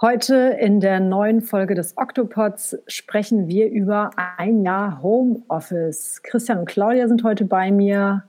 Heute 0.00 0.56
in 0.60 0.78
der 0.78 1.00
neuen 1.00 1.40
Folge 1.40 1.74
des 1.74 1.96
Octopods 1.96 2.78
sprechen 2.86 3.48
wir 3.48 3.68
über 3.68 4.10
ein 4.36 4.62
Jahr 4.62 5.02
Homeoffice. 5.02 6.22
Christian 6.22 6.60
und 6.60 6.66
Claudia 6.66 7.08
sind 7.08 7.24
heute 7.24 7.44
bei 7.44 7.72
mir. 7.72 8.22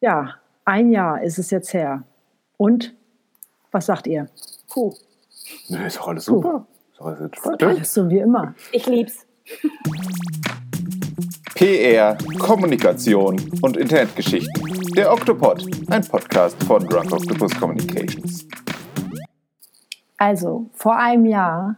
Ja, 0.00 0.36
ein 0.64 0.92
Jahr 0.92 1.20
ist 1.20 1.40
es 1.40 1.50
jetzt 1.50 1.74
her. 1.74 2.04
Und 2.58 2.94
was 3.72 3.86
sagt 3.86 4.06
ihr? 4.06 4.28
Puh. 4.68 4.94
Nee, 5.68 5.84
ist 5.84 5.96
doch 5.96 6.06
alles 6.06 6.26
super. 6.26 6.68
Ist 6.92 7.00
doch 7.00 7.06
alles 7.06 7.20
entspannt. 7.22 7.62
Alles 7.64 7.92
so 7.92 8.08
wie 8.08 8.18
immer. 8.18 8.54
Ich 8.70 8.86
lieb's. 8.86 9.26
PR, 11.56 12.16
Kommunikation 12.38 13.36
und 13.62 13.76
Internetgeschichten. 13.76 14.94
Der 14.94 15.12
Octopod, 15.12 15.66
ein 15.90 16.06
Podcast 16.06 16.62
von 16.62 16.86
Drunk 16.86 17.10
Octopus 17.10 17.52
Communications. 17.58 18.46
Also, 20.20 20.66
vor 20.74 20.98
einem 20.98 21.24
Jahr, 21.24 21.76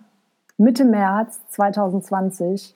Mitte 0.58 0.84
März 0.84 1.38
2020, 1.50 2.74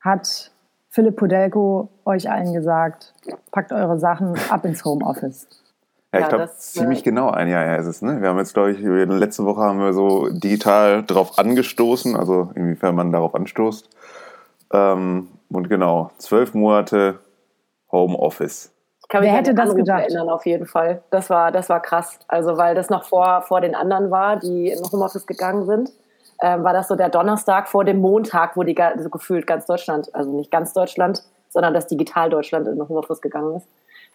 hat 0.00 0.52
Philipp 0.90 1.16
Podelko 1.16 1.88
euch 2.04 2.30
allen 2.30 2.52
gesagt, 2.52 3.12
packt 3.50 3.72
eure 3.72 3.98
Sachen 3.98 4.34
ab 4.48 4.64
ins 4.64 4.84
Homeoffice. 4.84 5.48
Ja, 6.14 6.20
ich 6.20 6.22
Ja, 6.22 6.28
glaube, 6.28 6.44
das, 6.44 6.72
ziemlich 6.72 7.00
äh, 7.00 7.02
genau 7.02 7.30
ein 7.30 7.48
Jahr 7.48 7.64
her 7.64 7.78
ist 7.78 7.86
es. 7.86 8.00
Ne? 8.00 8.22
Wir 8.22 8.28
haben 8.28 8.38
jetzt, 8.38 8.54
glaube 8.54 8.70
ich, 8.70 8.78
letzte 8.78 9.44
Woche 9.44 9.62
haben 9.62 9.80
wir 9.80 9.92
so 9.92 10.28
digital 10.28 11.02
drauf 11.04 11.36
angestoßen, 11.36 12.14
also 12.14 12.52
inwiefern 12.54 12.94
man 12.94 13.10
darauf 13.10 13.34
anstoßt. 13.34 13.90
Ähm, 14.72 15.26
und 15.48 15.68
genau, 15.68 16.12
zwölf 16.18 16.54
Monate 16.54 17.18
Homeoffice. 17.90 18.70
Ich 19.06 19.10
kann 19.10 19.20
mich 19.20 19.30
Wer 19.30 19.38
hätte 19.38 19.54
das 19.54 19.66
Anruf 19.66 19.76
gedacht? 19.76 20.00
erinnern, 20.02 20.28
auf 20.28 20.44
jeden 20.46 20.66
Fall. 20.66 21.00
Das 21.10 21.30
war, 21.30 21.52
das 21.52 21.68
war 21.68 21.80
krass. 21.80 22.18
Also, 22.26 22.56
weil 22.56 22.74
das 22.74 22.90
noch 22.90 23.04
vor, 23.04 23.42
vor 23.42 23.60
den 23.60 23.76
anderen 23.76 24.10
war, 24.10 24.36
die 24.36 24.68
in 24.68 24.80
Homeoffice 24.90 25.26
gegangen 25.26 25.64
sind, 25.64 25.92
ähm, 26.42 26.64
war 26.64 26.72
das 26.72 26.88
so 26.88 26.96
der 26.96 27.08
Donnerstag 27.08 27.68
vor 27.68 27.84
dem 27.84 27.98
Montag, 28.00 28.56
wo 28.56 28.64
die 28.64 28.74
ga- 28.74 28.98
so 28.98 29.08
gefühlt 29.08 29.46
ganz 29.46 29.64
Deutschland, 29.66 30.12
also 30.12 30.32
nicht 30.32 30.50
ganz 30.50 30.72
Deutschland, 30.72 31.22
sondern 31.50 31.72
das 31.72 31.86
Digital 31.86 32.30
Deutschland 32.30 32.66
in 32.66 32.80
Homeoffice 32.80 33.20
gegangen 33.20 33.56
ist. 33.58 33.68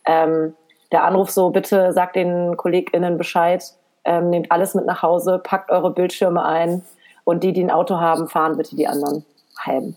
Ähm, 0.05 0.53
der 0.91 1.05
Anruf 1.05 1.31
so, 1.31 1.51
bitte 1.51 1.94
sagt 1.94 2.17
den 2.17 2.57
KollegInnen 2.57 3.17
Bescheid, 3.17 3.63
ähm, 4.03 4.29
nehmt 4.29 4.51
alles 4.51 4.75
mit 4.75 4.85
nach 4.85 5.01
Hause, 5.03 5.39
packt 5.41 5.71
eure 5.71 5.91
Bildschirme 5.91 6.44
ein 6.44 6.83
und 7.23 7.44
die, 7.44 7.53
die 7.53 7.63
ein 7.63 7.71
Auto 7.71 7.97
haben, 7.97 8.27
fahren 8.27 8.57
bitte 8.57 8.75
die 8.75 8.88
anderen 8.89 9.23
heim. 9.66 9.95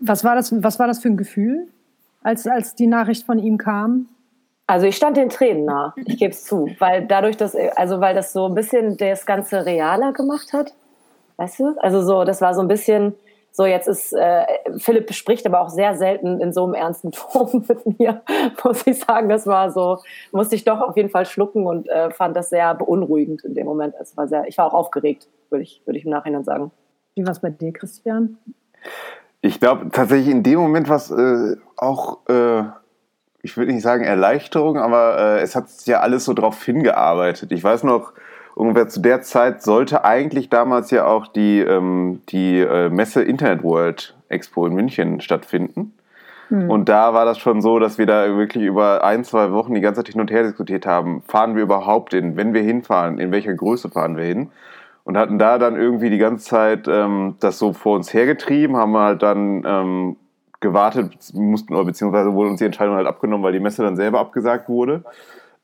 Was 0.00 0.24
war 0.24 0.34
das, 0.34 0.50
was 0.62 0.78
war 0.78 0.86
das 0.86 0.98
für 1.00 1.08
ein 1.08 1.16
Gefühl, 1.18 1.68
als, 2.26 2.44
als 2.46 2.74
die 2.74 2.88
Nachricht 2.88 3.24
von 3.24 3.38
ihm 3.38 3.56
kam? 3.56 4.08
Also 4.66 4.86
ich 4.86 4.96
stand 4.96 5.16
den 5.16 5.28
Tränen 5.28 5.64
nah, 5.64 5.94
ich 6.06 6.18
gebe 6.18 6.32
es 6.32 6.42
zu, 6.44 6.68
weil 6.80 7.06
dadurch, 7.06 7.36
dass, 7.36 7.54
also 7.76 8.00
weil 8.00 8.16
das 8.16 8.32
so 8.32 8.46
ein 8.46 8.54
bisschen 8.54 8.96
das 8.96 9.26
Ganze 9.26 9.64
realer 9.64 10.12
gemacht 10.12 10.52
hat, 10.52 10.74
weißt 11.36 11.60
du? 11.60 11.76
Also 11.78 12.02
so, 12.02 12.24
das 12.24 12.40
war 12.40 12.52
so 12.52 12.62
ein 12.62 12.66
bisschen, 12.66 13.14
so 13.52 13.64
jetzt 13.64 13.86
ist, 13.86 14.12
äh, 14.12 14.44
Philipp 14.78 15.14
spricht 15.14 15.46
aber 15.46 15.60
auch 15.60 15.68
sehr 15.68 15.94
selten 15.94 16.40
in 16.40 16.52
so 16.52 16.64
einem 16.64 16.74
ernsten 16.74 17.12
Ton 17.12 17.64
mit 17.68 18.00
mir, 18.00 18.22
muss 18.64 18.84
ich 18.88 18.98
sagen, 18.98 19.28
das 19.28 19.46
war 19.46 19.70
so, 19.70 19.98
musste 20.32 20.56
ich 20.56 20.64
doch 20.64 20.80
auf 20.80 20.96
jeden 20.96 21.10
Fall 21.10 21.26
schlucken 21.26 21.64
und 21.64 21.88
äh, 21.88 22.10
fand 22.10 22.36
das 22.36 22.50
sehr 22.50 22.74
beunruhigend 22.74 23.44
in 23.44 23.54
dem 23.54 23.66
Moment. 23.66 23.94
Es 24.00 24.16
war 24.16 24.26
sehr, 24.26 24.48
ich 24.48 24.58
war 24.58 24.66
auch 24.66 24.74
aufgeregt, 24.74 25.28
würde 25.50 25.62
ich, 25.62 25.80
würde 25.86 25.98
ich 25.98 26.04
im 26.04 26.10
Nachhinein 26.10 26.42
sagen. 26.42 26.72
Wie 27.14 27.24
war 27.24 27.30
es 27.30 27.40
bei 27.40 27.50
dir, 27.50 27.72
Christian? 27.72 28.36
Ich 29.46 29.60
glaube 29.60 29.90
tatsächlich 29.92 30.28
in 30.28 30.42
dem 30.42 30.58
Moment 30.58 30.88
was 30.88 31.12
äh, 31.12 31.56
auch, 31.76 32.18
äh, 32.28 32.62
ich 33.42 33.56
würde 33.56 33.72
nicht 33.72 33.82
sagen 33.82 34.02
Erleichterung, 34.02 34.76
aber 34.76 35.18
äh, 35.18 35.40
es 35.40 35.54
hat 35.54 35.66
ja 35.84 36.00
alles 36.00 36.24
so 36.24 36.34
drauf 36.34 36.60
hingearbeitet. 36.64 37.52
Ich 37.52 37.62
weiß 37.62 37.84
noch, 37.84 38.12
ungefähr 38.56 38.88
zu 38.88 39.00
der 39.00 39.22
Zeit 39.22 39.62
sollte 39.62 40.04
eigentlich 40.04 40.48
damals 40.48 40.90
ja 40.90 41.06
auch 41.06 41.28
die, 41.28 41.60
ähm, 41.60 42.22
die 42.28 42.58
äh, 42.58 42.88
Messe 42.88 43.22
Internet 43.22 43.62
World 43.62 44.16
Expo 44.28 44.66
in 44.66 44.74
München 44.74 45.20
stattfinden. 45.20 45.92
Und 46.48 46.88
da 46.88 47.12
war 47.12 47.24
das 47.24 47.38
schon 47.38 47.60
so, 47.60 47.80
dass 47.80 47.98
wir 47.98 48.06
da 48.06 48.36
wirklich 48.36 48.62
über 48.62 49.02
ein, 49.02 49.24
zwei 49.24 49.50
Wochen 49.50 49.74
die 49.74 49.80
ganze 49.80 50.04
Zeit 50.04 50.12
hin 50.12 50.20
und 50.20 50.30
her 50.30 50.44
diskutiert 50.44 50.86
haben. 50.86 51.22
Fahren 51.22 51.56
wir 51.56 51.62
überhaupt 51.64 52.14
hin? 52.14 52.36
Wenn 52.36 52.54
wir 52.54 52.62
hinfahren, 52.62 53.18
in 53.18 53.32
welcher 53.32 53.52
Größe 53.54 53.90
fahren 53.90 54.16
wir 54.16 54.24
hin? 54.24 54.50
Und 55.06 55.16
hatten 55.16 55.38
da 55.38 55.58
dann 55.58 55.76
irgendwie 55.76 56.10
die 56.10 56.18
ganze 56.18 56.44
Zeit 56.44 56.88
ähm, 56.88 57.36
das 57.38 57.60
so 57.60 57.72
vor 57.72 57.94
uns 57.94 58.12
hergetrieben, 58.12 58.76
haben 58.76 58.96
halt 58.96 59.22
dann 59.22 59.62
ähm, 59.64 60.16
gewartet, 60.58 61.16
mussten, 61.32 61.74
oder 61.74 61.84
beziehungsweise 61.84 62.34
wurde 62.34 62.50
uns 62.50 62.58
die 62.58 62.64
Entscheidung 62.64 62.96
halt 62.96 63.06
abgenommen, 63.06 63.44
weil 63.44 63.52
die 63.52 63.60
Messe 63.60 63.84
dann 63.84 63.94
selber 63.94 64.18
abgesagt 64.18 64.68
wurde. 64.68 65.04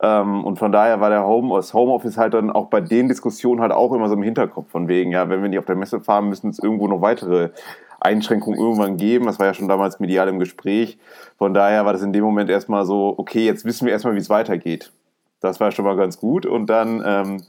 Ähm, 0.01 0.45
und 0.45 0.61
von 0.61 0.71
daher 0.71 1.01
war 1.01 1.11
der 1.11 1.27
Home, 1.27 1.57
das 1.57 1.75
Homeoffice 1.75 2.19
halt 2.19 2.35
dann 2.35 2.53
auch 2.53 2.67
bei 2.67 2.81
den 2.81 3.09
Diskussionen 3.09 3.61
halt 3.61 3.73
auch 3.73 3.93
immer 3.93 4.09
so 4.09 4.15
im 4.15 4.23
Hinterkopf 4.23 4.71
von 4.71 4.87
wegen, 4.87 5.11
ja, 5.11 5.29
wenn 5.29 5.43
wir 5.43 5.49
nicht 5.49 5.59
auf 5.59 5.65
der 5.65 5.75
Messe 5.75 5.99
fahren, 5.99 6.29
müssen 6.29 6.49
es 6.49 6.61
irgendwo 6.61 6.87
noch 6.87 7.01
weitere 7.01 7.51
Einschränkungen 7.99 8.61
irgendwann 8.61 8.97
geben. 8.97 9.27
Das 9.27 9.41
war 9.41 9.47
ja 9.47 9.55
schon 9.55 9.67
damals 9.67 9.99
medial 9.99 10.29
im 10.29 10.39
Gespräch. 10.39 10.99
Von 11.37 11.53
daher 11.53 11.85
war 11.85 11.93
das 11.93 12.03
in 12.03 12.13
dem 12.13 12.23
Moment 12.23 12.49
erstmal 12.49 12.87
so, 12.87 13.13
okay, 13.17 13.45
jetzt 13.45 13.65
wissen 13.65 13.87
wir 13.87 13.93
erstmal, 13.93 14.15
wie 14.15 14.21
es 14.21 14.31
weitergeht. 14.31 14.93
Das 15.41 15.59
war 15.59 15.73
schon 15.73 15.85
mal 15.85 15.97
ganz 15.97 16.21
gut. 16.21 16.47
Und 16.47 16.67
dann 16.67 17.03
ähm, 17.05 17.43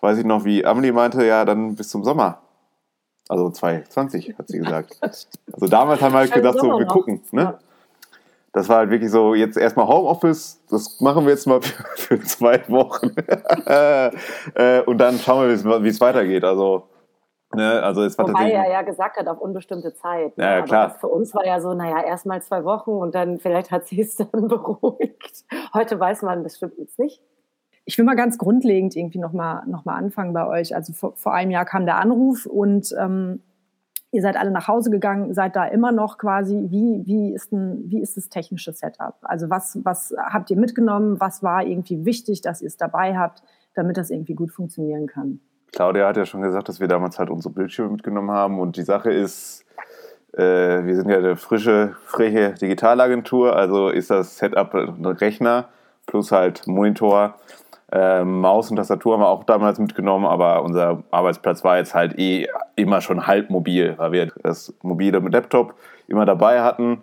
weiß 0.00 0.18
ich 0.18 0.24
noch, 0.24 0.44
wie 0.44 0.64
Amelie 0.64 0.92
meinte, 0.92 1.24
ja, 1.24 1.44
dann 1.44 1.74
bis 1.76 1.88
zum 1.88 2.04
Sommer. 2.04 2.38
Also 3.28 3.48
2020, 3.50 4.36
hat 4.38 4.48
sie 4.48 4.58
gesagt. 4.58 4.98
Also 5.52 5.66
damals 5.66 6.00
haben 6.00 6.12
wir 6.12 6.18
halt 6.20 6.32
gesagt, 6.32 6.58
so, 6.60 6.78
wir 6.78 6.86
gucken. 6.86 7.22
Ne? 7.32 7.58
Das 8.52 8.68
war 8.68 8.78
halt 8.78 8.90
wirklich 8.90 9.10
so, 9.10 9.34
jetzt 9.34 9.56
erstmal 9.56 9.86
Homeoffice, 9.86 10.60
das 10.70 11.00
machen 11.00 11.24
wir 11.24 11.32
jetzt 11.32 11.46
mal 11.46 11.60
für, 11.62 11.84
für 11.96 12.20
zwei 12.22 12.62
Wochen. 12.68 13.10
äh, 13.66 14.82
und 14.82 14.98
dann 14.98 15.18
schauen 15.18 15.48
wir, 15.48 15.82
wie 15.84 15.88
es- 15.88 16.00
weitergeht. 16.00 16.44
Also, 16.44 16.88
ne, 17.54 17.82
also 17.82 18.02
es 18.02 18.16
war 18.18 18.24
Wobei 18.26 18.32
tatsächlich. 18.50 18.64
er 18.64 18.72
ja 18.72 18.82
gesagt 18.82 19.16
hat, 19.18 19.28
auf 19.28 19.40
unbestimmte 19.40 19.94
Zeit. 19.94 20.36
ne? 20.38 20.44
Ja, 20.44 20.50
ja, 20.52 20.58
Aber 20.58 20.66
klar. 20.66 20.90
für 20.98 21.08
uns 21.08 21.34
war 21.34 21.44
ja 21.46 21.60
so, 21.60 21.74
naja, 21.74 22.02
erstmal 22.02 22.42
zwei 22.42 22.64
Wochen 22.64 22.90
und 22.92 23.14
dann 23.14 23.38
vielleicht 23.38 23.70
hat 23.70 23.86
sie 23.86 24.00
es 24.00 24.16
dann 24.16 24.48
beruhigt. 24.48 25.44
Heute 25.74 26.00
weiß 26.00 26.22
man 26.22 26.42
bestimmt 26.42 26.74
jetzt 26.78 26.98
nicht. 26.98 27.22
Ich 27.90 27.98
will 27.98 28.04
mal 28.04 28.14
ganz 28.14 28.38
grundlegend 28.38 28.94
irgendwie 28.94 29.18
nochmal 29.18 29.66
noch 29.66 29.84
mal 29.84 29.96
anfangen 29.96 30.32
bei 30.32 30.46
euch. 30.46 30.76
Also 30.76 30.92
vor, 30.92 31.16
vor 31.16 31.34
einem 31.34 31.50
Jahr 31.50 31.64
kam 31.64 31.86
der 31.86 31.96
Anruf 31.96 32.46
und 32.46 32.94
ähm, 32.96 33.40
ihr 34.12 34.22
seid 34.22 34.36
alle 34.36 34.52
nach 34.52 34.68
Hause 34.68 34.90
gegangen, 34.92 35.34
seid 35.34 35.56
da 35.56 35.64
immer 35.64 35.90
noch 35.90 36.16
quasi. 36.16 36.68
Wie, 36.70 37.02
wie, 37.04 37.34
ist, 37.34 37.50
denn, 37.50 37.82
wie 37.86 38.00
ist 38.00 38.16
das 38.16 38.28
technische 38.28 38.72
Setup? 38.72 39.16
Also 39.22 39.50
was, 39.50 39.76
was 39.82 40.14
habt 40.16 40.52
ihr 40.52 40.56
mitgenommen? 40.56 41.18
Was 41.18 41.42
war 41.42 41.66
irgendwie 41.66 42.04
wichtig, 42.04 42.42
dass 42.42 42.62
ihr 42.62 42.68
es 42.68 42.76
dabei 42.76 43.18
habt, 43.18 43.42
damit 43.74 43.96
das 43.96 44.10
irgendwie 44.10 44.34
gut 44.34 44.52
funktionieren 44.52 45.08
kann? 45.08 45.40
Claudia 45.72 46.06
hat 46.06 46.16
ja 46.16 46.26
schon 46.26 46.42
gesagt, 46.42 46.68
dass 46.68 46.78
wir 46.78 46.86
damals 46.86 47.18
halt 47.18 47.28
unsere 47.28 47.52
Bildschirme 47.52 47.90
mitgenommen 47.90 48.30
haben. 48.30 48.60
Und 48.60 48.76
die 48.76 48.84
Sache 48.84 49.10
ist, 49.10 49.64
äh, 50.34 50.84
wir 50.84 50.94
sind 50.94 51.10
ja 51.10 51.18
eine 51.18 51.34
frische, 51.34 51.96
freche 52.04 52.54
Digitalagentur. 52.54 53.56
Also 53.56 53.88
ist 53.88 54.10
das 54.10 54.38
Setup 54.38 54.72
ein 54.74 55.04
Rechner 55.06 55.70
plus 56.06 56.30
halt 56.30 56.68
Monitor. 56.68 57.34
Äh, 57.92 58.24
Maus 58.24 58.70
und 58.70 58.76
Tastatur 58.76 59.14
haben 59.14 59.20
wir 59.20 59.28
auch 59.28 59.44
damals 59.44 59.78
mitgenommen, 59.78 60.24
aber 60.24 60.62
unser 60.62 61.02
Arbeitsplatz 61.10 61.64
war 61.64 61.78
jetzt 61.78 61.94
halt 61.94 62.18
eh 62.18 62.46
immer 62.76 63.00
schon 63.00 63.26
halb 63.26 63.50
mobil, 63.50 63.94
weil 63.96 64.12
wir 64.12 64.32
das 64.42 64.74
mobile 64.82 65.20
mit 65.20 65.32
Laptop 65.32 65.74
immer 66.06 66.24
dabei 66.24 66.62
hatten 66.62 67.02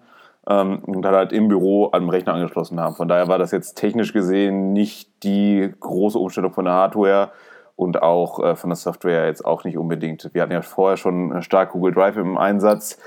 ähm, 0.50 0.80
und 0.86 1.02
dann 1.02 1.14
halt 1.14 1.34
im 1.34 1.50
Büro 1.50 1.90
den 1.90 2.10
Rechner 2.10 2.34
angeschlossen 2.34 2.80
haben. 2.80 2.96
Von 2.96 3.10
daher 3.10 3.28
war 3.28 3.38
das 3.38 3.52
jetzt 3.52 3.76
technisch 3.76 4.14
gesehen 4.14 4.72
nicht 4.72 5.24
die 5.24 5.74
große 5.80 6.18
Umstellung 6.18 6.54
von 6.54 6.66
der 6.66 6.76
Hardware 6.76 7.32
und 7.76 8.02
auch 8.02 8.44
äh, 8.44 8.56
von 8.56 8.70
der 8.70 8.78
Software 8.78 9.28
jetzt 9.28 9.46
auch 9.46 9.66
nicht 9.66 9.78
unbedingt. 9.78 10.30
Wir 10.34 10.42
hatten 10.42 10.54
ja 10.54 10.62
vorher 10.62 10.98
schon 10.98 11.42
stark 11.42 11.72
Google 11.72 11.94
Drive 11.94 12.16
im 12.16 12.38
Einsatz, 12.38 12.98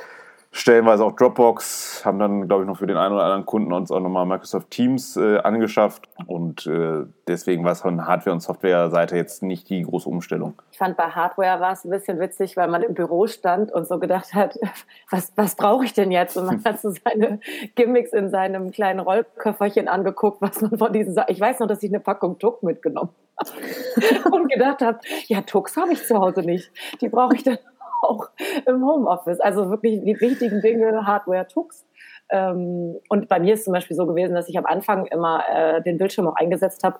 stellenweise 0.52 1.04
auch 1.04 1.12
Dropbox, 1.12 2.04
haben 2.04 2.18
dann, 2.18 2.48
glaube 2.48 2.64
ich, 2.64 2.68
noch 2.68 2.76
für 2.76 2.86
den 2.86 2.96
einen 2.96 3.14
oder 3.14 3.24
anderen 3.24 3.46
Kunden 3.46 3.72
uns 3.72 3.90
auch 3.92 4.00
nochmal 4.00 4.26
Microsoft 4.26 4.70
Teams 4.70 5.16
äh, 5.16 5.38
angeschafft 5.38 6.08
und 6.26 6.66
äh, 6.66 7.04
deswegen 7.28 7.64
war 7.64 7.72
es 7.72 7.82
von 7.82 8.06
Hardware- 8.06 8.32
und 8.32 8.40
Software-Seite 8.40 9.16
jetzt 9.16 9.44
nicht 9.44 9.68
die 9.68 9.82
große 9.82 10.08
Umstellung. 10.08 10.54
Ich 10.72 10.78
fand 10.78 10.96
bei 10.96 11.04
Hardware 11.04 11.60
war 11.60 11.72
es 11.72 11.84
ein 11.84 11.90
bisschen 11.90 12.18
witzig, 12.18 12.56
weil 12.56 12.68
man 12.68 12.82
im 12.82 12.94
Büro 12.94 13.28
stand 13.28 13.70
und 13.70 13.86
so 13.86 14.00
gedacht 14.00 14.34
hat, 14.34 14.58
was, 15.10 15.32
was 15.36 15.54
brauche 15.54 15.84
ich 15.84 15.92
denn 15.92 16.10
jetzt? 16.10 16.36
Und 16.36 16.46
man 16.46 16.64
hat 16.64 16.80
so 16.80 16.90
seine 16.90 17.38
Gimmicks 17.76 18.12
in 18.12 18.30
seinem 18.30 18.72
kleinen 18.72 19.00
Rollköfferchen 19.00 19.86
angeguckt, 19.86 20.42
was 20.42 20.60
man 20.60 20.76
von 20.76 20.92
diesen 20.92 21.14
Sa 21.14 21.26
Ich 21.28 21.40
weiß 21.40 21.60
noch, 21.60 21.68
dass 21.68 21.82
ich 21.82 21.90
eine 21.90 22.00
Packung 22.00 22.38
Tuck 22.40 22.64
mitgenommen 22.64 23.10
habe 24.24 24.36
und 24.36 24.50
gedacht 24.52 24.80
habe, 24.80 24.98
ja, 25.26 25.42
Tucks 25.42 25.76
habe 25.76 25.92
ich 25.92 26.04
zu 26.04 26.18
Hause 26.18 26.40
nicht. 26.40 26.72
Die 27.00 27.08
brauche 27.08 27.36
ich 27.36 27.44
dann 27.44 27.58
auch 28.02 28.28
im 28.66 28.84
Homeoffice. 28.84 29.40
Also 29.40 29.70
wirklich 29.70 30.00
die 30.02 30.20
wichtigen 30.20 30.60
Dinge, 30.60 31.06
Hardware, 31.06 31.46
Tucks. 31.46 31.84
Ähm, 32.30 32.96
und 33.08 33.28
bei 33.28 33.40
mir 33.40 33.54
ist 33.54 33.64
zum 33.64 33.72
Beispiel 33.72 33.96
so 33.96 34.06
gewesen, 34.06 34.34
dass 34.34 34.48
ich 34.48 34.56
am 34.58 34.66
Anfang 34.66 35.06
immer 35.06 35.42
äh, 35.52 35.82
den 35.82 35.98
Bildschirm 35.98 36.28
auch 36.28 36.36
eingesetzt 36.36 36.84
habe. 36.84 36.98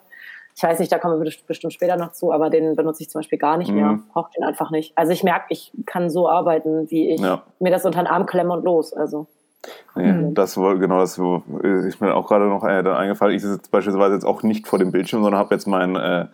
Ich 0.55 0.61
weiß 0.63 0.79
nicht, 0.79 0.91
da 0.91 0.99
kommen 0.99 1.21
wir 1.23 1.31
bestimmt 1.47 1.71
später 1.73 1.95
noch 1.95 2.11
zu, 2.11 2.33
aber 2.33 2.49
den 2.49 2.75
benutze 2.75 3.03
ich 3.03 3.09
zum 3.09 3.19
Beispiel 3.19 3.37
gar 3.39 3.57
nicht 3.57 3.71
mehr. 3.71 3.85
Mhm. 3.93 4.03
Brauche 4.11 4.31
den 4.35 4.43
einfach 4.43 4.69
nicht. 4.69 4.91
Also 4.97 5.13
ich 5.13 5.23
merke, 5.23 5.45
ich 5.49 5.71
kann 5.85 6.09
so 6.09 6.27
arbeiten, 6.29 6.89
wie 6.91 7.09
ich 7.09 7.21
Ja. 7.21 7.43
mir 7.59 7.71
das 7.71 7.85
unter 7.85 7.99
den 8.03 8.07
Arm 8.07 8.25
klemme 8.25 8.51
und 8.53 8.65
los. 8.65 8.93
Also 8.93 9.27
Nee, 9.95 10.11
Mhm. 10.11 10.33
Das 10.33 10.57
war 10.57 10.75
genau 10.77 10.99
das 11.01 11.19
ist 11.19 12.01
mir 12.01 12.15
auch 12.15 12.27
gerade 12.27 12.45
noch 12.45 12.63
äh, 12.63 12.81
dann 12.81 12.95
eingefallen. 12.97 13.35
Ich 13.35 13.43
sitze 13.43 13.69
beispielsweise 13.69 14.15
jetzt 14.15 14.25
auch 14.25 14.41
nicht 14.43 14.67
vor 14.67 14.79
dem 14.79 14.91
Bildschirm, 14.91 15.21
sondern 15.23 15.39
habe 15.39 15.53
jetzt 15.53 15.67
mein 15.67 15.95
äh, 15.95 16.25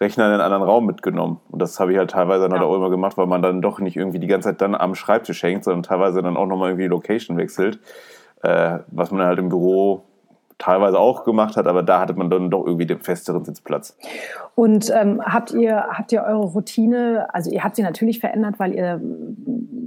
Rechner 0.00 0.26
in 0.26 0.32
einen 0.32 0.40
anderen 0.40 0.62
Raum 0.62 0.86
mitgenommen. 0.86 1.40
Und 1.50 1.60
das 1.60 1.78
habe 1.80 1.92
ich 1.92 1.98
halt 1.98 2.10
teilweise 2.10 2.42
dann 2.42 2.52
ja. 2.52 2.58
halt 2.58 2.68
auch 2.68 2.74
immer 2.74 2.90
gemacht, 2.90 3.16
weil 3.16 3.26
man 3.26 3.42
dann 3.42 3.62
doch 3.62 3.80
nicht 3.80 3.96
irgendwie 3.96 4.18
die 4.18 4.26
ganze 4.26 4.48
Zeit 4.48 4.60
dann 4.60 4.74
am 4.74 4.94
Schreibtisch 4.94 5.42
hängt, 5.42 5.64
sondern 5.64 5.82
teilweise 5.82 6.22
dann 6.22 6.36
auch 6.36 6.46
nochmal 6.46 6.70
irgendwie 6.70 6.84
die 6.84 6.88
Location 6.88 7.36
wechselt. 7.36 7.80
Äh, 8.42 8.78
was 8.88 9.10
man 9.10 9.26
halt 9.26 9.38
im 9.38 9.48
Büro 9.48 10.04
teilweise 10.58 10.98
auch 10.98 11.24
gemacht 11.24 11.56
hat, 11.56 11.66
aber 11.66 11.82
da 11.82 12.00
hatte 12.00 12.14
man 12.14 12.30
dann 12.30 12.50
doch 12.50 12.66
irgendwie 12.66 12.86
den 12.86 13.00
festeren 13.00 13.44
Sitzplatz. 13.44 13.96
Und 14.56 14.90
ähm, 14.90 15.22
habt 15.24 15.52
ihr 15.52 15.86
habt 15.92 16.12
ihr 16.12 16.22
eure 16.24 16.46
Routine, 16.46 17.28
also 17.32 17.50
ihr 17.50 17.62
habt 17.62 17.76
sie 17.76 17.82
natürlich 17.82 18.18
verändert, 18.18 18.58
weil 18.58 18.74
ihr 18.74 19.00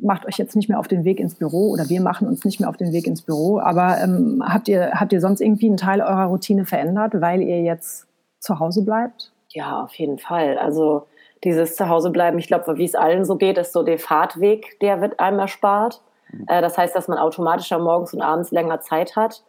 macht 0.01 0.25
euch 0.25 0.37
jetzt 0.37 0.55
nicht 0.55 0.69
mehr 0.69 0.79
auf 0.79 0.87
den 0.87 1.03
Weg 1.03 1.19
ins 1.19 1.35
Büro 1.35 1.71
oder 1.71 1.89
wir 1.89 2.01
machen 2.01 2.27
uns 2.27 2.45
nicht 2.45 2.59
mehr 2.59 2.69
auf 2.69 2.77
den 2.77 2.93
Weg 2.93 3.05
ins 3.05 3.21
Büro, 3.21 3.59
aber 3.59 3.97
ähm, 4.01 4.41
habt 4.45 4.69
ihr 4.69 4.91
habt 4.93 5.11
ihr 5.11 5.19
sonst 5.19 5.41
irgendwie 5.41 5.67
einen 5.67 5.77
Teil 5.77 6.01
eurer 6.01 6.25
Routine 6.25 6.65
verändert, 6.65 7.19
weil 7.19 7.41
ihr 7.41 7.61
jetzt 7.61 8.07
zu 8.39 8.59
Hause 8.59 8.83
bleibt? 8.83 9.30
Ja, 9.53 9.83
auf 9.83 9.93
jeden 9.95 10.17
Fall. 10.17 10.57
Also 10.57 11.07
dieses 11.43 11.75
Zuhausebleiben, 11.75 12.39
ich 12.39 12.47
glaube, 12.47 12.77
wie 12.77 12.85
es 12.85 12.95
allen 12.95 13.25
so 13.25 13.35
geht, 13.35 13.57
ist 13.57 13.73
so 13.73 13.83
der 13.83 13.99
Fahrtweg, 13.99 14.79
der 14.79 15.01
wird 15.01 15.19
einmal 15.19 15.47
spart. 15.47 16.01
Mhm. 16.31 16.45
Äh, 16.47 16.61
das 16.61 16.77
heißt, 16.77 16.95
dass 16.95 17.07
man 17.07 17.17
automatisch 17.17 17.71
morgens 17.71 18.13
und 18.13 18.21
abends 18.21 18.51
länger 18.51 18.79
Zeit 18.81 19.15
hat. 19.15 19.43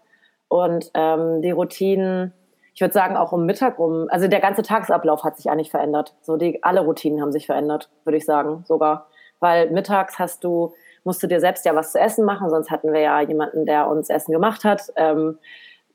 Und 0.48 0.90
ähm, 0.94 1.42
die 1.42 1.50
Routinen, 1.50 2.32
ich 2.74 2.80
würde 2.80 2.92
sagen, 2.94 3.16
auch 3.16 3.32
um 3.32 3.46
Mittag 3.46 3.78
rum, 3.78 4.06
also 4.10 4.28
der 4.28 4.40
ganze 4.40 4.62
Tagesablauf 4.62 5.24
hat 5.24 5.36
sich 5.36 5.50
eigentlich 5.50 5.70
verändert. 5.70 6.14
So 6.22 6.36
die, 6.36 6.62
alle 6.62 6.80
Routinen 6.80 7.20
haben 7.20 7.32
sich 7.32 7.46
verändert, 7.46 7.90
würde 8.04 8.18
ich 8.18 8.24
sagen, 8.24 8.64
sogar. 8.66 9.06
Weil 9.40 9.70
mittags 9.70 10.18
hast 10.18 10.44
du, 10.44 10.74
musst 11.04 11.22
du 11.22 11.26
dir 11.26 11.40
selbst 11.40 11.64
ja 11.64 11.74
was 11.74 11.92
zu 11.92 11.98
essen 11.98 12.24
machen, 12.24 12.48
sonst 12.50 12.70
hatten 12.70 12.92
wir 12.92 13.00
ja 13.00 13.20
jemanden, 13.20 13.66
der 13.66 13.88
uns 13.88 14.08
Essen 14.08 14.32
gemacht 14.32 14.64
hat. 14.64 14.92
Ähm, 14.96 15.38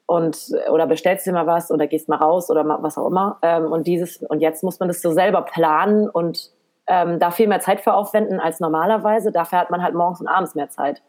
und 0.07 0.51
oder 0.71 0.87
bestellst 0.87 1.27
dir 1.27 1.33
mal 1.33 1.45
was 1.45 1.69
oder 1.69 1.85
gehst 1.85 2.09
mal 2.09 2.15
raus 2.15 2.49
oder 2.49 2.63
mal, 2.63 2.81
was 2.81 2.97
auch 2.97 3.07
immer. 3.07 3.37
Ähm, 3.43 3.71
und 3.71 3.85
dieses 3.85 4.17
und 4.23 4.39
jetzt 4.39 4.63
muss 4.63 4.79
man 4.79 4.87
das 4.87 5.01
so 5.01 5.11
selber 5.11 5.43
planen 5.43 6.09
und 6.09 6.51
ähm, 6.87 7.19
da 7.19 7.29
viel 7.29 7.47
mehr 7.47 7.59
Zeit 7.59 7.81
für 7.81 7.93
aufwenden 7.93 8.39
als 8.39 8.59
normalerweise. 8.59 9.31
Dafür 9.31 9.59
hat 9.59 9.69
man 9.69 9.83
halt 9.83 9.93
morgens 9.93 10.21
und 10.21 10.27
abends 10.27 10.55
mehr 10.55 10.69
Zeit 10.69 11.03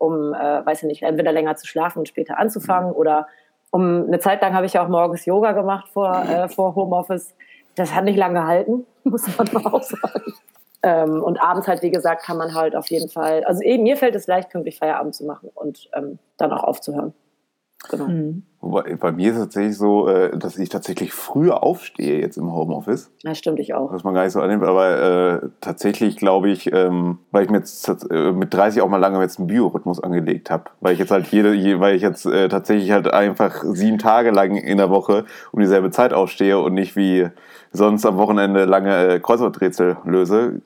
um, 0.00 0.34
äh, 0.34 0.64
weiß 0.64 0.82
ich 0.82 0.88
nicht, 0.88 1.02
entweder 1.02 1.30
länger 1.30 1.56
zu 1.56 1.66
schlafen 1.66 2.00
und 2.00 2.08
später 2.08 2.38
anzufangen 2.38 2.92
oder 2.92 3.28
um 3.70 4.06
eine 4.06 4.18
Zeit 4.18 4.42
lang 4.42 4.54
habe 4.54 4.66
ich 4.66 4.78
auch 4.78 4.88
morgens 4.88 5.26
Yoga 5.26 5.52
gemacht 5.52 5.88
vor, 5.88 6.24
äh, 6.24 6.48
vor 6.48 6.74
Homeoffice. 6.74 7.34
Das 7.76 7.94
hat 7.94 8.04
nicht 8.04 8.16
lange 8.16 8.40
gehalten, 8.40 8.86
muss 9.04 9.26
man 9.36 9.48
mal 9.52 9.66
auch 9.66 9.82
sagen. 9.82 10.32
Ähm, 10.82 11.22
und 11.22 11.40
abends 11.40 11.68
halt, 11.68 11.82
wie 11.82 11.90
gesagt, 11.90 12.22
kann 12.22 12.38
man 12.38 12.54
halt 12.54 12.74
auf 12.74 12.86
jeden 12.88 13.10
Fall, 13.10 13.44
also 13.44 13.62
eben, 13.62 13.82
mir 13.82 13.98
fällt 13.98 14.14
es 14.14 14.26
leicht, 14.26 14.48
pünktlich 14.48 14.78
Feierabend 14.78 15.14
zu 15.14 15.24
machen 15.24 15.50
und 15.54 15.90
ähm, 15.94 16.18
dann 16.38 16.50
auch 16.52 16.64
aufzuhören. 16.64 17.12
Genau. 17.88 18.08
Mhm. 18.08 18.42
Wobei, 18.60 18.94
bei 18.96 19.10
mir 19.10 19.30
ist 19.30 19.36
es 19.36 19.44
tatsächlich 19.44 19.78
so, 19.78 20.06
äh, 20.06 20.36
dass 20.36 20.58
ich 20.58 20.68
tatsächlich 20.68 21.14
früher 21.14 21.62
aufstehe 21.62 22.20
jetzt 22.20 22.36
im 22.36 22.52
Homeoffice. 22.52 23.10
Ja, 23.22 23.34
stimmt, 23.34 23.58
ich 23.58 23.72
auch. 23.72 23.90
Was 23.90 24.04
man 24.04 24.12
gar 24.12 24.24
nicht 24.24 24.34
so 24.34 24.40
annimmt, 24.40 24.64
aber 24.64 25.42
äh, 25.42 25.48
tatsächlich 25.62 26.16
glaube 26.16 26.50
ich, 26.50 26.70
ähm, 26.72 27.18
weil 27.30 27.44
ich 27.44 27.50
mir 27.50 27.58
jetzt 27.58 27.88
äh, 28.10 28.32
mit 28.32 28.52
30 28.52 28.82
auch 28.82 28.88
mal 28.88 28.98
lange 28.98 29.18
jetzt 29.22 29.38
einen 29.38 29.48
Biorhythmus 29.48 30.02
angelegt 30.02 30.50
habe. 30.50 30.64
Weil 30.80 30.92
ich 30.92 30.98
jetzt 30.98 31.10
halt 31.10 31.28
jede, 31.28 31.54
je, 31.54 31.80
weil 31.80 31.96
ich 31.96 32.02
jetzt 32.02 32.26
äh, 32.26 32.48
tatsächlich 32.48 32.90
halt 32.90 33.10
einfach 33.10 33.64
sieben 33.64 33.98
Tage 33.98 34.30
lang 34.30 34.56
in 34.56 34.76
der 34.76 34.90
Woche 34.90 35.24
um 35.50 35.60
dieselbe 35.60 35.90
Zeit 35.90 36.12
aufstehe 36.12 36.58
und 36.60 36.74
nicht 36.74 36.96
wie 36.96 37.28
sonst 37.72 38.04
am 38.04 38.18
Wochenende 38.18 38.66
lange 38.66 39.14
äh, 39.14 39.20
Kreuzworträtsel 39.20 39.96
löse 40.04 40.60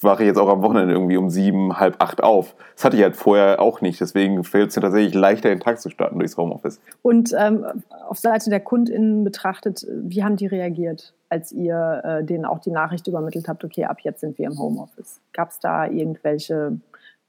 wache 0.00 0.22
ich 0.22 0.26
jetzt 0.28 0.38
auch 0.38 0.48
am 0.48 0.62
Wochenende 0.62 0.94
irgendwie 0.94 1.16
um 1.16 1.30
sieben, 1.30 1.78
halb 1.78 1.96
acht 2.02 2.22
auf. 2.22 2.54
Das 2.74 2.84
hatte 2.84 2.96
ich 2.96 3.02
halt 3.02 3.16
vorher 3.16 3.60
auch 3.60 3.80
nicht. 3.80 4.00
Deswegen 4.00 4.42
fällt 4.44 4.70
es 4.70 4.76
mir 4.76 4.82
tatsächlich 4.82 5.14
leichter, 5.14 5.50
den 5.50 5.60
Tag 5.60 5.80
zu 5.80 5.90
starten 5.90 6.18
durchs 6.18 6.36
Homeoffice. 6.36 6.80
Und 7.02 7.34
ähm, 7.38 7.64
auf 8.08 8.18
Seite 8.18 8.50
der 8.50 8.60
KundInnen 8.60 9.24
betrachtet, 9.24 9.86
wie 9.90 10.24
haben 10.24 10.36
die 10.36 10.46
reagiert, 10.46 11.12
als 11.28 11.52
ihr 11.52 12.02
äh, 12.04 12.24
denen 12.24 12.44
auch 12.44 12.60
die 12.60 12.70
Nachricht 12.70 13.06
übermittelt 13.06 13.48
habt, 13.48 13.64
okay, 13.64 13.84
ab 13.84 13.98
jetzt 14.02 14.20
sind 14.20 14.38
wir 14.38 14.46
im 14.46 14.58
Homeoffice? 14.58 15.20
Gab 15.32 15.50
es 15.50 15.60
da 15.60 15.86
irgendwelche 15.86 16.78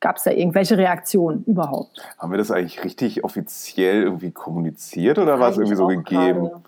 Gab 0.02 0.16
es 0.18 0.24
da 0.24 0.32
irgendwelche 0.32 0.80
Reaktionen 0.80 1.44
überhaupt? 1.44 2.02
Haben 2.18 2.32
wir 2.32 2.40
das 2.40 2.50
eigentlich 2.50 2.84
richtig 2.84 3.24
offiziell 3.24 4.02
irgendwie 4.02 4.32
kommuniziert 4.32 5.20
oder 5.20 5.40
war 5.40 5.52
es 5.52 5.58
irgendwie 5.58 5.76
so 5.76 5.86
gegeben? 5.86 6.46
Gerade. 6.46 6.62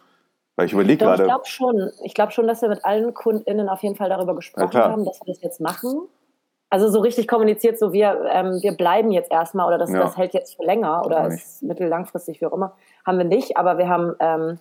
Weil 0.56 0.68
ich 0.68 0.74
überlege 0.74 1.04
gerade. 1.04 1.24
Ich 1.24 1.28
glaube 1.28 1.46
schon. 1.46 1.92
Ich 2.04 2.14
glaube 2.14 2.32
schon, 2.32 2.48
dass 2.48 2.62
wir 2.62 2.70
mit 2.70 2.86
allen 2.86 3.14
KundInnen 3.14 3.70
auf 3.70 3.82
jeden 3.82 3.96
Fall 3.96 4.10
darüber 4.10 4.36
gesprochen 4.36 4.76
ja, 4.78 4.90
haben, 4.90 5.06
dass 5.06 5.20
wir 5.22 5.34
das 5.34 5.42
jetzt 5.42 5.60
machen. 5.60 6.08
Also 6.70 6.90
so 6.90 7.02
richtig 7.02 7.28
kommuniziert, 7.28 7.78
so 7.78 7.94
wir, 7.94 8.26
ähm, 8.32 8.60
wir 8.64 8.76
bleiben 8.76 9.12
jetzt 9.12 9.32
erstmal 9.32 9.68
oder 9.68 9.78
das, 9.78 9.92
ja. 9.92 10.00
das 10.00 10.18
hält 10.18 10.34
jetzt 10.34 10.56
für 10.56 10.64
länger 10.64 11.06
oder 11.06 11.28
ist 11.28 11.62
mittellangfristig, 11.62 12.42
wie 12.42 12.48
auch 12.48 12.54
immer, 12.54 12.74
haben 13.06 13.20
wir 13.20 13.26
nicht. 13.26 13.58
Aber 13.58 13.78
wir 13.78 13.88
haben 13.88 14.16
ähm, 14.20 14.58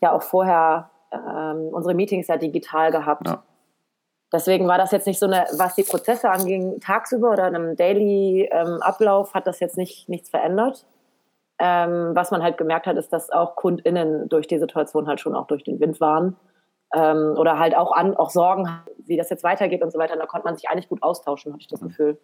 ja 0.00 0.12
auch 0.12 0.22
vorher 0.22 0.90
ähm, 1.12 1.68
unsere 1.72 1.94
Meetings 1.94 2.28
ja 2.28 2.36
digital 2.36 2.92
gehabt. 2.92 3.26
Ja. 3.26 3.42
Deswegen 4.32 4.68
war 4.68 4.78
das 4.78 4.92
jetzt 4.92 5.08
nicht 5.08 5.18
so 5.18 5.26
eine, 5.26 5.46
was 5.56 5.74
die 5.74 5.82
Prozesse 5.82 6.30
anging, 6.30 6.78
tagsüber 6.78 7.32
oder 7.32 7.44
einem 7.44 7.74
Daily-Ablauf 7.74 9.30
ähm, 9.30 9.34
hat 9.34 9.48
das 9.48 9.58
jetzt 9.58 9.76
nicht 9.76 10.08
nichts 10.08 10.30
verändert. 10.30 10.86
Ähm, 11.62 12.12
was 12.14 12.30
man 12.30 12.42
halt 12.42 12.56
gemerkt 12.56 12.86
hat, 12.86 12.96
ist, 12.96 13.12
dass 13.12 13.30
auch 13.30 13.54
KundInnen 13.54 14.28
durch 14.30 14.46
die 14.46 14.58
Situation 14.58 15.06
halt 15.06 15.20
schon 15.20 15.34
auch 15.34 15.46
durch 15.46 15.62
den 15.62 15.78
Wind 15.78 16.00
waren. 16.00 16.36
Ähm, 16.94 17.34
oder 17.36 17.58
halt 17.58 17.76
auch 17.76 17.92
an, 17.92 18.16
auch 18.16 18.30
Sorgen, 18.30 18.66
wie 19.06 19.16
das 19.16 19.28
jetzt 19.28 19.44
weitergeht 19.44 19.82
und 19.82 19.92
so 19.92 19.98
weiter. 19.98 20.14
Und 20.14 20.20
da 20.20 20.26
konnte 20.26 20.46
man 20.46 20.56
sich 20.56 20.68
eigentlich 20.68 20.88
gut 20.88 21.02
austauschen, 21.02 21.52
habe 21.52 21.60
ich 21.60 21.68
das 21.68 21.80
Gefühl. 21.80 22.18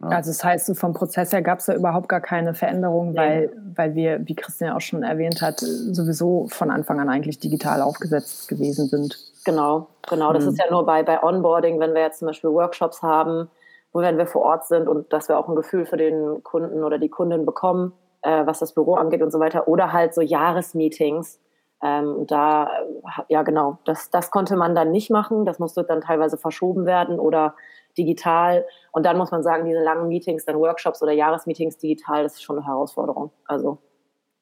Also 0.00 0.30
das 0.30 0.44
heißt, 0.44 0.78
vom 0.78 0.92
Prozess 0.92 1.32
her 1.32 1.42
gab 1.42 1.58
es 1.58 1.66
da 1.66 1.74
überhaupt 1.74 2.08
gar 2.08 2.20
keine 2.20 2.54
Veränderung, 2.54 3.10
nee. 3.10 3.16
weil, 3.16 3.52
weil 3.74 3.94
wir, 3.94 4.20
wie 4.26 4.34
Christian 4.34 4.70
ja 4.70 4.76
auch 4.76 4.80
schon 4.80 5.02
erwähnt 5.02 5.40
hat, 5.42 5.60
sowieso 5.60 6.46
von 6.48 6.70
Anfang 6.70 7.00
an 7.00 7.08
eigentlich 7.08 7.38
digital 7.38 7.82
aufgesetzt 7.82 8.48
gewesen 8.48 8.88
sind. 8.88 9.16
Genau, 9.44 9.88
genau. 10.08 10.32
Das 10.32 10.44
mhm. 10.44 10.50
ist 10.50 10.58
ja 10.58 10.70
nur 10.70 10.84
bei, 10.84 11.02
bei 11.02 11.22
Onboarding, 11.22 11.80
wenn 11.80 11.94
wir 11.94 12.02
jetzt 12.02 12.18
zum 12.18 12.26
Beispiel 12.26 12.50
Workshops 12.50 13.02
haben, 13.02 13.48
wo 13.92 14.00
wenn 14.00 14.18
wir 14.18 14.26
vor 14.26 14.42
Ort 14.42 14.66
sind 14.66 14.88
und 14.88 15.12
dass 15.12 15.28
wir 15.28 15.38
auch 15.38 15.48
ein 15.48 15.56
Gefühl 15.56 15.86
für 15.86 15.96
den 15.96 16.42
Kunden 16.42 16.84
oder 16.84 16.98
die 16.98 17.08
Kundin 17.08 17.46
bekommen, 17.46 17.92
äh, 18.26 18.44
was 18.44 18.58
das 18.58 18.74
Büro 18.74 18.94
angeht 18.94 19.22
und 19.22 19.30
so 19.30 19.38
weiter, 19.38 19.68
oder 19.68 19.92
halt 19.92 20.12
so 20.12 20.20
Jahresmeetings. 20.20 21.40
Ähm, 21.82 22.26
da, 22.26 22.64
äh, 22.64 23.22
ja 23.28 23.42
genau, 23.42 23.78
das, 23.84 24.10
das 24.10 24.30
konnte 24.30 24.56
man 24.56 24.74
dann 24.74 24.90
nicht 24.90 25.10
machen. 25.10 25.44
Das 25.44 25.58
musste 25.58 25.84
dann 25.84 26.00
teilweise 26.00 26.36
verschoben 26.36 26.86
werden 26.86 27.20
oder 27.20 27.54
digital. 27.96 28.66
Und 28.90 29.06
dann 29.06 29.16
muss 29.16 29.30
man 29.30 29.42
sagen, 29.42 29.64
diese 29.64 29.82
langen 29.82 30.08
Meetings, 30.08 30.44
dann 30.44 30.58
Workshops 30.58 31.02
oder 31.02 31.12
Jahresmeetings 31.12 31.78
digital, 31.78 32.24
das 32.24 32.34
ist 32.34 32.42
schon 32.42 32.56
eine 32.56 32.66
Herausforderung. 32.66 33.30
Also 33.44 33.78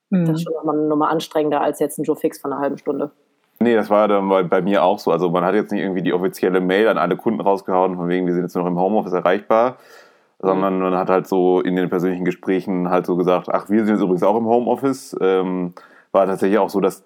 mhm. 0.08 0.24
das 0.24 0.36
ist 0.36 0.44
schon 0.44 0.54
nochmal, 0.54 0.76
nochmal 0.76 1.12
anstrengender 1.12 1.60
als 1.60 1.78
jetzt 1.78 1.98
ein 1.98 2.04
Joe 2.04 2.16
Fix 2.16 2.40
von 2.40 2.52
einer 2.52 2.62
halben 2.62 2.78
Stunde. 2.78 3.10
Nee, 3.60 3.74
das 3.74 3.90
war 3.90 4.08
dann 4.08 4.28
bei, 4.28 4.42
bei 4.42 4.62
mir 4.62 4.82
auch 4.82 4.98
so. 4.98 5.10
Also 5.10 5.30
man 5.30 5.44
hat 5.44 5.54
jetzt 5.54 5.72
nicht 5.72 5.82
irgendwie 5.82 6.02
die 6.02 6.12
offizielle 6.12 6.60
Mail 6.60 6.88
an 6.88 6.98
alle 6.98 7.16
Kunden 7.16 7.40
rausgehauen, 7.40 7.96
von 7.96 8.08
wegen, 8.08 8.26
wir 8.26 8.32
sind 8.32 8.44
jetzt 8.44 8.56
noch 8.56 8.66
im 8.66 8.78
Homeoffice 8.78 9.12
erreichbar, 9.12 9.76
sondern 10.38 10.78
man 10.78 10.94
hat 10.94 11.10
halt 11.10 11.26
so 11.26 11.60
in 11.60 11.76
den 11.76 11.88
persönlichen 11.88 12.24
Gesprächen 12.24 12.90
halt 12.90 13.06
so 13.06 13.16
gesagt, 13.16 13.48
ach, 13.48 13.68
wir 13.70 13.84
sind 13.84 13.94
jetzt 13.94 14.02
übrigens 14.02 14.22
auch 14.22 14.36
im 14.36 14.46
Homeoffice. 14.46 15.16
Ähm, 15.20 15.74
war 16.12 16.26
tatsächlich 16.26 16.58
auch 16.58 16.70
so, 16.70 16.80
dass 16.80 17.04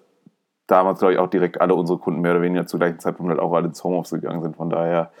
damals, 0.67 0.99
glaube 0.99 1.13
ich, 1.13 1.19
auch 1.19 1.29
direkt 1.29 1.61
alle 1.61 1.73
unsere 1.73 1.99
Kunden 1.99 2.21
mehr 2.21 2.31
oder 2.31 2.41
weniger 2.41 2.67
zur 2.67 2.79
gleichen 2.79 2.99
Zeitpunkt 2.99 3.29
halt 3.29 3.39
auch 3.39 3.53
alle 3.53 3.67
ins 3.67 3.83
Homeoffice 3.83 4.21
gegangen 4.21 4.41
sind. 4.41 4.55
Von 4.55 4.69
daher 4.69 5.11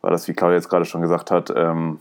war 0.00 0.10
das, 0.10 0.26
wie 0.28 0.32
Claudia 0.32 0.56
jetzt 0.56 0.68
gerade 0.68 0.84
schon 0.84 1.02
gesagt 1.02 1.30
hat, 1.30 1.52
ähm, 1.54 2.00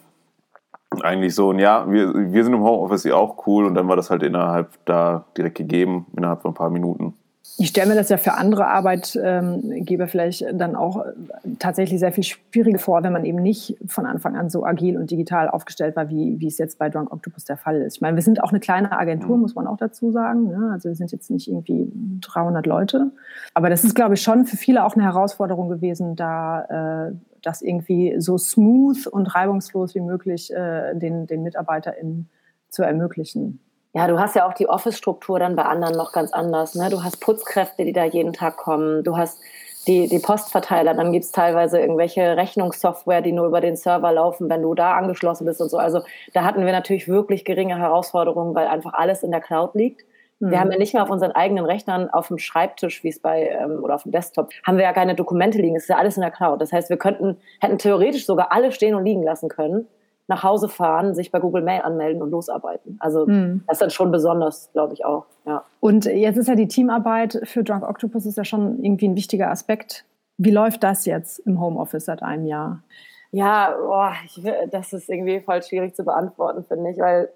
eigentlich 1.01 1.35
so, 1.35 1.49
und 1.49 1.59
ja, 1.59 1.89
wir, 1.89 2.13
wir 2.13 2.43
sind 2.43 2.53
im 2.53 2.63
Homeoffice, 2.63 3.03
ja 3.03 3.15
auch 3.15 3.45
cool. 3.45 3.65
Und 3.65 3.75
dann 3.75 3.87
war 3.87 3.95
das 3.95 4.09
halt 4.09 4.23
innerhalb 4.23 4.69
da 4.85 5.25
direkt 5.37 5.57
gegeben, 5.57 6.07
innerhalb 6.15 6.41
von 6.41 6.51
ein 6.51 6.55
paar 6.55 6.71
Minuten. 6.71 7.13
Ich 7.61 7.67
stelle 7.67 7.89
mir 7.89 7.95
das 7.95 8.07
ja 8.07 8.15
für 8.15 8.35
andere 8.35 8.67
Arbeitgeber 8.67 10.07
vielleicht 10.07 10.45
dann 10.53 10.77
auch 10.77 11.05
äh, 11.05 11.11
tatsächlich 11.59 11.99
sehr 11.99 12.13
viel 12.13 12.23
schwieriger 12.23 12.79
vor, 12.79 13.03
wenn 13.03 13.11
man 13.11 13.25
eben 13.25 13.41
nicht 13.41 13.75
von 13.85 14.05
Anfang 14.05 14.37
an 14.37 14.49
so 14.49 14.65
agil 14.65 14.97
und 14.97 15.11
digital 15.11 15.49
aufgestellt 15.49 15.97
war, 15.97 16.09
wie, 16.09 16.39
wie 16.39 16.47
es 16.47 16.57
jetzt 16.57 16.79
bei 16.79 16.87
Drunk 16.87 17.11
Octopus 17.11 17.43
der 17.43 17.57
Fall 17.57 17.81
ist. 17.81 17.97
Ich 17.97 18.01
meine, 18.01 18.15
wir 18.15 18.23
sind 18.23 18.41
auch 18.41 18.51
eine 18.51 18.61
kleine 18.61 18.97
Agentur, 18.97 19.35
mhm. 19.35 19.41
muss 19.41 19.55
man 19.55 19.67
auch 19.67 19.75
dazu 19.75 20.09
sagen. 20.11 20.47
Ne? 20.47 20.69
Also 20.71 20.87
wir 20.87 20.95
sind 20.95 21.11
jetzt 21.11 21.29
nicht 21.29 21.49
irgendwie 21.49 21.91
300 22.21 22.65
Leute. 22.65 23.11
Aber 23.53 23.69
das 23.69 23.83
ist, 23.83 23.93
glaube 23.93 24.13
ich, 24.13 24.21
schon 24.21 24.45
für 24.45 24.55
viele 24.55 24.85
auch 24.85 24.95
eine 24.95 25.03
Herausforderung 25.03 25.67
gewesen, 25.67 26.15
da 26.15 27.09
äh, 27.09 27.11
das 27.41 27.61
irgendwie 27.61 28.15
so 28.19 28.37
smooth 28.37 29.05
und 29.07 29.35
reibungslos 29.35 29.95
wie 29.95 30.01
möglich 30.01 30.53
äh, 30.53 30.95
den, 30.95 31.27
den 31.27 31.43
MitarbeiterInnen 31.43 32.29
zu 32.69 32.83
ermöglichen. 32.83 33.59
Ja, 33.93 34.07
du 34.07 34.19
hast 34.19 34.35
ja 34.35 34.47
auch 34.47 34.53
die 34.53 34.69
Office-Struktur 34.69 35.39
dann 35.39 35.55
bei 35.55 35.63
anderen 35.63 35.95
noch 35.95 36.11
ganz 36.11 36.31
anders. 36.31 36.75
Ne? 36.75 36.89
Du 36.89 37.03
hast 37.03 37.19
Putzkräfte, 37.19 37.85
die 37.85 37.93
da 37.93 38.05
jeden 38.05 38.33
Tag 38.33 38.57
kommen. 38.57 39.03
Du 39.03 39.17
hast 39.17 39.39
die, 39.87 40.07
die 40.07 40.19
Postverteiler. 40.19 40.93
Dann 40.93 41.11
gibt's 41.11 41.31
teilweise 41.31 41.79
irgendwelche 41.79 42.37
Rechnungssoftware, 42.37 43.21
die 43.21 43.31
nur 43.31 43.47
über 43.47 43.61
den 43.61 43.75
Server 43.75 44.11
laufen, 44.11 44.47
wenn 44.47 44.61
du 44.61 44.75
da 44.75 44.95
angeschlossen 44.95 45.45
bist 45.45 45.59
und 45.59 45.69
so. 45.69 45.77
Also 45.77 46.01
da 46.33 46.43
hatten 46.43 46.65
wir 46.65 46.71
natürlich 46.71 47.07
wirklich 47.07 47.45
geringe 47.45 47.77
Herausforderungen, 47.77 48.53
weil 48.53 48.67
einfach 48.67 48.93
alles 48.93 49.23
in 49.23 49.31
der 49.31 49.41
Cloud 49.41 49.73
liegt. 49.73 50.05
Wir 50.39 50.49
mhm. 50.49 50.59
haben 50.59 50.71
ja 50.71 50.77
nicht 50.77 50.93
mehr 50.93 51.01
auf 51.01 51.09
unseren 51.09 51.31
eigenen 51.31 51.65
Rechnern 51.65 52.11
auf 52.11 52.27
dem 52.27 52.37
Schreibtisch, 52.37 53.03
wie 53.03 53.09
es 53.09 53.19
bei 53.19 53.47
ähm, 53.47 53.83
oder 53.83 53.95
auf 53.95 54.03
dem 54.03 54.11
Desktop, 54.11 54.51
haben 54.65 54.77
wir 54.77 54.83
ja 54.83 54.93
keine 54.93 55.15
Dokumente 55.15 55.57
liegen. 55.57 55.75
Es 55.75 55.83
ist 55.83 55.89
ja 55.89 55.97
alles 55.97 56.15
in 56.15 56.21
der 56.21 56.31
Cloud. 56.31 56.61
Das 56.61 56.71
heißt, 56.71 56.91
wir 56.91 56.97
könnten 56.97 57.37
hätten 57.59 57.79
theoretisch 57.79 58.27
sogar 58.27 58.51
alle 58.51 58.71
stehen 58.71 58.93
und 58.93 59.03
liegen 59.03 59.23
lassen 59.23 59.49
können 59.49 59.87
nach 60.29 60.43
Hause 60.43 60.69
fahren, 60.69 61.15
sich 61.15 61.31
bei 61.31 61.39
Google 61.39 61.63
Mail 61.63 61.81
anmelden 61.81 62.21
und 62.21 62.29
losarbeiten. 62.29 62.97
Also 62.99 63.25
mhm. 63.25 63.63
das 63.67 63.75
ist 63.75 63.81
dann 63.81 63.89
schon 63.89 64.11
besonders, 64.11 64.71
glaube 64.71 64.93
ich 64.93 65.03
auch. 65.03 65.25
Ja. 65.45 65.65
Und 65.79 66.05
jetzt 66.05 66.37
ist 66.37 66.47
ja 66.47 66.55
die 66.55 66.67
Teamarbeit 66.67 67.41
für 67.43 67.63
Drunk 67.63 67.83
Octopus 67.83 68.27
ist 68.27 68.37
ja 68.37 68.45
schon 68.45 68.83
irgendwie 68.83 69.07
ein 69.07 69.15
wichtiger 69.15 69.49
Aspekt 69.49 70.05
Wie 70.37 70.51
läuft 70.51 70.83
das 70.83 71.05
jetzt 71.05 71.39
im 71.39 71.59
Homeoffice 71.59 72.05
seit 72.05 72.21
einem 72.21 72.45
Jahr? 72.45 72.83
Ja, 73.31 73.75
boah, 73.79 74.13
ich, 74.23 74.41
das 74.71 74.93
ist 74.93 75.09
irgendwie 75.09 75.41
voll 75.41 75.61
schwierig 75.63 75.95
zu 75.95 76.03
beantworten, 76.03 76.63
finde 76.63 76.91
ich, 76.91 76.99
weil 76.99 77.29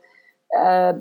äh, 0.50 0.94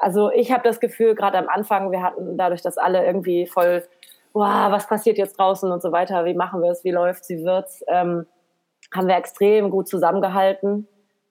also 0.00 0.30
ich 0.32 0.50
habe 0.50 0.64
das 0.64 0.80
Gefühl, 0.80 1.14
gerade 1.14 1.38
am 1.38 1.48
Anfang, 1.48 1.92
wir 1.92 2.02
hatten 2.02 2.36
dadurch, 2.36 2.62
dass 2.62 2.78
alle 2.78 3.06
irgendwie 3.06 3.46
voll, 3.46 3.84
boah, 4.32 4.66
was 4.70 4.88
passiert 4.88 5.18
jetzt 5.18 5.38
draußen 5.38 5.70
und 5.70 5.82
so 5.82 5.92
weiter, 5.92 6.24
wie 6.24 6.34
machen 6.34 6.62
wir 6.62 6.70
es, 6.70 6.82
wie 6.82 6.90
läuft 6.90 7.28
wie 7.28 7.44
wird's, 7.44 7.84
ähm, 7.86 8.26
haben 8.92 9.06
wir 9.06 9.16
extrem 9.16 9.70
gut 9.70 9.88
zusammengehalten. 9.88 10.88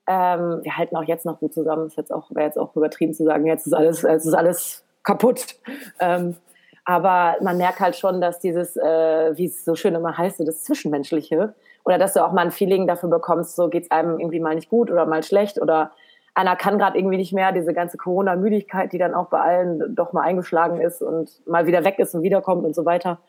Ähm, 0.08 0.60
wir 0.64 0.78
halten 0.78 0.96
auch 0.96 1.04
jetzt 1.04 1.26
noch 1.26 1.40
gut 1.40 1.54
zusammen. 1.54 1.92
Auch 2.10 2.32
wäre 2.32 2.46
jetzt 2.46 2.58
auch 2.58 2.76
übertrieben 2.76 3.14
zu 3.14 3.24
sagen, 3.24 3.46
jetzt 3.46 3.68
ist 3.68 3.74
alles, 3.74 4.02
jetzt 4.02 4.26
ist 4.26 4.34
alles 4.34 4.84
kaputt. 5.04 5.56
Ähm, 6.00 6.36
aber 6.84 7.36
man 7.42 7.58
merkt 7.58 7.80
halt 7.80 7.96
schon, 7.96 8.22
dass 8.22 8.40
dieses, 8.40 8.76
äh, 8.76 9.38
wie 9.38 9.46
es 9.46 9.64
so 9.64 9.76
schön 9.76 9.96
immer 9.96 10.18
heißt, 10.18 10.38
so 10.38 10.46
das 10.46 10.64
Zwischenmenschliche, 10.64 11.54
oder 11.84 11.98
dass 11.98 12.14
du 12.14 12.26
auch 12.26 12.32
mal 12.32 12.42
ein 12.42 12.52
Feeling 12.52 12.88
dafür 12.88 13.10
bekommst, 13.10 13.56
so 13.56 13.70
geht's 13.70 13.92
einem 13.92 14.20
irgendwie 14.20 14.40
mal 14.40 14.56
nicht 14.56 14.70
gut 14.70 14.92
oder 14.92 15.06
mal 15.06 15.24
schlecht 15.24 15.62
oder 15.62 15.92
einer 16.34 16.56
kann 16.56 16.78
gerade 16.78 16.98
irgendwie 16.98 17.18
nicht 17.18 17.34
mehr, 17.34 17.52
diese 17.52 17.74
ganze 17.74 17.98
Corona-Müdigkeit, 17.98 18.94
die 18.94 18.98
dann 18.98 19.14
auch 19.14 19.28
bei 19.28 19.42
allen 19.42 19.96
doch 19.96 20.14
mal 20.14 20.22
eingeschlagen 20.22 20.80
ist 20.80 21.02
und 21.02 21.46
mal 21.48 21.66
wieder 21.66 21.84
weg 21.84 22.00
ist 22.00 22.16
und 22.16 22.24
wiederkommt 22.24 22.64
und 22.66 22.76
so 22.76 22.86
weiter. 22.86 23.20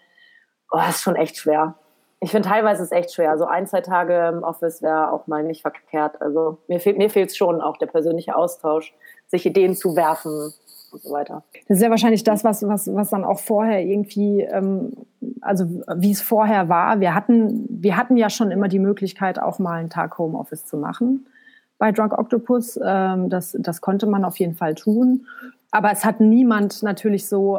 Oh, 0.70 0.78
das 0.78 0.96
ist 0.96 1.02
schon 1.02 1.16
echt 1.16 1.36
schwer. 1.36 1.74
Ich 2.22 2.30
finde 2.30 2.48
teilweise 2.48 2.84
ist 2.84 2.92
es 2.92 2.96
echt 2.96 3.12
schwer. 3.12 3.36
So 3.36 3.46
ein, 3.46 3.66
zwei 3.66 3.80
Tage 3.80 4.28
im 4.28 4.44
Office 4.44 4.80
wäre 4.80 5.10
auch 5.10 5.26
mal 5.26 5.42
nicht 5.42 5.62
verkehrt. 5.62 6.22
Also 6.22 6.58
mir 6.68 6.78
fehlt 6.78 6.96
mir 6.96 7.10
fehlt 7.10 7.36
schon 7.36 7.60
auch 7.60 7.76
der 7.78 7.86
persönliche 7.86 8.36
Austausch, 8.36 8.94
sich 9.26 9.44
Ideen 9.44 9.74
zu 9.74 9.96
werfen 9.96 10.54
und 10.92 11.02
so 11.02 11.10
weiter. 11.10 11.42
Das 11.66 11.78
ist 11.78 11.82
ja 11.82 11.90
wahrscheinlich 11.90 12.22
das, 12.22 12.44
was, 12.44 12.66
was, 12.68 12.94
was 12.94 13.10
dann 13.10 13.24
auch 13.24 13.40
vorher 13.40 13.80
irgendwie, 13.80 14.42
ähm, 14.42 14.92
also 15.40 15.64
wie 15.96 16.12
es 16.12 16.22
vorher 16.22 16.68
war. 16.68 17.00
Wir 17.00 17.16
hatten, 17.16 17.66
wir 17.68 17.96
hatten 17.96 18.16
ja 18.16 18.30
schon 18.30 18.52
immer 18.52 18.68
die 18.68 18.78
Möglichkeit, 18.78 19.40
auch 19.40 19.58
mal 19.58 19.80
einen 19.80 19.90
Tag 19.90 20.16
Homeoffice 20.16 20.64
zu 20.64 20.76
machen 20.76 21.26
bei 21.78 21.90
Drunk 21.90 22.16
Octopus. 22.16 22.78
Ähm, 22.80 23.30
das, 23.30 23.56
das 23.58 23.80
konnte 23.80 24.06
man 24.06 24.24
auf 24.24 24.38
jeden 24.38 24.54
Fall 24.54 24.76
tun. 24.76 25.26
Aber 25.72 25.90
es 25.90 26.04
hat 26.04 26.20
niemand 26.20 26.84
natürlich 26.84 27.28
so 27.28 27.58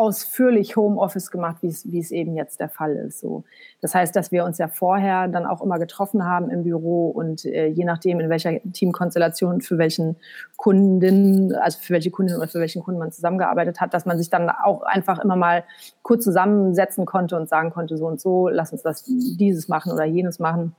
ausführlich 0.00 0.76
Homeoffice 0.76 1.30
gemacht, 1.30 1.58
wie 1.60 1.66
es, 1.66 1.92
wie 1.92 1.98
es 1.98 2.10
eben 2.10 2.34
jetzt 2.34 2.58
der 2.58 2.70
Fall 2.70 2.96
ist. 2.96 3.20
So. 3.20 3.44
Das 3.82 3.94
heißt, 3.94 4.16
dass 4.16 4.32
wir 4.32 4.46
uns 4.46 4.56
ja 4.56 4.66
vorher 4.66 5.28
dann 5.28 5.44
auch 5.44 5.60
immer 5.60 5.78
getroffen 5.78 6.24
haben 6.24 6.48
im 6.48 6.62
Büro 6.62 7.10
und 7.10 7.44
äh, 7.44 7.66
je 7.66 7.84
nachdem, 7.84 8.18
in 8.18 8.30
welcher 8.30 8.60
Teamkonstellation 8.72 9.60
für 9.60 9.76
welchen 9.76 10.16
Kunden, 10.56 11.54
also 11.54 11.78
für 11.82 11.92
welche 11.92 12.10
Kundin 12.10 12.38
oder 12.38 12.48
für 12.48 12.60
welchen 12.60 12.82
Kunden 12.82 12.98
man 12.98 13.12
zusammengearbeitet 13.12 13.82
hat, 13.82 13.92
dass 13.92 14.06
man 14.06 14.16
sich 14.16 14.30
dann 14.30 14.48
auch 14.48 14.80
einfach 14.84 15.18
immer 15.18 15.36
mal 15.36 15.64
kurz 16.00 16.24
zusammensetzen 16.24 17.04
konnte 17.04 17.36
und 17.36 17.50
sagen 17.50 17.68
konnte, 17.68 17.98
so 17.98 18.06
und 18.06 18.22
so, 18.22 18.48
lass 18.48 18.72
uns 18.72 18.80
das 18.80 19.04
dieses 19.06 19.68
machen 19.68 19.92
oder 19.92 20.06
jenes 20.06 20.38
machen. 20.38 20.74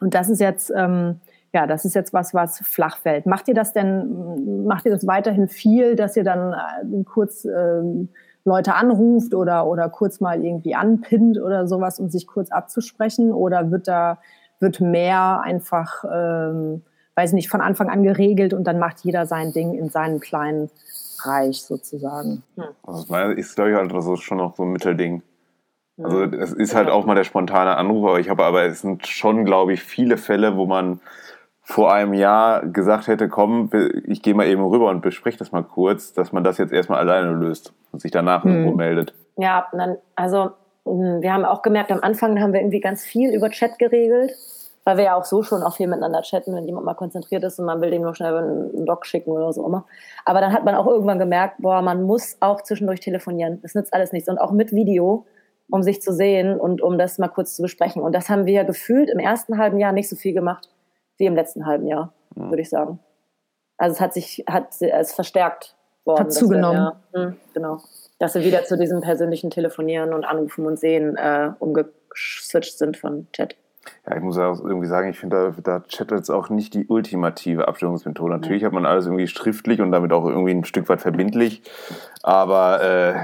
Und 0.00 0.14
das 0.14 0.30
ist 0.30 0.40
jetzt 0.40 0.72
ähm, 0.74 1.20
ja, 1.52 1.66
das 1.66 1.84
ist 1.84 1.94
jetzt 1.94 2.12
was, 2.12 2.34
was 2.34 2.58
flach 2.58 2.98
fällt. 2.98 3.24
Macht 3.24 3.48
ihr 3.48 3.54
das 3.54 3.72
denn, 3.72 4.66
macht 4.66 4.84
ihr 4.84 4.92
das 4.92 5.06
weiterhin 5.06 5.48
viel, 5.48 5.96
dass 5.96 6.16
ihr 6.16 6.24
dann 6.24 6.52
äh, 6.52 7.04
kurz 7.04 7.46
ähm, 7.46 8.08
Leute 8.46 8.74
anruft 8.74 9.34
oder, 9.34 9.66
oder 9.66 9.88
kurz 9.88 10.20
mal 10.20 10.42
irgendwie 10.42 10.74
anpinnt 10.74 11.38
oder 11.38 11.66
sowas, 11.66 11.98
um 11.98 12.08
sich 12.08 12.26
kurz 12.26 12.50
abzusprechen? 12.50 13.32
Oder 13.32 13.70
wird 13.70 13.88
da, 13.88 14.18
wird 14.60 14.80
mehr 14.80 15.40
einfach, 15.42 16.04
ähm, 16.04 16.82
weiß 17.16 17.32
nicht, 17.32 17.50
von 17.50 17.60
Anfang 17.60 17.90
an 17.90 18.04
geregelt 18.04 18.54
und 18.54 18.64
dann 18.64 18.78
macht 18.78 19.00
jeder 19.00 19.26
sein 19.26 19.52
Ding 19.52 19.74
in 19.74 19.90
seinem 19.90 20.20
kleinen 20.20 20.70
Reich 21.22 21.62
sozusagen? 21.62 22.44
Hm. 22.54 22.64
Also 22.86 23.12
das 23.12 23.34
ist, 23.34 23.56
glaube 23.56 23.72
ich, 23.72 23.76
halt 23.76 23.92
also 23.92 24.16
schon 24.16 24.38
noch 24.38 24.56
so 24.56 24.62
ein 24.62 24.72
Mittelding. 24.72 25.22
Also 26.02 26.24
es 26.24 26.52
ist 26.52 26.74
halt 26.74 26.88
auch 26.90 27.06
mal 27.06 27.14
der 27.14 27.24
spontane 27.24 27.76
Anruf, 27.76 28.06
aber 28.06 28.20
ich 28.20 28.28
habe 28.28 28.44
aber 28.44 28.64
es 28.64 28.82
sind 28.82 29.06
schon, 29.06 29.44
glaube 29.44 29.72
ich, 29.72 29.82
viele 29.82 30.18
Fälle, 30.18 30.56
wo 30.56 30.66
man 30.66 31.00
vor 31.68 31.92
einem 31.92 32.14
Jahr 32.14 32.64
gesagt 32.64 33.08
hätte, 33.08 33.28
komm, 33.28 33.70
ich 34.06 34.22
gehe 34.22 34.34
mal 34.34 34.46
eben 34.46 34.64
rüber 34.64 34.88
und 34.88 35.02
bespreche 35.02 35.36
das 35.36 35.50
mal 35.50 35.64
kurz, 35.64 36.12
dass 36.12 36.32
man 36.32 36.44
das 36.44 36.58
jetzt 36.58 36.72
erstmal 36.72 37.00
alleine 37.00 37.32
löst 37.32 37.74
und 37.90 38.00
sich 38.00 38.12
danach 38.12 38.44
hm. 38.44 38.52
irgendwo 38.52 38.76
meldet. 38.76 39.14
Ja, 39.36 39.66
dann, 39.72 39.96
also 40.14 40.52
hm, 40.84 41.22
wir 41.22 41.32
haben 41.32 41.44
auch 41.44 41.62
gemerkt, 41.62 41.90
am 41.90 41.98
Anfang 42.02 42.40
haben 42.40 42.52
wir 42.52 42.60
irgendwie 42.60 42.78
ganz 42.78 43.04
viel 43.04 43.34
über 43.34 43.50
Chat 43.50 43.80
geregelt, 43.80 44.30
weil 44.84 44.96
wir 44.96 45.04
ja 45.06 45.16
auch 45.16 45.24
so 45.24 45.42
schon 45.42 45.64
auch 45.64 45.74
viel 45.74 45.88
miteinander 45.88 46.22
chatten, 46.22 46.54
wenn 46.54 46.66
jemand 46.66 46.86
mal 46.86 46.94
konzentriert 46.94 47.42
ist 47.42 47.58
und 47.58 47.66
man 47.66 47.80
will 47.80 47.90
dem 47.90 48.02
nur 48.02 48.14
schnell 48.14 48.36
einen 48.36 48.86
Doc 48.86 49.04
schicken 49.04 49.32
oder 49.32 49.52
so 49.52 49.66
immer. 49.66 49.86
Aber 50.24 50.40
dann 50.40 50.52
hat 50.52 50.64
man 50.64 50.76
auch 50.76 50.86
irgendwann 50.86 51.18
gemerkt, 51.18 51.56
boah, 51.58 51.82
man 51.82 52.04
muss 52.04 52.36
auch 52.38 52.62
zwischendurch 52.62 53.00
telefonieren. 53.00 53.58
Das 53.62 53.74
nützt 53.74 53.92
alles 53.92 54.12
nichts. 54.12 54.28
Und 54.28 54.38
auch 54.38 54.52
mit 54.52 54.72
Video, 54.72 55.26
um 55.68 55.82
sich 55.82 56.00
zu 56.00 56.12
sehen 56.12 56.60
und 56.60 56.80
um 56.80 56.96
das 56.96 57.18
mal 57.18 57.26
kurz 57.26 57.56
zu 57.56 57.62
besprechen. 57.62 58.02
Und 58.02 58.14
das 58.14 58.30
haben 58.30 58.46
wir 58.46 58.62
gefühlt 58.62 59.10
im 59.10 59.18
ersten 59.18 59.58
halben 59.58 59.80
Jahr 59.80 59.90
nicht 59.90 60.08
so 60.08 60.14
viel 60.14 60.32
gemacht 60.32 60.68
wie 61.18 61.26
im 61.26 61.34
letzten 61.34 61.66
halben 61.66 61.86
Jahr, 61.86 62.12
mhm. 62.34 62.50
würde 62.50 62.62
ich 62.62 62.70
sagen. 62.70 62.98
Also 63.78 63.94
es 63.94 64.00
hat 64.00 64.14
sich, 64.14 64.44
hat 64.48 64.74
es 64.80 65.12
verstärkt 65.12 65.76
worden. 66.04 66.20
Hat 66.20 66.32
zugenommen. 66.32 66.92
Wir, 67.12 67.22
ja, 67.22 67.32
genau. 67.52 67.80
Dass 68.18 68.34
wir 68.34 68.44
wieder 68.44 68.64
zu 68.64 68.78
diesem 68.78 69.02
persönlichen 69.02 69.50
Telefonieren 69.50 70.14
und 70.14 70.24
Anrufen 70.24 70.64
und 70.66 70.78
Sehen 70.78 71.16
äh, 71.16 71.50
umgeswitcht 71.58 72.78
sind 72.78 72.96
von 72.96 73.26
Chat. 73.32 73.56
Ja, 74.08 74.16
ich 74.16 74.22
muss 74.22 74.38
auch 74.38 74.60
irgendwie 74.60 74.86
sagen, 74.86 75.08
ich 75.08 75.18
finde, 75.18 75.54
da, 75.56 75.78
da 75.78 75.86
Chat 75.86 76.10
jetzt 76.10 76.30
auch 76.30 76.48
nicht 76.48 76.74
die 76.74 76.86
ultimative 76.86 77.68
Abstimmungsmethode. 77.68 78.32
Natürlich 78.32 78.64
hat 78.64 78.72
man 78.72 78.86
alles 78.86 79.06
irgendwie 79.06 79.26
schriftlich 79.26 79.80
und 79.80 79.92
damit 79.92 80.12
auch 80.12 80.26
irgendwie 80.26 80.52
ein 80.52 80.64
Stück 80.64 80.88
weit 80.88 81.00
verbindlich. 81.00 81.62
Aber 82.22 82.82
äh, 82.82 83.14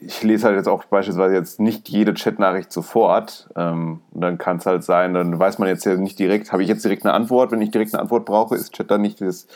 ich 0.00 0.22
lese 0.22 0.46
halt 0.46 0.56
jetzt 0.56 0.68
auch 0.68 0.84
beispielsweise 0.84 1.34
jetzt 1.34 1.60
nicht 1.60 1.88
jede 1.88 2.14
Chatnachricht 2.14 2.72
sofort. 2.72 3.48
Ähm, 3.56 4.00
und 4.12 4.20
dann 4.20 4.38
kann 4.38 4.58
es 4.58 4.66
halt 4.66 4.84
sein, 4.84 5.14
dann 5.14 5.38
weiß 5.38 5.58
man 5.58 5.68
jetzt 5.68 5.84
ja 5.84 5.94
nicht 5.96 6.18
direkt, 6.18 6.52
habe 6.52 6.62
ich 6.62 6.68
jetzt 6.68 6.84
direkt 6.84 7.04
eine 7.04 7.14
Antwort? 7.14 7.50
Wenn 7.50 7.62
ich 7.62 7.70
direkt 7.70 7.94
eine 7.94 8.02
Antwort 8.02 8.24
brauche, 8.24 8.54
ist 8.54 8.72
Chat 8.72 8.90
dann 8.90 9.02
nicht 9.02 9.20
das 9.20 9.46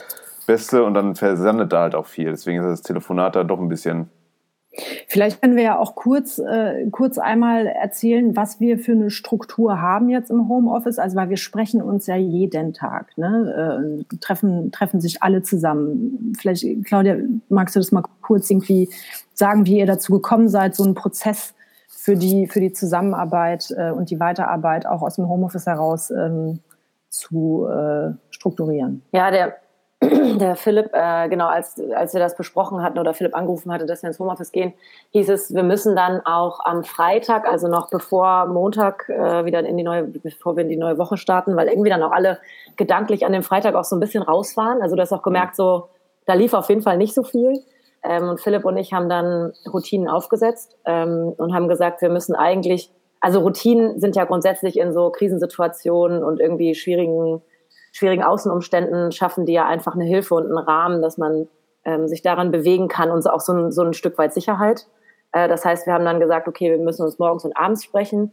Beste 0.47 0.85
und 0.85 0.95
dann 0.95 1.15
versandet 1.15 1.73
da 1.73 1.83
halt 1.83 1.95
auch 1.95 2.07
viel. 2.07 2.31
Deswegen 2.31 2.61
ist 2.61 2.67
das 2.67 2.83
Telefonat 2.83 3.37
da 3.37 3.45
doch 3.45 3.61
ein 3.61 3.69
bisschen 3.69 4.09
Vielleicht 5.07 5.41
können 5.41 5.57
wir 5.57 5.63
ja 5.63 5.79
auch 5.79 5.95
kurz, 5.95 6.39
äh, 6.39 6.89
kurz 6.91 7.19
einmal 7.19 7.67
erzählen, 7.67 8.37
was 8.37 8.61
wir 8.61 8.79
für 8.79 8.93
eine 8.93 9.11
Struktur 9.11 9.81
haben 9.81 10.09
jetzt 10.09 10.31
im 10.31 10.49
Homeoffice. 10.49 10.99
Also, 10.99 11.17
weil 11.17 11.31
wir 11.31 11.37
sprechen 11.37 11.83
uns 11.83 12.07
ja 12.07 12.17
jeden 12.17 12.73
Tag, 12.73 13.17
ne? 13.17 14.01
äh, 14.11 14.17
treffen, 14.21 14.71
treffen 14.73 15.01
sich 15.01 15.23
alle 15.23 15.43
zusammen. 15.43 16.33
Vielleicht, 16.39 16.85
Claudia, 16.85 17.17
magst 17.49 17.77
du 17.77 17.81
das 17.81 17.93
mal 17.93 18.03
kurz 18.23 18.51
irgendwie 18.51 18.89
sagen, 19.35 19.67
wie 19.67 19.79
ihr 19.79 19.87
dazu 19.87 20.13
gekommen 20.13 20.49
seid, 20.49 20.75
so 20.75 20.85
einen 20.85 20.95
Prozess 20.95 21.55
für 21.89 22.17
die, 22.17 22.47
für 22.47 22.61
die 22.61 22.73
Zusammenarbeit 22.73 23.75
äh, 23.77 23.91
und 23.91 24.11
die 24.11 24.21
Weiterarbeit 24.21 24.87
auch 24.87 25.03
aus 25.03 25.17
dem 25.17 25.29
Homeoffice 25.29 25.67
heraus 25.67 26.11
ähm, 26.11 26.61
zu 27.09 27.67
äh, 27.67 28.13
strukturieren? 28.31 29.03
Ja, 29.13 29.31
der 29.31 29.57
der 30.39 30.57
Philipp, 30.57 30.91
äh, 30.93 31.29
genau, 31.29 31.47
als, 31.47 31.81
als 31.95 32.15
wir 32.15 32.21
das 32.21 32.37
besprochen 32.37 32.83
hatten 32.83 32.99
oder 32.99 33.15
Philipp 33.15 33.35
angerufen 33.35 33.73
hatte, 33.73 33.87
dass 33.87 34.03
wir 34.03 34.09
ins 34.09 34.19
Homeoffice 34.19 34.53
gehen, 34.53 34.73
hieß 35.11 35.29
es, 35.29 35.55
wir 35.55 35.63
müssen 35.63 35.97
dann 35.97 36.21
auch 36.25 36.61
am 36.65 36.85
Freitag, 36.85 37.47
also 37.47 37.69
noch 37.69 37.91
bevor 37.91 38.47
Montag 38.47 39.09
äh, 39.09 39.45
wieder 39.45 39.61
in 39.61 39.77
die 39.77 39.83
neue, 39.83 40.05
bevor 40.05 40.57
wir 40.57 40.63
in 40.63 40.69
die 40.69 40.77
neue 40.77 40.99
Woche 40.99 41.17
starten, 41.17 41.57
weil 41.57 41.69
irgendwie 41.69 41.91
dann 41.91 42.03
auch 42.03 42.13
alle 42.13 42.39
gedanklich 42.77 43.27
an 43.27 43.33
dem 43.33 43.43
Freitag 43.43 43.75
auch 43.75 43.85
so 43.85 43.97
ein 43.97 44.01
bisschen 44.01 44.23
raus 44.23 44.57
waren. 44.57 44.83
Also 44.83 44.97
du 44.97 45.03
hast 45.03 45.13
auch 45.13 45.23
gemerkt, 45.23 45.57
so, 45.57 45.89
da 46.27 46.35
lief 46.35 46.55
auf 46.55 46.69
jeden 46.69 46.83
Fall 46.83 46.97
nicht 46.97 47.15
so 47.15 47.23
viel. 47.23 47.63
Ähm, 48.03 48.29
und 48.29 48.41
Philipp 48.41 48.65
und 48.65 48.77
ich 48.77 48.93
haben 48.93 49.09
dann 49.09 49.53
Routinen 49.73 50.09
aufgesetzt 50.09 50.77
ähm, 50.85 51.35
und 51.37 51.55
haben 51.55 51.69
gesagt, 51.69 52.01
wir 52.03 52.11
müssen 52.11 52.35
eigentlich, 52.35 52.91
also 53.21 53.41
Routinen 53.41 53.99
sind 53.99 54.15
ja 54.15 54.25
grundsätzlich 54.25 54.79
in 54.79 54.93
so 54.93 55.11
Krisensituationen 55.11 56.23
und 56.23 56.41
irgendwie 56.41 56.75
schwierigen 56.75 57.43
schwierigen 57.93 58.23
Außenumständen 58.23 59.13
schaffen 59.13 59.47
die 59.47 59.53
ja 59.53 59.67
einfach 59.67 59.95
eine 59.95 60.05
Hilfe 60.05 60.35
und 60.35 60.47
einen 60.47 60.59
Rahmen, 60.59 61.03
dass 61.03 61.19
man 61.19 61.49
ähm, 61.85 62.09
sich 62.09 62.23
daran 62.23 62.51
bewegen 62.51 62.89
kann 62.89 63.11
und 63.11 63.29
auch 63.29 63.41
so 63.41 63.53
ein, 63.53 63.71
so 63.73 63.83
ein 63.83 63.95
Stück 63.95 64.19
weit 64.19 64.33
Sicherheit. 64.33 64.87
Äh, 65.33 65.49
das 65.49 65.65
heißt, 65.65 65.87
wir 65.87 65.95
haben 65.95 66.05
dann 66.05 66.21
gesagt, 66.21 66.49
okay, 66.49 66.71
wir 66.71 66.79
müssen 66.79 67.03
uns 67.03 67.19
morgens 67.19 67.45
und 67.45 67.57
abends 67.57 67.85
sprechen, 67.85 68.33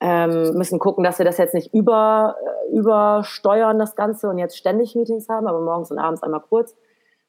ähm, 0.00 0.54
müssen 0.54 0.78
gucken, 0.78 1.04
dass 1.04 1.18
wir 1.18 1.26
das 1.26 1.38
jetzt 1.38 1.54
nicht 1.54 1.74
über, 1.74 2.36
äh, 2.42 2.76
übersteuern, 2.76 3.78
das 3.78 3.96
Ganze, 3.96 4.28
und 4.28 4.38
jetzt 4.38 4.56
ständig 4.56 4.94
Meetings 4.94 5.28
haben, 5.28 5.46
aber 5.46 5.60
morgens 5.60 5.90
und 5.90 5.98
abends 5.98 6.22
einmal 6.22 6.40
kurz. 6.40 6.74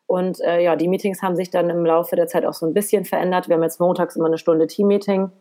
Und 0.07 0.41
äh, 0.41 0.61
ja, 0.61 0.75
die 0.75 0.87
Meetings 0.87 1.21
haben 1.21 1.35
sich 1.35 1.49
dann 1.51 1.69
im 1.69 1.85
Laufe 1.85 2.15
der 2.15 2.27
Zeit 2.27 2.45
auch 2.45 2.53
so 2.53 2.65
ein 2.65 2.73
bisschen 2.73 3.05
verändert. 3.05 3.47
Wir 3.47 3.55
haben 3.55 3.63
jetzt 3.63 3.79
montags 3.79 4.15
immer 4.15 4.25
eine 4.25 4.37
Stunde 4.37 4.67
Team-Meeting, 4.67 5.31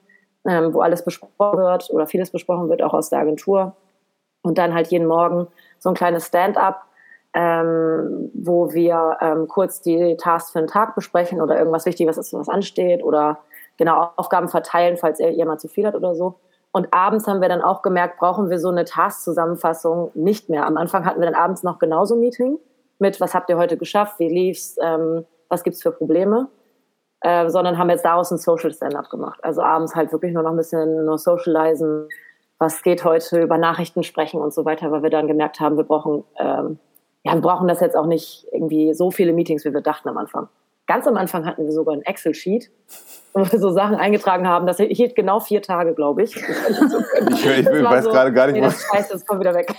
ähm, 0.49 0.75
wo 0.75 0.81
alles 0.81 1.05
besprochen 1.05 1.59
wird 1.59 1.91
oder 1.91 2.07
vieles 2.07 2.31
besprochen 2.31 2.69
wird, 2.69 2.83
auch 2.83 2.95
aus 2.95 3.11
der 3.11 3.19
Agentur. 3.19 3.77
Und 4.43 4.59
dann 4.59 4.73
halt 4.73 4.89
jeden 4.89 5.07
Morgen 5.07 5.49
so 5.81 5.89
ein 5.89 5.97
kleines 5.97 6.27
Stand-up, 6.27 6.85
ähm, 7.35 8.31
wo 8.35 8.73
wir 8.73 9.17
ähm, 9.21 9.49
kurz 9.49 9.81
die 9.81 10.17
Tasks 10.17 10.53
für 10.53 10.61
den 10.61 10.69
Tag 10.69 10.95
besprechen 10.95 11.41
oder 11.43 11.59
irgendwas 11.59 11.87
Wichtiges 11.87 12.17
ist, 12.19 12.33
was 12.33 12.49
ansteht 12.49 13.03
oder 13.03 13.39
genau 13.77 14.11
Aufgaben 14.17 14.49
verteilen, 14.49 14.97
falls 14.97 15.19
jemand 15.19 15.61
zu 15.61 15.67
viel 15.67 15.87
hat 15.87 15.97
oder 15.97 16.15
so. 16.15 16.37
Und 16.73 16.95
abends 16.95 17.27
haben 17.27 17.41
wir 17.41 17.49
dann 17.49 17.63
auch 17.63 17.83
gemerkt, 17.83 18.19
brauchen 18.19 18.49
wir 18.51 18.61
so 18.61 18.69
eine 18.69 18.85
Task-Zusammenfassung 18.85 20.13
nicht 20.15 20.49
mehr. 20.49 20.67
Am 20.67 20.77
Anfang 20.77 21.05
hatten 21.05 21.21
wir 21.21 21.27
dann 21.27 21.41
abends 21.41 21.65
noch 21.65 21.81
genauso 21.81 22.15
ein 22.15 22.21
Meeting 22.21 22.59
mit, 23.01 23.21
was 23.21 23.35
habt 23.35 23.51
ihr 23.51 23.57
heute 23.57 23.77
geschafft, 23.77 24.21
wie 24.21 24.29
lief's, 24.29 24.77
ähm, 24.81 25.25
was 25.49 25.65
gibt's 25.65 25.83
für 25.83 25.91
Probleme. 25.91 26.49
äh, 27.23 27.51
sondern 27.51 27.79
haben 27.79 27.91
jetzt 27.91 28.05
daraus 28.05 28.31
ein 28.31 28.39
Social 28.39 28.73
Stand-up 28.73 29.11
gemacht. 29.11 29.39
Also 29.43 29.63
abends 29.63 29.95
halt 29.95 30.13
wirklich 30.13 30.33
nur 30.33 30.43
noch 30.43 30.51
ein 30.51 30.57
bisschen 30.57 31.05
nur 31.05 31.19
socialisen, 31.19 32.09
was 32.61 32.83
geht 32.83 33.05
heute, 33.05 33.41
über 33.41 33.59
Nachrichten 33.59 34.03
sprechen 34.03 34.41
und 34.41 34.53
so 34.53 34.65
weiter, 34.67 34.93
weil 34.93 35.03
wir 35.03 35.11
dann 35.11 35.27
gemerkt 35.27 35.59
haben, 35.61 35.79
wir 35.79 35.85
brauchen, 35.85 36.25
ähm, 36.39 36.79
ja, 37.25 37.35
wir 37.35 37.41
brauchen 37.41 37.67
das 37.67 37.81
jetzt 37.81 37.97
auch 37.97 38.07
nicht 38.07 38.47
irgendwie 38.53 38.93
so 38.93 39.11
viele 39.11 39.33
Meetings, 39.33 39.65
wie 39.65 39.73
wir 39.73 39.81
dachten 39.81 40.09
am 40.11 40.19
Anfang. 40.19 40.49
Ganz 40.87 41.07
am 41.07 41.17
Anfang 41.17 41.47
hatten 41.47 41.65
wir 41.65 41.73
sogar 41.73 41.95
ein 41.95 42.03
Excel-Sheet, 42.03 42.71
wo 43.33 43.51
wir 43.51 43.59
so 43.59 43.71
Sachen 43.71 43.95
eingetragen 43.95 44.47
haben. 44.47 44.67
Das 44.67 44.77
hielt 44.77 45.15
genau 45.15 45.41
vier 45.41 45.63
Tage, 45.63 45.95
glaube 45.95 46.23
ich. 46.23 46.37
ich, 46.37 46.43
ich 46.43 47.67
weiß 47.67 48.05
so, 48.05 48.11
gerade 48.11 48.33
gar 48.33 48.47
nicht, 48.47 48.57
nee, 48.57 48.61
das 48.61 48.83
Scheiße, 48.83 49.15
das 49.15 49.25
kommt 49.25 49.41
wieder 49.41 49.55
weg. 49.55 49.75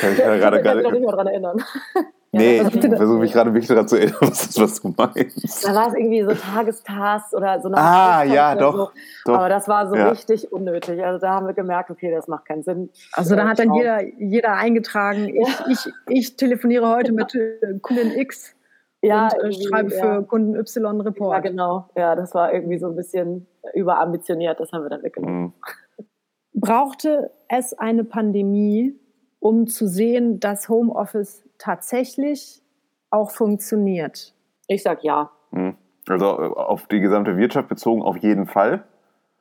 Kann 0.00 0.12
ich 0.12 0.18
gerade 0.18 0.62
gar 0.62 0.74
nicht 0.76 0.90
mehr 0.90 1.10
daran 1.10 1.26
erinnern. 1.26 1.62
Nee, 2.32 2.60
ich 2.60 2.70
versuche 2.80 3.18
mich 3.18 3.32
gerade 3.32 3.52
wirklich 3.52 3.66
daran 3.66 3.88
zu 3.88 3.96
erinnern, 3.96 4.14
was, 4.20 4.56
was 4.56 4.80
du 4.80 4.94
meinst. 4.96 5.66
Da 5.66 5.74
war 5.74 5.88
es 5.88 5.94
irgendwie 5.94 6.22
so 6.22 6.32
Tagestasks 6.32 7.34
oder 7.34 7.60
so 7.60 7.66
eine 7.66 7.76
Ah, 7.76 8.22
ja, 8.22 8.54
doch, 8.54 8.72
so. 8.72 8.90
doch. 9.24 9.34
Aber 9.34 9.48
das 9.48 9.66
war 9.66 9.88
so 9.88 9.96
Ja. 9.96 10.10
richtig 10.10 10.52
unnötig. 10.52 11.04
Also 11.04 11.18
da 11.18 11.30
haben 11.34 11.48
wir 11.48 11.54
gemerkt, 11.54 11.90
okay, 11.90 12.12
das 12.12 12.28
macht 12.28 12.44
keinen 12.46 12.62
Sinn. 12.62 12.90
Also 13.14 13.34
da 13.34 13.42
Äh, 13.42 13.46
hat 13.48 13.58
dann 13.58 13.74
jeder, 13.74 14.04
jeder 14.20 14.52
eingetragen, 14.54 15.28
ich, 15.28 15.48
ich, 15.70 15.92
ich 16.06 16.36
telefoniere 16.36 16.88
heute 16.88 17.10
mit 17.10 17.34
äh, 17.34 17.56
Kundin 17.82 18.12
X 18.12 18.54
ja, 19.02 19.30
und 19.42 19.48
äh, 19.50 19.52
schreibe 19.68 19.90
für 19.90 19.96
ja. 19.96 20.20
Kunden 20.22 20.54
Y 20.54 20.84
Ja, 20.98 21.02
Report. 21.02 21.42
genau. 21.42 21.90
Ja, 21.96 22.14
das 22.14 22.32
war 22.32 22.54
irgendwie 22.54 22.78
so 22.78 22.86
ein 22.86 22.94
bisschen 22.94 23.48
überambitioniert. 23.74 24.60
Das 24.60 24.70
haben 24.70 24.84
wir 24.84 24.90
dann 24.90 25.02
weggenommen. 25.02 25.42
Mhm. 25.46 25.52
Brauchte 26.52 27.32
es 27.48 27.72
eine 27.76 28.04
Pandemie, 28.04 28.99
um 29.40 29.66
zu 29.66 29.88
sehen, 29.88 30.38
dass 30.38 30.68
Homeoffice 30.68 31.42
tatsächlich 31.58 32.62
auch 33.10 33.30
funktioniert? 33.30 34.34
Ich 34.68 34.82
sag 34.82 35.02
ja. 35.02 35.30
Mhm. 35.50 35.74
Also 36.08 36.26
äh, 36.26 36.46
auf 36.46 36.86
die 36.86 37.00
gesamte 37.00 37.36
Wirtschaft 37.36 37.68
bezogen 37.68 38.02
auf 38.02 38.18
jeden 38.18 38.46
Fall. 38.46 38.84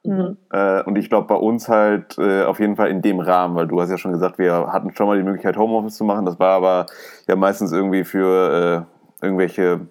Mhm. 0.04 0.38
Äh, 0.52 0.84
und 0.84 0.98
ich 0.98 1.10
glaube 1.10 1.28
bei 1.28 1.36
uns 1.36 1.68
halt 1.68 2.18
äh, 2.18 2.44
auf 2.44 2.60
jeden 2.60 2.76
Fall 2.76 2.90
in 2.90 3.02
dem 3.02 3.20
Rahmen, 3.20 3.56
weil 3.56 3.68
du 3.68 3.80
hast 3.82 3.90
ja 3.90 3.98
schon 3.98 4.14
gesagt, 4.14 4.38
wir 4.38 4.54
hatten 4.72 4.96
schon 4.96 5.08
mal 5.08 5.18
die 5.18 5.24
Möglichkeit 5.24 5.58
Homeoffice 5.58 5.98
zu 5.98 6.04
machen. 6.04 6.26
Das 6.26 6.40
war 6.40 6.56
aber 6.56 6.86
ja 7.28 7.36
meistens 7.36 7.72
irgendwie 7.72 8.04
für 8.04 8.88
äh, 9.22 9.26
irgendwelche 9.26 9.88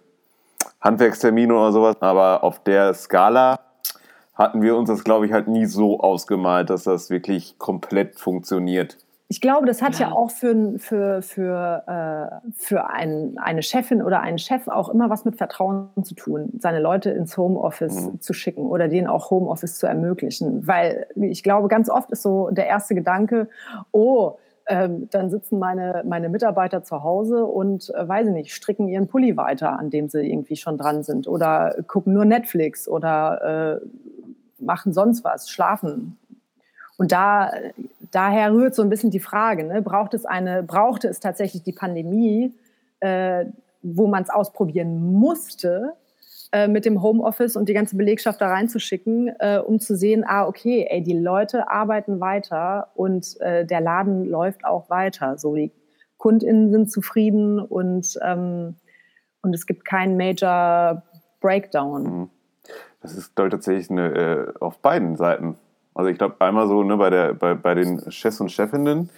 Handwerkstermine 0.81 1.55
oder 1.55 1.73
sowas. 1.73 1.97
Aber 2.01 2.43
auf 2.43 2.63
der 2.63 2.95
Skala 2.95 3.59
hatten 4.35 4.63
wir 4.63 4.77
uns 4.77 4.89
das, 4.89 5.05
glaube 5.05 5.27
ich, 5.27 5.33
halt 5.33 5.49
nie 5.49 5.67
so 5.67 6.01
ausgemalt, 6.01 6.71
dass 6.71 6.85
das 6.85 7.11
wirklich 7.11 7.59
komplett 7.59 8.19
funktioniert. 8.19 8.97
Ich 9.31 9.43
glaube, 9.43 9.67
das 9.67 9.83
hat 9.83 9.99
ja, 9.99 10.09
Ja. 10.09 10.15
auch 10.15 10.31
für, 10.31 10.79
für, 10.79 11.21
für, 11.21 11.83
äh, 11.87 12.51
für 12.57 12.89
ein, 12.89 13.37
eine 13.37 13.63
Chefin 13.63 14.01
oder 14.03 14.21
einen 14.21 14.39
Chef 14.39 14.69
auch 14.69 14.89
immer 14.89 15.11
was 15.11 15.27
mit 15.27 15.37
Vertrauen 15.37 15.91
zu 16.03 16.15
tun, 16.15 16.51
seine 16.59 16.81
Leute 16.81 17.11
ins 17.11 17.37
Homeoffice 17.37 18.07
Mhm. 18.07 18.21
zu 18.23 18.33
schicken 18.33 18.63
oder 18.63 18.89
denen 18.89 19.07
auch 19.07 19.31
Homeoffice 19.31 19.77
zu 19.79 19.87
ermöglichen. 19.87 20.67
Weil 20.67 21.07
ich 21.17 21.43
glaube, 21.43 21.69
ganz 21.69 21.91
oft 21.91 22.11
ist 22.11 22.23
so 22.23 22.49
der 22.51 22.67
erste 22.69 22.95
Gedanke, 22.95 23.49
oh, 23.93 24.37
ähm, 24.67 25.09
dann 25.11 25.29
sitzen 25.31 25.59
meine, 25.59 26.03
meine 26.07 26.29
Mitarbeiter 26.31 26.83
zu 26.83 27.03
Hause 27.03 27.45
und, 27.45 27.93
äh, 27.95 28.09
weiß 28.09 28.29
ich 28.29 28.33
nicht, 28.35 28.55
stricken 28.55 28.89
ihren 28.89 29.09
Pulli 29.09 29.37
weiter, 29.37 29.79
an 29.79 29.91
dem 29.91 30.09
sie 30.09 30.21
irgendwie 30.27 30.57
schon 30.57 30.79
dran 30.79 31.03
sind 31.03 31.29
oder 31.29 31.75
gucken 31.87 32.15
nur 32.15 32.25
Netflix 32.25 32.89
oder 32.89 33.81
äh, 33.83 34.65
machen 34.65 34.93
sonst 34.95 35.23
was, 35.25 35.51
schlafen. 35.51 36.19
Und 36.99 37.13
da, 37.13 37.51
daher 38.11 38.53
rührt 38.53 38.75
so 38.75 38.83
ein 38.83 38.89
bisschen 38.89 39.11
die 39.11 39.21
Frage, 39.21 39.65
ne? 39.65 39.83
braucht 39.83 40.15
es 40.15 40.25
eine, 40.25 40.63
brauchte 40.63 41.09
es 41.09 41.21
tatsächlich 41.21 41.63
die 41.63 41.73
Pandemie, 41.73 42.55
äh, 43.01 43.47
wo 43.83 44.07
man 44.07 44.23
es 44.23 44.31
ausprobieren 44.31 45.13
musste, 45.13 45.95
äh, 46.51 46.67
mit 46.67 46.85
dem 46.85 47.03
Homeoffice 47.03 47.57
und 47.57 47.69
die 47.69 47.75
ganze 47.75 47.97
Belegschaft 47.97 48.41
da 48.41 48.49
reinzuschicken, 48.49 49.29
äh, 49.39 49.59
um 49.59 49.81
zu 49.81 49.97
sehen, 49.97 50.25
ah, 50.27 50.47
okay, 50.47 50.87
ey, 50.89 51.03
die 51.03 51.19
Leute 51.19 51.71
arbeiten 51.71 52.21
weiter 52.21 52.89
und 52.95 53.39
äh, 53.41 53.67
der 53.67 53.81
Laden 53.81 54.25
läuft 54.25 54.65
auch 54.65 54.89
weiter. 54.89 55.37
So, 55.37 55.55
die 55.55 55.73
KundInnen 56.17 56.71
sind 56.71 56.91
zufrieden 56.91 57.61
und, 57.61 58.19
ähm, 58.23 58.77
und 59.43 59.55
es 59.55 59.67
gibt 59.67 59.85
keinen 59.85 60.17
Major 60.17 61.03
Breakdown. 61.41 62.03
Mhm. 62.03 62.31
Das 63.01 63.15
ist, 63.17 63.37
glaube 63.37 63.49
ich, 63.49 63.53
tatsächlich 63.53 63.91
eine, 63.91 64.15
äh, 64.15 64.53
auf 64.59 64.79
beiden 64.79 65.17
Seiten. 65.17 65.57
Also 65.99 66.11
ich 66.11 66.17
glaube, 66.17 66.37
einmal 66.39 66.69
so 66.69 66.85
ne, 66.85 66.97
bei, 66.97 67.11
der, 67.11 67.35
bei, 67.35 67.55
bei 67.55 67.75
den 67.75 68.09
Chefs 68.13 68.41
und 68.41 68.53
Chefinnen 68.53 69.11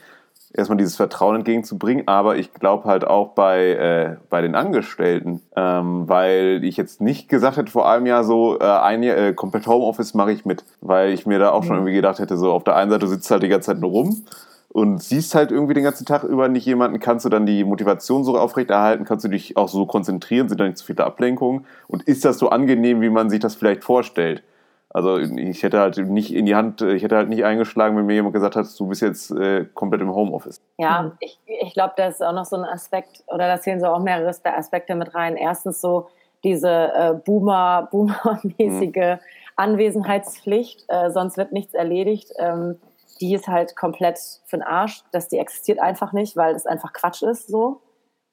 erstmal 0.54 0.78
dieses 0.78 0.96
Vertrauen 0.96 1.36
entgegenzubringen, 1.36 2.08
aber 2.08 2.36
ich 2.36 2.54
glaube 2.54 2.88
halt 2.88 3.06
auch 3.06 3.34
bei, 3.34 3.72
äh, 3.72 4.16
bei 4.30 4.40
den 4.40 4.54
Angestellten, 4.54 5.42
ähm, 5.56 6.08
weil 6.08 6.64
ich 6.64 6.78
jetzt 6.78 7.02
nicht 7.02 7.28
gesagt 7.28 7.58
hätte 7.58 7.70
vor 7.70 7.86
einem 7.86 8.06
Jahr 8.06 8.24
so, 8.24 8.58
äh, 8.58 8.64
ein 8.64 9.02
Jahr, 9.02 9.18
äh, 9.18 9.34
komplett 9.34 9.66
Homeoffice 9.66 10.14
mache 10.14 10.32
ich 10.32 10.46
mit, 10.46 10.64
weil 10.80 11.12
ich 11.12 11.26
mir 11.26 11.38
da 11.38 11.50
auch 11.50 11.64
schon 11.64 11.76
irgendwie 11.76 11.92
gedacht 11.92 12.18
hätte, 12.18 12.38
so 12.38 12.50
auf 12.50 12.64
der 12.64 12.76
einen 12.76 12.90
Seite 12.90 13.06
sitzt 13.08 13.30
halt 13.30 13.42
die 13.42 13.48
ganze 13.48 13.66
Zeit 13.66 13.80
nur 13.80 13.90
rum 13.90 14.24
und 14.70 15.02
siehst 15.02 15.34
halt 15.34 15.52
irgendwie 15.52 15.74
den 15.74 15.84
ganzen 15.84 16.06
Tag 16.06 16.24
über 16.24 16.48
nicht 16.48 16.64
jemanden, 16.64 16.98
kannst 16.98 17.26
du 17.26 17.28
dann 17.28 17.44
die 17.44 17.62
Motivation 17.62 18.24
so 18.24 18.38
aufrechterhalten, 18.38 19.04
kannst 19.04 19.26
du 19.26 19.28
dich 19.28 19.58
auch 19.58 19.68
so 19.68 19.84
konzentrieren, 19.84 20.48
sind 20.48 20.58
da 20.58 20.64
nicht 20.64 20.78
zu 20.78 20.86
viele 20.86 21.04
Ablenkungen 21.04 21.66
und 21.88 22.04
ist 22.04 22.24
das 22.24 22.38
so 22.38 22.48
angenehm, 22.48 23.02
wie 23.02 23.10
man 23.10 23.28
sich 23.28 23.40
das 23.40 23.54
vielleicht 23.54 23.84
vorstellt? 23.84 24.42
Also 24.92 25.18
ich 25.18 25.62
hätte 25.62 25.78
halt 25.78 25.98
nicht 25.98 26.34
in 26.34 26.46
die 26.46 26.56
Hand, 26.56 26.82
ich 26.82 27.02
hätte 27.04 27.16
halt 27.16 27.28
nicht 27.28 27.44
eingeschlagen, 27.44 27.96
wenn 27.96 28.06
mir 28.06 28.14
jemand 28.14 28.34
gesagt 28.34 28.56
hat, 28.56 28.66
du 28.76 28.88
bist 28.88 29.02
jetzt 29.02 29.30
äh, 29.30 29.64
komplett 29.72 30.00
im 30.00 30.12
Homeoffice. 30.12 30.60
Ja, 30.78 31.02
Mhm. 31.02 31.12
ich, 31.20 31.38
ich 31.46 31.74
glaube, 31.74 31.94
das 31.96 32.14
ist 32.14 32.22
auch 32.22 32.32
noch 32.32 32.44
so 32.44 32.56
ein 32.56 32.64
Aspekt, 32.64 33.22
oder 33.28 33.46
da 33.46 33.60
zählen 33.60 33.78
so 33.78 33.86
auch 33.86 34.00
mehrere 34.00 34.28
Aspekte 34.28 34.96
mit 34.96 35.14
rein. 35.14 35.36
Erstens 35.36 35.80
so 35.80 36.08
diese 36.42 36.68
äh, 36.68 37.14
Boomer, 37.14 37.88
Boomer-mäßige 37.92 39.18
Anwesenheitspflicht, 39.56 40.84
äh, 40.88 41.10
sonst 41.10 41.36
wird 41.36 41.52
nichts 41.52 41.74
erledigt. 41.74 42.32
Ähm, 42.38 42.76
die 43.20 43.34
ist 43.34 43.46
halt 43.48 43.76
komplett 43.76 44.18
für 44.46 44.56
den 44.56 44.62
Arsch, 44.62 45.02
dass 45.12 45.28
die 45.28 45.38
existiert 45.38 45.78
einfach 45.78 46.12
nicht, 46.12 46.36
weil 46.36 46.54
das 46.54 46.66
einfach 46.66 46.92
Quatsch 46.92 47.22
ist 47.22 47.48
so. 47.48 47.80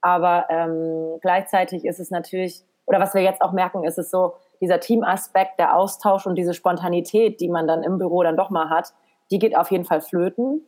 Aber 0.02 0.46
ähm, 0.50 1.20
gleichzeitig 1.22 1.86
ist 1.86 2.00
es 2.00 2.10
natürlich, 2.10 2.64
oder 2.86 3.00
was 3.00 3.14
wir 3.14 3.22
jetzt 3.22 3.42
auch 3.42 3.52
merken, 3.52 3.84
ist 3.84 3.98
es 3.98 4.10
so, 4.10 4.34
dieser 4.62 4.80
Teamaspekt, 4.80 5.60
der 5.60 5.76
Austausch 5.76 6.26
und 6.26 6.36
diese 6.36 6.54
Spontanität, 6.54 7.40
die 7.40 7.50
man 7.50 7.68
dann 7.68 7.84
im 7.84 7.98
Büro 7.98 8.24
dann 8.24 8.38
doch 8.38 8.50
mal 8.50 8.70
hat, 8.70 8.94
die 9.32 9.40
geht 9.40 9.58
auf 9.58 9.72
jeden 9.72 9.86
Fall 9.86 10.02
flöten. 10.02 10.66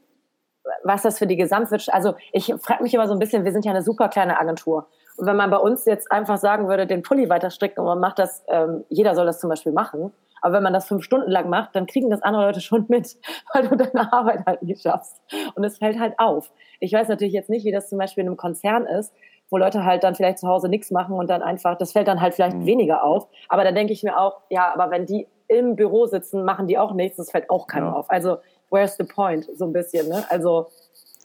Was 0.84 1.02
das 1.02 1.17
für 1.17 1.28
die 1.28 1.38
Gesamtwirtschaft, 1.38 1.95
also 1.95 2.13
ich 2.32 2.54
frage 2.60 2.84
mich 2.84 2.93
immer 2.93 3.08
so 3.08 3.13
ein 3.13 3.19
bisschen, 3.19 3.43
wir 3.43 3.52
sind 3.52 3.65
ja 3.65 3.71
eine 3.71 3.82
super 3.82 4.10
kleine 4.10 4.39
Agentur. 4.39 4.88
Und 5.17 5.25
wenn 5.25 5.36
man 5.36 5.49
bei 5.49 5.58
uns 5.58 5.86
jetzt 5.86 6.12
einfach 6.12 6.38
sagen 6.38 6.67
würde, 6.67 6.86
den 6.86 7.02
Pulli 7.02 7.30
weiter 7.30 7.49
stricken 7.49 7.80
und 7.82 7.88
man 7.88 7.99
macht 7.99 8.19
das, 8.19 8.43
ähm, 8.47 8.84
jeder 8.89 9.15
soll 9.15 9.25
das 9.25 9.39
zum 9.39 9.49
Beispiel 9.49 9.71
machen, 9.71 10.13
aber 10.41 10.56
wenn 10.56 10.63
man 10.63 10.73
das 10.73 10.88
fünf 10.88 11.04
Stunden 11.04 11.30
lang 11.30 11.49
macht, 11.49 11.75
dann 11.75 11.86
kriegen 11.86 12.10
das 12.10 12.21
andere 12.21 12.45
Leute 12.45 12.62
schon 12.62 12.86
mit, 12.88 13.17
weil 13.54 13.67
du 13.67 13.75
deine 13.75 14.12
Arbeit 14.13 14.45
halt 14.45 14.62
nicht 14.63 14.82
schaffst. 14.82 15.21
Und 15.56 15.63
es 15.63 15.78
fällt 15.78 15.99
halt 15.99 16.17
auf. 16.17 16.52
Ich 16.80 16.93
weiß 16.93 17.08
natürlich 17.08 17.34
jetzt 17.34 17.49
nicht, 17.49 17.65
wie 17.65 17.71
das 17.71 17.89
zum 17.89 17.97
Beispiel 17.97 18.21
in 18.21 18.30
einem 18.30 18.38
Konzern 18.38 18.86
ist, 18.86 19.13
wo 19.50 19.58
Leute 19.58 19.84
halt 19.86 20.04
dann 20.04 20.16
vielleicht 20.16 20.40
zu 20.40 20.48
Hause 20.48 20.70
nichts 20.70 20.92
machen 20.92 21.16
und 21.16 21.30
dann 21.30 21.42
einfach, 21.42 21.78
das 21.78 21.92
fällt 21.92 22.08
dann 22.08 22.22
halt 22.22 22.34
vielleicht 22.36 22.58
Mhm. 22.58 22.66
weniger 22.66 23.04
auf. 23.04 23.28
Aber 23.48 23.64
dann 23.64 23.76
denke 23.76 23.94
ich 23.94 24.04
mir 24.04 24.18
auch, 24.20 24.42
ja, 24.50 24.72
aber 24.74 24.92
wenn 24.92 25.06
die 25.06 25.28
im 25.48 25.76
Büro 25.76 26.06
sitzen, 26.06 26.44
machen 26.46 26.68
die 26.68 26.78
auch 26.78 26.94
nichts, 26.94 27.18
das 27.18 27.32
fällt 27.32 27.50
auch 27.50 27.66
keinem 27.68 27.88
Ja. 27.88 27.94
auf. 27.94 28.10
Also, 28.10 28.38
where's 28.70 28.96
the 28.98 29.04
point? 29.04 29.48
So 29.56 29.66
ein 29.66 29.74
bisschen, 29.74 30.08
ne? 30.08 30.24
Also, 30.30 30.68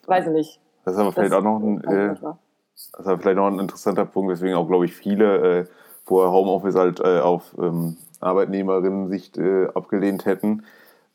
weiß 0.07 0.27
ich 0.29 0.33
nicht. 0.33 0.61
Das 0.85 0.95
ist 0.95 1.01
aber 1.01 1.13
vielleicht 1.13 1.33
Das- 1.33 1.39
auch 1.39 1.43
noch 1.43 1.59
ein, 1.61 1.85
äh, 1.85 2.15
das 2.15 3.07
ist 3.07 3.23
vielleicht 3.23 3.37
noch 3.37 3.47
ein 3.49 3.59
interessanter 3.59 4.07
Punkt, 4.07 4.31
weswegen 4.33 4.57
auch, 4.57 4.67
glaube 4.67 4.87
ich, 4.87 4.95
viele 4.95 5.61
äh, 5.61 5.65
vorher 6.05 6.33
Homeoffice 6.33 6.75
halt 6.75 7.01
äh, 7.01 7.21
auf 7.21 7.55
ähm, 7.59 7.97
Arbeitnehmerinnen-Sicht 8.21 9.37
äh, 9.39 9.69
abgelehnt 9.75 10.25
hätten. 10.27 10.65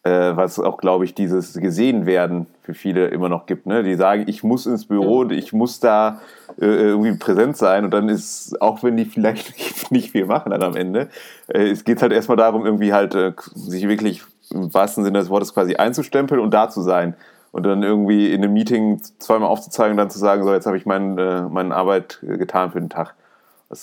Äh, 0.09 0.35
was 0.35 0.59
auch, 0.59 0.77
glaube 0.77 1.05
ich, 1.05 1.13
dieses 1.13 1.53
gesehen 1.53 2.07
werden 2.07 2.47
für 2.63 2.73
viele 2.73 3.09
immer 3.09 3.29
noch 3.29 3.45
gibt. 3.45 3.67
Ne? 3.67 3.83
Die 3.83 3.93
sagen, 3.93 4.23
ich 4.25 4.43
muss 4.43 4.65
ins 4.65 4.87
Büro 4.87 5.19
und 5.19 5.31
ich 5.31 5.53
muss 5.53 5.79
da 5.79 6.19
äh, 6.59 6.65
irgendwie 6.65 7.15
präsent 7.15 7.57
sein. 7.57 7.85
Und 7.85 7.91
dann 7.91 8.09
ist, 8.09 8.59
auch 8.59 8.81
wenn 8.81 8.97
die 8.97 9.05
vielleicht 9.05 9.91
nicht, 9.91 10.11
viel 10.11 10.25
machen 10.25 10.49
dann 10.49 10.63
am 10.63 10.75
Ende, 10.75 11.09
äh, 11.47 11.69
es 11.69 11.83
geht 11.83 12.01
halt 12.01 12.11
erstmal 12.11 12.37
darum, 12.37 12.65
irgendwie 12.65 12.91
halt 12.91 13.13
äh, 13.13 13.33
sich 13.53 13.87
wirklich 13.87 14.23
im 14.51 14.73
wahrsten 14.73 15.03
Sinne 15.03 15.19
des 15.19 15.29
Wortes 15.29 15.53
quasi 15.53 15.75
einzustempeln 15.75 16.41
und 16.41 16.53
da 16.53 16.69
zu 16.69 16.81
sein. 16.81 17.15
Und 17.51 17.65
dann 17.67 17.83
irgendwie 17.83 18.33
in 18.33 18.43
einem 18.43 18.53
Meeting 18.53 19.01
zweimal 19.19 19.49
aufzuzeigen 19.49 19.91
und 19.91 19.97
dann 19.97 20.09
zu 20.09 20.17
sagen, 20.17 20.43
so, 20.43 20.53
jetzt 20.53 20.65
habe 20.65 20.77
ich 20.77 20.87
mein, 20.87 21.19
äh, 21.19 21.43
meine 21.43 21.75
Arbeit 21.75 22.19
äh, 22.23 22.37
getan 22.37 22.71
für 22.71 22.79
den 22.79 22.89
Tag. 22.89 23.13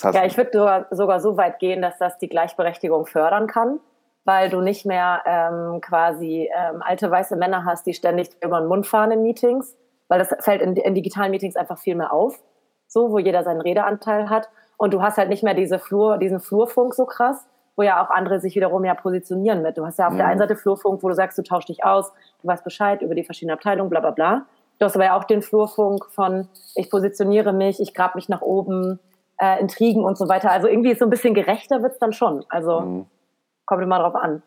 Ja, 0.02 0.24
ich 0.24 0.36
würde 0.36 0.50
sogar, 0.52 0.86
sogar 0.90 1.20
so 1.20 1.36
weit 1.36 1.60
gehen, 1.60 1.82
dass 1.82 1.98
das 1.98 2.18
die 2.18 2.28
Gleichberechtigung 2.28 3.06
fördern 3.06 3.46
kann, 3.46 3.78
weil 4.26 4.50
du 4.50 4.60
nicht 4.60 4.84
mehr 4.84 5.22
ähm, 5.24 5.80
quasi 5.80 6.50
ähm, 6.54 6.82
alte 6.82 7.10
weiße 7.10 7.36
Männer 7.36 7.64
hast, 7.64 7.86
die 7.86 7.94
ständig 7.94 8.28
über 8.42 8.60
den 8.60 8.68
Mund 8.68 8.86
fahren 8.86 9.12
in 9.12 9.22
Meetings, 9.22 9.74
weil 10.08 10.18
das 10.18 10.34
fällt 10.40 10.60
in, 10.60 10.76
in 10.76 10.94
digitalen 10.94 11.30
Meetings 11.30 11.56
einfach 11.56 11.78
viel 11.78 11.94
mehr 11.94 12.12
auf, 12.12 12.38
so 12.88 13.10
wo 13.10 13.18
jeder 13.18 13.42
seinen 13.44 13.60
Redeanteil 13.60 14.28
hat 14.28 14.48
und 14.76 14.92
du 14.92 15.00
hast 15.00 15.16
halt 15.16 15.28
nicht 15.28 15.42
mehr 15.42 15.54
diese 15.54 15.78
Flur, 15.78 16.18
diesen 16.18 16.40
Flurfunk 16.40 16.94
so 16.94 17.06
krass, 17.06 17.46
wo 17.76 17.82
ja 17.82 18.04
auch 18.04 18.10
andere 18.10 18.40
sich 18.40 18.56
wiederum 18.56 18.84
ja 18.84 18.94
positionieren 18.94 19.62
mit. 19.62 19.78
Du 19.78 19.86
hast 19.86 19.98
ja 19.98 20.08
auf 20.08 20.16
der 20.16 20.24
Mhm. 20.24 20.30
einen 20.32 20.40
Seite 20.40 20.56
Flurfunk, 20.56 21.02
wo 21.02 21.08
du 21.08 21.14
sagst, 21.14 21.38
du 21.38 21.42
tauschst 21.42 21.68
dich 21.68 21.84
aus, 21.84 22.12
du 22.42 22.48
weißt 22.48 22.64
Bescheid 22.64 23.02
über 23.02 23.14
die 23.14 23.24
verschiedenen 23.24 23.56
Abteilungen, 23.56 23.90
bla 23.90 24.00
bla 24.00 24.10
bla. 24.10 24.46
Du 24.78 24.84
hast 24.84 24.96
aber 24.96 25.04
ja 25.06 25.16
auch 25.16 25.24
den 25.24 25.40
Flurfunk 25.40 26.04
von, 26.10 26.48
ich 26.74 26.90
positioniere 26.90 27.52
mich, 27.52 27.80
ich 27.80 27.94
grab 27.94 28.14
mich 28.14 28.28
nach 28.28 28.42
oben, 28.42 28.98
äh, 29.38 29.60
Intrigen 29.60 30.04
und 30.04 30.18
so 30.18 30.28
weiter. 30.28 30.50
Also 30.50 30.68
irgendwie 30.68 30.94
so 30.94 31.04
ein 31.04 31.10
bisschen 31.10 31.34
gerechter 31.34 31.82
wird's 31.82 31.98
dann 31.98 32.12
schon. 32.12 32.44
Also 32.48 32.80
mhm. 32.80 33.06
Kommt 33.66 33.82
immer 33.82 33.98
drauf 33.98 34.14
an. 34.14 34.42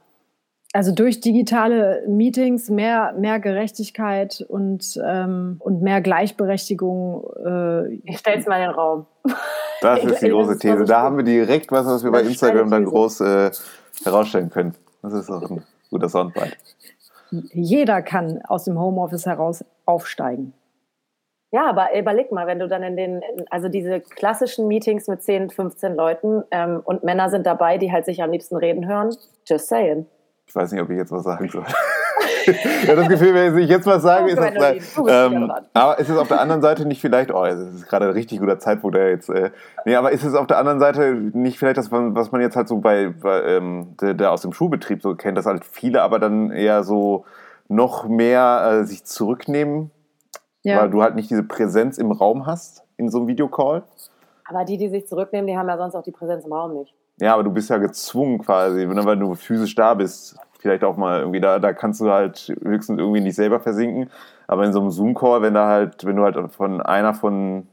Also 0.72 0.94
durch 0.94 1.20
digitale 1.20 2.04
Meetings 2.08 2.70
mehr, 2.70 3.14
mehr 3.18 3.40
Gerechtigkeit 3.40 4.46
und, 4.48 5.00
ähm, 5.04 5.56
und 5.60 5.82
mehr 5.82 6.00
Gleichberechtigung. 6.00 7.24
Äh, 7.44 7.94
ich 8.04 8.20
stell's 8.20 8.46
mal 8.46 8.58
in 8.58 8.70
den 8.70 8.76
Raum. 8.76 9.08
Das 9.82 10.04
ist 10.04 10.22
die 10.22 10.30
große 10.30 10.60
These. 10.60 10.86
Da 10.86 11.02
haben 11.02 11.18
wir 11.18 11.24
direkt 11.24 11.72
was, 11.72 11.88
was 11.88 12.04
wir 12.04 12.12
bei 12.12 12.22
Instagram 12.22 12.70
dann 12.70 12.86
groß 12.86 13.22
äh, 13.22 13.52
herausstellen 14.04 14.52
können. 14.52 14.76
Das 15.02 15.14
ist 15.14 15.32
auch 15.32 15.50
ein 15.50 15.64
guter 15.90 16.08
Soundbite. 16.08 16.56
Jeder 17.32 18.04
kann 18.04 18.42
aus 18.48 18.66
dem 18.66 18.80
Homeoffice 18.80 19.26
heraus 19.26 19.66
aufsteigen. 19.86 20.54
Ja, 21.52 21.68
aber 21.68 21.98
überleg 21.98 22.32
mal, 22.32 22.46
wenn 22.46 22.60
du 22.60 22.68
dann 22.68 22.84
in 22.84 22.96
den, 22.96 23.22
also 23.50 23.70
diese 23.70 24.02
klassischen 24.02 24.68
Meetings 24.68 25.08
mit 25.08 25.24
10, 25.24 25.50
15 25.50 25.96
Leuten 25.96 26.44
ähm, 26.52 26.82
und 26.84 27.04
Männer 27.04 27.30
sind 27.30 27.46
dabei, 27.46 27.78
die 27.80 27.92
halt 27.92 28.06
sich 28.06 28.22
am 28.22 28.32
liebsten 28.32 28.56
reden 28.56 28.88
hören, 28.88 29.16
just 29.48 29.68
saying. 29.68 30.06
Ich 30.46 30.56
weiß 30.56 30.72
nicht, 30.72 30.82
ob 30.82 30.90
ich 30.90 30.98
jetzt 30.98 31.12
was 31.12 31.24
sagen 31.24 31.48
soll. 31.48 31.66
ja, 32.88 32.96
das 32.96 33.08
Gefühl, 33.08 33.34
wenn 33.34 33.58
ich 33.58 33.70
jetzt 33.70 33.86
was 33.88 34.02
sage, 34.04 34.32
ist 34.32 34.40
das 34.40 34.98
ähm, 35.08 35.52
Aber 35.74 36.00
ist 36.00 36.10
es 36.10 36.18
auf 36.18 36.28
der 36.28 36.42
anderen 36.42 36.62
Seite 36.62 36.86
nicht 36.88 37.02
vielleicht, 37.02 37.32
oh, 37.32 37.46
es 37.46 37.60
ist 37.60 37.88
gerade 37.88 38.08
ein 38.08 38.14
richtig 38.14 38.40
guter 38.40 38.60
Zeitpunkt, 38.60 38.96
der 38.96 39.10
jetzt, 39.10 39.30
äh, 39.30 39.52
nee, 39.86 39.96
aber 39.96 40.12
ist 40.12 40.24
es 40.24 40.36
auf 40.36 40.48
der 40.48 40.58
anderen 40.58 40.80
Seite 40.80 41.14
nicht 41.14 41.58
vielleicht 41.58 41.78
das, 41.78 41.92
was 41.92 42.32
man 42.32 42.42
jetzt 42.42 42.56
halt 42.56 42.68
so 42.68 42.78
bei, 42.78 43.10
bei 43.10 43.44
ähm, 43.44 43.96
der, 44.02 44.14
der, 44.14 44.32
aus 44.32 44.42
dem 44.42 44.54
Schulbetrieb 44.54 45.02
so 45.02 45.16
kennt, 45.16 45.38
dass 45.38 45.46
halt 45.46 45.66
viele 45.66 46.02
aber 46.02 46.20
dann 46.20 46.52
eher 46.52 46.84
so 46.84 47.26
noch 47.68 48.08
mehr 48.08 48.82
äh, 48.82 48.86
sich 48.86 49.06
zurücknehmen, 49.06 49.92
ja. 50.64 50.82
weil 50.82 50.90
du 50.90 51.02
halt 51.02 51.16
nicht 51.16 51.30
diese 51.30 51.44
Präsenz 51.44 51.98
im 51.98 52.12
Raum 52.12 52.46
hast 52.46 52.84
in 52.98 53.10
so 53.10 53.20
einem 53.20 53.28
Videocall? 53.28 53.84
Aber 54.46 54.66
die, 54.66 54.78
die 54.78 54.90
sich 54.90 55.08
zurücknehmen, 55.08 55.48
die 55.48 55.58
haben 55.58 55.70
ja 55.70 55.78
sonst 55.78 55.96
auch 55.96 56.04
die 56.04 56.12
Präsenz 56.12 56.46
im 56.46 56.54
Raum 56.54 56.74
nicht. 56.74 56.94
Ja, 57.22 57.34
aber 57.34 57.44
du 57.44 57.52
bist 57.52 57.70
ja 57.70 57.78
gezwungen 57.78 58.40
quasi, 58.40 58.88
weil 58.88 59.18
du 59.18 59.36
physisch 59.36 59.76
da 59.76 59.94
bist. 59.94 60.38
Vielleicht 60.60 60.84
auch 60.84 60.98
mal 60.98 61.20
irgendwie 61.20 61.40
da, 61.40 61.60
da 61.60 61.74
kannst 61.74 62.02
du 62.02 62.10
halt 62.10 62.54
höchstens 62.62 63.00
irgendwie 63.00 63.22
nicht 63.22 63.36
selber 63.36 63.60
versinken. 63.60 64.10
Aber 64.48 64.66
in 64.66 64.74
so 64.74 64.80
einem 64.80 64.90
Zoom-Call, 64.90 65.42
wenn 65.42 65.54
da 65.54 65.68
halt, 65.68 66.06
wenn 66.06 66.16
du 66.16 66.24
halt 66.24 66.38
von 66.52 66.82
einer 66.82 67.14
von 67.14 67.68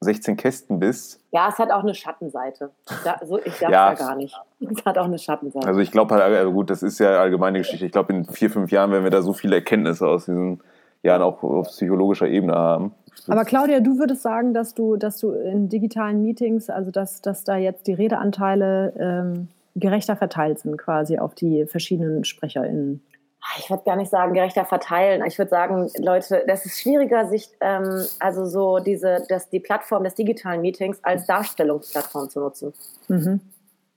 16 0.00 0.36
Kästen 0.36 0.78
bist. 0.78 1.20
Ja, 1.32 1.48
es 1.48 1.58
hat 1.58 1.70
auch 1.70 1.82
eine 1.82 1.94
Schattenseite. 1.94 2.70
Da, 3.04 3.18
so, 3.24 3.38
ich 3.38 3.58
darf 3.58 3.70
ja. 3.70 3.90
ja 3.90 3.94
gar 3.94 4.16
nicht. 4.16 4.34
Es 4.60 4.84
hat 4.84 4.98
auch 4.98 5.04
eine 5.04 5.18
Schattenseite. 5.18 5.66
Also 5.66 5.80
ich 5.80 5.90
glaube 5.90 6.14
halt, 6.14 6.22
also 6.22 6.52
gut, 6.52 6.70
das 6.70 6.82
ist 6.82 6.98
ja 6.98 7.20
allgemeine 7.20 7.58
Geschichte. 7.58 7.86
Ich 7.86 7.92
glaube, 7.92 8.12
in 8.12 8.24
vier, 8.24 8.50
fünf 8.50 8.70
Jahren 8.70 8.90
werden 8.90 9.04
wir 9.04 9.10
da 9.10 9.22
so 9.22 9.32
viele 9.32 9.56
Erkenntnisse 9.56 10.06
aus 10.06 10.26
diesen 10.26 10.62
Jahren 11.06 11.22
auch 11.22 11.42
auf 11.42 11.68
psychologischer 11.68 12.28
Ebene 12.28 12.54
haben. 12.54 12.94
Aber 13.28 13.44
Claudia, 13.44 13.80
du 13.80 13.98
würdest 13.98 14.22
sagen, 14.22 14.54
dass 14.54 14.74
du, 14.74 14.96
dass 14.96 15.18
du 15.18 15.32
in 15.32 15.68
digitalen 15.68 16.22
Meetings, 16.22 16.70
also 16.70 16.90
dass, 16.90 17.22
dass 17.22 17.44
da 17.44 17.56
jetzt 17.56 17.86
die 17.86 17.94
Redeanteile 17.94 18.92
ähm, 18.98 19.48
gerechter 19.74 20.16
verteilt 20.16 20.58
sind, 20.58 20.76
quasi 20.76 21.18
auf 21.18 21.34
die 21.34 21.66
verschiedenen 21.66 22.24
SprecherInnen? 22.24 23.02
Ah, 23.40 23.58
ich 23.58 23.70
würde 23.70 23.84
gar 23.84 23.96
nicht 23.96 24.10
sagen, 24.10 24.32
gerechter 24.32 24.64
verteilen. 24.64 25.24
Ich 25.26 25.38
würde 25.38 25.50
sagen, 25.50 25.88
Leute, 25.98 26.42
das 26.46 26.66
ist 26.66 26.80
schwieriger, 26.80 27.26
sich 27.26 27.48
ähm, 27.60 28.04
also 28.18 28.44
so 28.46 28.78
diese, 28.78 29.24
dass 29.28 29.48
die 29.50 29.60
Plattform 29.60 30.04
des 30.04 30.14
digitalen 30.14 30.62
Meetings 30.62 31.02
als 31.04 31.26
Darstellungsplattform 31.26 32.28
zu 32.28 32.40
nutzen. 32.40 32.72
Mhm. 33.08 33.40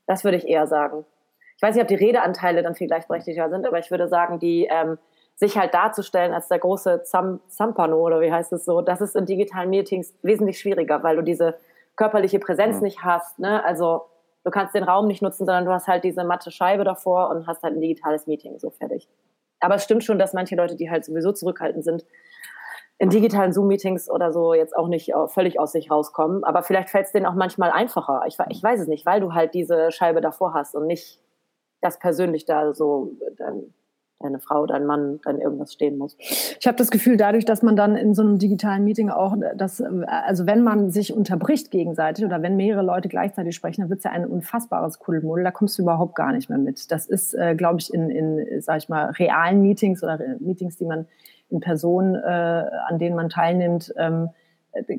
Das 0.05 0.23
würde 0.23 0.37
ich 0.37 0.47
eher 0.47 0.67
sagen. 0.67 1.05
Ich 1.55 1.63
weiß 1.63 1.75
nicht, 1.75 1.81
ob 1.81 1.87
die 1.87 1.95
Redeanteile 1.95 2.63
dann 2.63 2.75
viel 2.75 2.87
gleichberechtigter 2.87 3.49
sind, 3.49 3.65
aber 3.65 3.79
ich 3.79 3.91
würde 3.91 4.07
sagen, 4.07 4.39
die 4.39 4.67
ähm, 4.71 4.97
sich 5.39 5.57
halt 5.57 5.73
darzustellen 5.73 6.33
als 6.33 6.49
der 6.49 6.59
große 6.59 7.03
Zam 7.03 7.39
Zampano 7.47 7.97
oder 7.97 8.19
wie 8.19 8.31
heißt 8.31 8.51
es 8.51 8.65
so, 8.65 8.81
das 8.81 8.99
ist 8.99 9.15
in 9.15 9.25
digitalen 9.25 9.69
Meetings 9.69 10.13
wesentlich 10.21 10.59
schwieriger, 10.59 11.01
weil 11.01 11.15
du 11.15 11.21
diese 11.21 11.55
körperliche 11.95 12.39
Präsenz 12.39 12.77
mhm. 12.77 12.83
nicht 12.83 13.03
hast. 13.03 13.39
Ne? 13.39 13.63
Also 13.63 14.01
du 14.43 14.51
kannst 14.51 14.75
den 14.75 14.83
Raum 14.83 15.07
nicht 15.07 15.21
nutzen, 15.21 15.45
sondern 15.45 15.63
du 15.63 15.71
hast 15.71 15.87
halt 15.87 16.03
diese 16.03 16.25
matte 16.25 16.51
Scheibe 16.51 16.83
davor 16.83 17.29
und 17.29 17.47
hast 17.47 17.63
halt 17.63 17.73
ein 17.73 17.79
digitales 17.79 18.27
Meeting, 18.27 18.59
so 18.59 18.69
fertig. 18.69 19.07
Aber 19.61 19.75
es 19.75 19.83
stimmt 19.85 20.03
schon, 20.03 20.19
dass 20.19 20.33
manche 20.33 20.57
Leute, 20.57 20.75
die 20.75 20.91
halt 20.91 21.05
sowieso 21.05 21.31
zurückhaltend 21.31 21.85
sind, 21.85 22.05
in 22.97 23.09
digitalen 23.09 23.53
Zoom-Meetings 23.53 24.09
oder 24.09 24.33
so 24.33 24.53
jetzt 24.53 24.75
auch 24.75 24.89
nicht 24.89 25.13
völlig 25.27 25.57
aus 25.57 25.71
sich 25.71 25.89
rauskommen. 25.89 26.43
Aber 26.43 26.63
vielleicht 26.63 26.89
fällt 26.89 27.05
es 27.05 27.13
denen 27.13 27.25
auch 27.25 27.33
manchmal 27.33 27.71
einfacher. 27.71 28.23
Ich, 28.27 28.37
ich 28.49 28.61
weiß 28.61 28.81
es 28.81 28.87
nicht, 28.87 29.05
weil 29.05 29.21
du 29.21 29.33
halt 29.33 29.53
diese 29.53 29.89
Scheibe 29.91 30.19
davor 30.19 30.53
hast 30.53 30.75
und 30.75 30.85
nicht 30.85 31.21
das 31.79 31.97
persönlich 31.97 32.43
da 32.43 32.73
so 32.73 33.13
dann 33.37 33.73
deine 34.19 34.39
Frau, 34.39 34.65
dein 34.65 34.85
Mann 34.85 35.19
dann 35.23 35.39
irgendwas 35.39 35.73
stehen 35.73 35.97
muss. 35.97 36.17
Ich 36.19 36.67
habe 36.67 36.77
das 36.77 36.91
Gefühl, 36.91 37.17
dadurch, 37.17 37.45
dass 37.45 37.61
man 37.61 37.75
dann 37.75 37.95
in 37.95 38.13
so 38.13 38.21
einem 38.21 38.37
digitalen 38.37 38.83
Meeting 38.83 39.09
auch, 39.09 39.35
dass, 39.55 39.81
also 39.81 40.45
wenn 40.45 40.63
man 40.63 40.91
sich 40.91 41.13
unterbricht 41.13 41.71
gegenseitig 41.71 42.25
oder 42.25 42.41
wenn 42.41 42.55
mehrere 42.55 42.83
Leute 42.83 43.09
gleichzeitig 43.09 43.55
sprechen, 43.55 43.81
dann 43.81 43.89
wird 43.89 43.99
es 43.99 44.03
ja 44.03 44.11
ein 44.11 44.25
unfassbares 44.25 44.99
Kuddelmuddel, 44.99 45.43
da 45.43 45.51
kommst 45.51 45.77
du 45.77 45.83
überhaupt 45.83 46.15
gar 46.15 46.33
nicht 46.33 46.49
mehr 46.49 46.59
mit. 46.59 46.91
Das 46.91 47.05
ist, 47.05 47.33
äh, 47.33 47.55
glaube 47.55 47.79
ich, 47.79 47.93
in, 47.93 48.09
in, 48.09 48.61
sag 48.61 48.77
ich 48.77 48.89
mal, 48.89 49.11
realen 49.11 49.61
Meetings 49.61 50.03
oder 50.03 50.19
Meetings, 50.39 50.77
die 50.77 50.85
man 50.85 51.07
in 51.49 51.61
Person, 51.61 52.15
äh, 52.15 52.19
an 52.87 52.99
denen 52.99 53.15
man 53.15 53.29
teilnimmt, 53.29 53.93
ähm, 53.97 54.29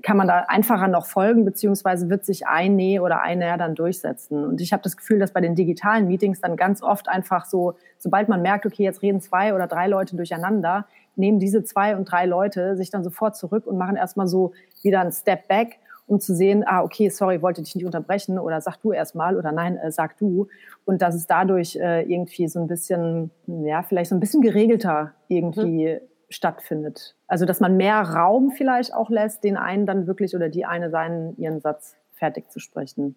kann 0.02 0.16
man 0.16 0.28
da 0.28 0.44
einfacher 0.48 0.88
noch 0.88 1.06
folgen, 1.06 1.44
beziehungsweise 1.44 2.10
wird 2.10 2.24
sich 2.24 2.46
ein 2.46 2.76
Nee 2.76 3.00
oder 3.00 3.22
ein 3.22 3.38
Näher 3.38 3.58
dann 3.58 3.74
durchsetzen. 3.74 4.44
Und 4.44 4.60
ich 4.60 4.72
habe 4.72 4.82
das 4.82 4.96
Gefühl, 4.96 5.18
dass 5.18 5.32
bei 5.32 5.40
den 5.40 5.54
digitalen 5.54 6.06
Meetings 6.06 6.40
dann 6.40 6.56
ganz 6.56 6.82
oft 6.82 7.08
einfach 7.08 7.44
so, 7.44 7.74
sobald 7.98 8.28
man 8.28 8.42
merkt, 8.42 8.66
okay, 8.66 8.82
jetzt 8.82 9.02
reden 9.02 9.20
zwei 9.20 9.54
oder 9.54 9.66
drei 9.66 9.86
Leute 9.86 10.16
durcheinander, 10.16 10.86
nehmen 11.16 11.38
diese 11.38 11.64
zwei 11.64 11.96
und 11.96 12.10
drei 12.10 12.26
Leute 12.26 12.76
sich 12.76 12.90
dann 12.90 13.04
sofort 13.04 13.36
zurück 13.36 13.66
und 13.66 13.78
machen 13.78 13.96
erstmal 13.96 14.26
so 14.26 14.52
wieder 14.82 15.00
einen 15.00 15.12
Step 15.12 15.48
back, 15.48 15.78
um 16.06 16.18
zu 16.18 16.34
sehen, 16.34 16.64
ah, 16.66 16.82
okay, 16.82 17.08
sorry, 17.08 17.40
wollte 17.40 17.62
dich 17.62 17.74
nicht 17.74 17.84
unterbrechen 17.84 18.38
oder 18.38 18.60
sag 18.60 18.78
du 18.78 18.92
erstmal 18.92 19.36
oder 19.36 19.52
nein, 19.52 19.76
äh, 19.76 19.92
sag 19.92 20.16
du. 20.18 20.48
Und 20.84 21.02
dass 21.02 21.14
es 21.14 21.26
dadurch 21.26 21.76
äh, 21.76 22.02
irgendwie 22.02 22.48
so 22.48 22.60
ein 22.60 22.66
bisschen, 22.66 23.30
ja, 23.46 23.82
vielleicht 23.82 24.10
so 24.10 24.16
ein 24.16 24.20
bisschen 24.20 24.42
geregelter 24.42 25.12
irgendwie 25.28 26.00
mhm 26.00 26.09
stattfindet. 26.30 27.16
Also 27.26 27.44
dass 27.44 27.60
man 27.60 27.76
mehr 27.76 28.00
Raum 28.00 28.50
vielleicht 28.50 28.94
auch 28.94 29.10
lässt, 29.10 29.44
den 29.44 29.56
einen 29.56 29.84
dann 29.84 30.06
wirklich 30.06 30.34
oder 30.34 30.48
die 30.48 30.64
eine 30.64 30.90
seinen 30.90 31.36
ihren 31.36 31.60
Satz 31.60 31.96
fertig 32.12 32.50
zu 32.50 32.60
sprechen. 32.60 33.16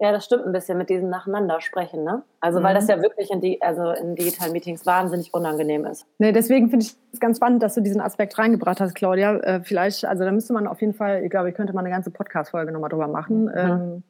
Ja, 0.00 0.10
das 0.10 0.24
stimmt 0.24 0.44
ein 0.44 0.52
bisschen 0.52 0.76
mit 0.76 0.90
diesem 0.90 1.08
Nacheinander 1.08 1.60
sprechen, 1.60 2.02
ne? 2.02 2.24
Also 2.40 2.58
mhm. 2.58 2.64
weil 2.64 2.74
das 2.74 2.88
ja 2.88 3.00
wirklich 3.00 3.30
in 3.30 3.40
die, 3.40 3.62
also 3.62 3.90
in 3.92 4.16
digitalen 4.16 4.52
Meetings 4.52 4.84
wahnsinnig 4.84 5.32
unangenehm 5.32 5.86
ist. 5.86 6.04
Nee, 6.18 6.32
deswegen 6.32 6.68
finde 6.68 6.84
ich 6.84 6.96
es 7.12 7.20
ganz 7.20 7.36
spannend, 7.36 7.62
dass 7.62 7.74
du 7.74 7.80
diesen 7.80 8.00
Aspekt 8.00 8.36
reingebracht 8.36 8.80
hast, 8.80 8.94
Claudia. 8.94 9.36
Äh, 9.36 9.60
vielleicht, 9.62 10.04
also 10.04 10.24
da 10.24 10.32
müsste 10.32 10.52
man 10.52 10.66
auf 10.66 10.80
jeden 10.80 10.94
Fall, 10.94 11.22
ich 11.22 11.30
glaube, 11.30 11.48
ich 11.48 11.54
könnte 11.54 11.72
mal 11.72 11.80
eine 11.80 11.90
ganze 11.90 12.10
Podcast-Folge 12.10 12.72
nochmal 12.72 12.90
drüber 12.90 13.06
machen. 13.06 13.44
Mhm. 13.44 13.52
Ähm, 13.54 14.02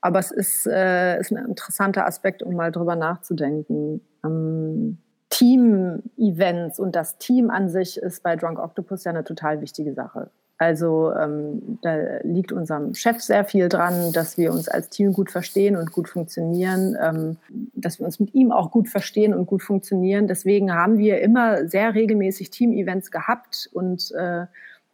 aber 0.00 0.20
es 0.20 0.30
ist, 0.30 0.66
äh, 0.66 1.18
ist 1.18 1.32
ein 1.32 1.44
interessanter 1.44 2.06
Aspekt, 2.06 2.42
um 2.42 2.54
mal 2.54 2.70
drüber 2.70 2.94
nachzudenken. 2.94 4.00
Ähm, 4.24 4.98
Team-Events 5.30 6.78
und 6.78 6.94
das 6.94 7.18
Team 7.18 7.50
an 7.50 7.68
sich 7.68 7.96
ist 7.96 8.22
bei 8.22 8.36
Drunk 8.36 8.58
Octopus 8.58 9.04
ja 9.04 9.10
eine 9.10 9.24
total 9.24 9.60
wichtige 9.60 9.94
Sache. 9.94 10.30
Also 10.58 11.10
ähm, 11.14 11.78
da 11.80 12.18
liegt 12.22 12.52
unserem 12.52 12.92
Chef 12.92 13.20
sehr 13.20 13.46
viel 13.46 13.70
dran, 13.70 14.12
dass 14.12 14.36
wir 14.36 14.52
uns 14.52 14.68
als 14.68 14.90
Team 14.90 15.14
gut 15.14 15.30
verstehen 15.30 15.74
und 15.74 15.90
gut 15.90 16.06
funktionieren, 16.06 16.98
ähm, 17.00 17.36
dass 17.74 17.98
wir 17.98 18.04
uns 18.04 18.20
mit 18.20 18.34
ihm 18.34 18.52
auch 18.52 18.70
gut 18.70 18.86
verstehen 18.86 19.32
und 19.32 19.46
gut 19.46 19.62
funktionieren. 19.62 20.26
Deswegen 20.26 20.74
haben 20.74 20.98
wir 20.98 21.22
immer 21.22 21.66
sehr 21.66 21.94
regelmäßig 21.94 22.50
Team-Events 22.50 23.10
gehabt 23.10 23.70
und 23.72 24.12
äh, 24.12 24.44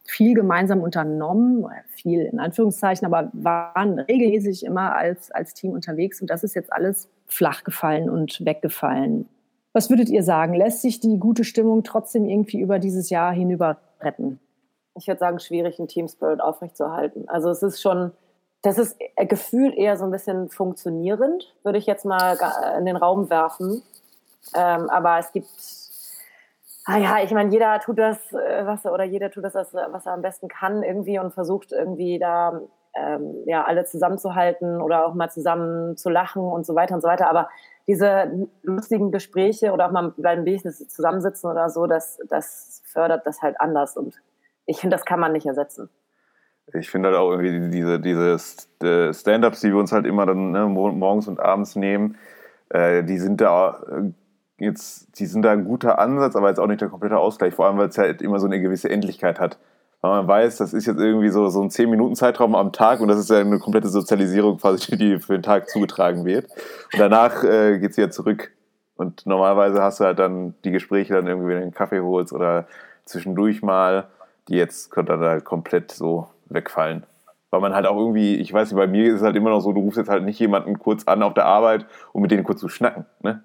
viel 0.05 0.35
gemeinsam 0.35 0.79
unternommen, 0.79 1.65
viel 1.89 2.21
in 2.21 2.39
Anführungszeichen, 2.39 3.05
aber 3.05 3.29
waren 3.33 3.99
regelmäßig 3.99 4.65
immer 4.65 4.95
als, 4.95 5.31
als 5.31 5.53
Team 5.53 5.71
unterwegs 5.71 6.21
und 6.21 6.29
das 6.29 6.45
ist 6.45 6.55
jetzt 6.55 6.71
alles 6.71 7.09
flach 7.25 7.65
gefallen 7.65 8.09
und 8.09 8.39
weggefallen. 8.45 9.27
Was 9.77 9.91
würdet 9.91 10.09
ihr 10.09 10.23
sagen? 10.23 10.55
Lässt 10.55 10.81
sich 10.81 11.01
die 11.01 11.19
gute 11.19 11.43
Stimmung 11.43 11.83
trotzdem 11.83 12.27
irgendwie 12.27 12.59
über 12.59 12.79
dieses 12.79 13.11
Jahr 13.11 13.31
hinüber 13.31 13.77
retten? 14.01 14.39
Ich 14.95 15.07
würde 15.07 15.19
sagen, 15.19 15.39
schwierig, 15.39 15.77
einen 15.77 15.87
Team 15.87 16.07
Spirit 16.07 16.41
aufrechtzuerhalten. 16.41 17.29
Also 17.29 17.51
es 17.51 17.61
ist 17.61 17.79
schon, 17.79 18.11
das 18.63 18.79
ist 18.79 18.97
gefühlt 19.29 19.75
eher 19.75 19.95
so 19.95 20.05
ein 20.05 20.09
bisschen 20.09 20.49
funktionierend, 20.49 21.53
würde 21.61 21.77
ich 21.77 21.85
jetzt 21.85 22.05
mal 22.05 22.35
in 22.79 22.87
den 22.87 22.95
Raum 22.95 23.29
werfen. 23.29 23.83
Ähm, 24.55 24.89
aber 24.89 25.19
es 25.19 25.31
gibt, 25.31 25.47
ah 26.85 26.97
ja, 26.97 27.23
ich 27.23 27.29
meine, 27.29 27.51
jeder 27.51 27.79
tut 27.79 27.99
das, 27.99 28.17
äh, 28.33 28.65
was 28.65 28.83
er, 28.83 28.93
oder 28.93 29.03
jeder 29.03 29.29
tut 29.29 29.43
das, 29.43 29.53
was 29.53 29.75
er 30.07 30.11
am 30.11 30.23
besten 30.23 30.47
kann 30.47 30.81
irgendwie 30.81 31.19
und 31.19 31.35
versucht 31.35 31.71
irgendwie 31.71 32.17
da 32.17 32.61
ähm, 32.95 33.43
ja 33.45 33.63
alle 33.63 33.85
zusammenzuhalten 33.85 34.81
oder 34.81 35.05
auch 35.05 35.13
mal 35.13 35.29
zusammen 35.29 35.97
zu 35.97 36.09
lachen 36.09 36.41
und 36.41 36.65
so 36.65 36.73
weiter 36.73 36.95
und 36.95 37.01
so 37.01 37.07
weiter. 37.07 37.29
Aber 37.29 37.47
diese 37.87 38.49
lustigen 38.63 39.11
Gespräche 39.11 39.71
oder 39.71 39.87
auch 39.87 39.91
mal 39.91 40.13
beim 40.17 40.43
Business 40.43 40.85
zusammensitzen 40.89 41.49
oder 41.49 41.69
so, 41.69 41.87
das, 41.87 42.19
das 42.29 42.81
fördert 42.85 43.25
das 43.25 43.41
halt 43.41 43.59
anders 43.59 43.95
und 43.95 44.15
ich 44.65 44.79
finde, 44.79 44.95
das 44.95 45.05
kann 45.05 45.19
man 45.19 45.31
nicht 45.31 45.45
ersetzen. 45.45 45.89
Ich 46.73 46.89
finde 46.89 47.09
halt 47.09 47.17
auch 47.17 47.31
irgendwie 47.31 47.69
diese, 47.69 47.99
diese 47.99 49.13
Stand-ups, 49.13 49.61
die 49.61 49.69
wir 49.69 49.77
uns 49.77 49.93
halt 49.93 50.05
immer 50.05 50.25
dann 50.25 50.51
ne, 50.51 50.65
morgens 50.65 51.29
und 51.29 51.39
abends 51.39 51.77
nehmen, 51.77 52.17
äh, 52.69 53.03
die 53.05 53.17
sind 53.17 53.39
da 53.39 53.81
äh, 53.89 54.11
jetzt, 54.65 55.17
die 55.17 55.25
sind 55.25 55.43
da 55.43 55.51
ein 55.51 55.63
guter 55.63 55.97
Ansatz, 55.99 56.35
aber 56.35 56.49
jetzt 56.49 56.59
auch 56.59 56.67
nicht 56.67 56.81
der 56.81 56.89
komplette 56.89 57.17
Ausgleich, 57.17 57.53
vor 57.53 57.67
allem 57.67 57.77
weil 57.77 57.87
es 57.87 57.97
halt 57.97 58.21
immer 58.21 58.39
so 58.39 58.47
eine 58.47 58.59
gewisse 58.59 58.89
Endlichkeit 58.89 59.39
hat. 59.39 59.57
Weil 60.01 60.11
man 60.11 60.27
weiß, 60.27 60.57
das 60.57 60.73
ist 60.73 60.85
jetzt 60.85 60.99
irgendwie 60.99 61.29
so, 61.29 61.47
so 61.49 61.61
ein 61.61 61.69
10-Minuten-Zeitraum 61.69 62.55
am 62.55 62.71
Tag 62.71 62.99
und 62.99 63.07
das 63.07 63.19
ist 63.19 63.29
ja 63.29 63.39
eine 63.39 63.59
komplette 63.59 63.89
Sozialisierung 63.89 64.57
quasi, 64.57 64.95
die 64.95 65.19
für 65.19 65.33
den 65.33 65.43
Tag 65.43 65.69
zugetragen 65.69 66.25
wird. 66.25 66.45
Und 66.93 66.99
danach 66.99 67.43
äh, 67.43 67.79
geht 67.79 67.91
es 67.91 67.97
wieder 67.97 68.11
zurück. 68.11 68.51
Und 68.95 69.25
normalerweise 69.25 69.81
hast 69.81 69.99
du 69.99 70.05
halt 70.05 70.19
dann 70.19 70.55
die 70.63 70.71
Gespräche 70.71 71.13
dann 71.13 71.27
irgendwie, 71.27 71.49
wenn 71.49 71.57
du 71.57 71.63
einen 71.63 71.73
Kaffee 71.73 71.99
holst 71.99 72.33
oder 72.33 72.67
zwischendurch 73.05 73.61
mal, 73.61 74.07
die 74.47 74.55
jetzt 74.55 74.91
könnte 74.91 75.13
dann 75.13 75.21
halt 75.21 75.45
komplett 75.45 75.91
so 75.91 76.27
wegfallen. 76.47 77.03
Weil 77.49 77.61
man 77.61 77.73
halt 77.73 77.85
auch 77.85 77.97
irgendwie, 77.97 78.35
ich 78.35 78.51
weiß 78.51 78.71
nicht, 78.71 78.77
bei 78.77 78.87
mir 78.87 79.07
ist 79.07 79.15
es 79.15 79.21
halt 79.21 79.35
immer 79.35 79.49
noch 79.49 79.61
so, 79.61 79.71
du 79.71 79.81
rufst 79.81 79.97
jetzt 79.97 80.09
halt 80.09 80.23
nicht 80.23 80.39
jemanden 80.39 80.79
kurz 80.79 81.05
an 81.05 81.23
auf 81.23 81.33
der 81.33 81.45
Arbeit, 81.45 81.85
um 82.11 82.21
mit 82.21 82.31
denen 82.31 82.43
kurz 82.43 82.59
zu 82.59 82.69
schnacken, 82.69 83.05
ne? 83.21 83.43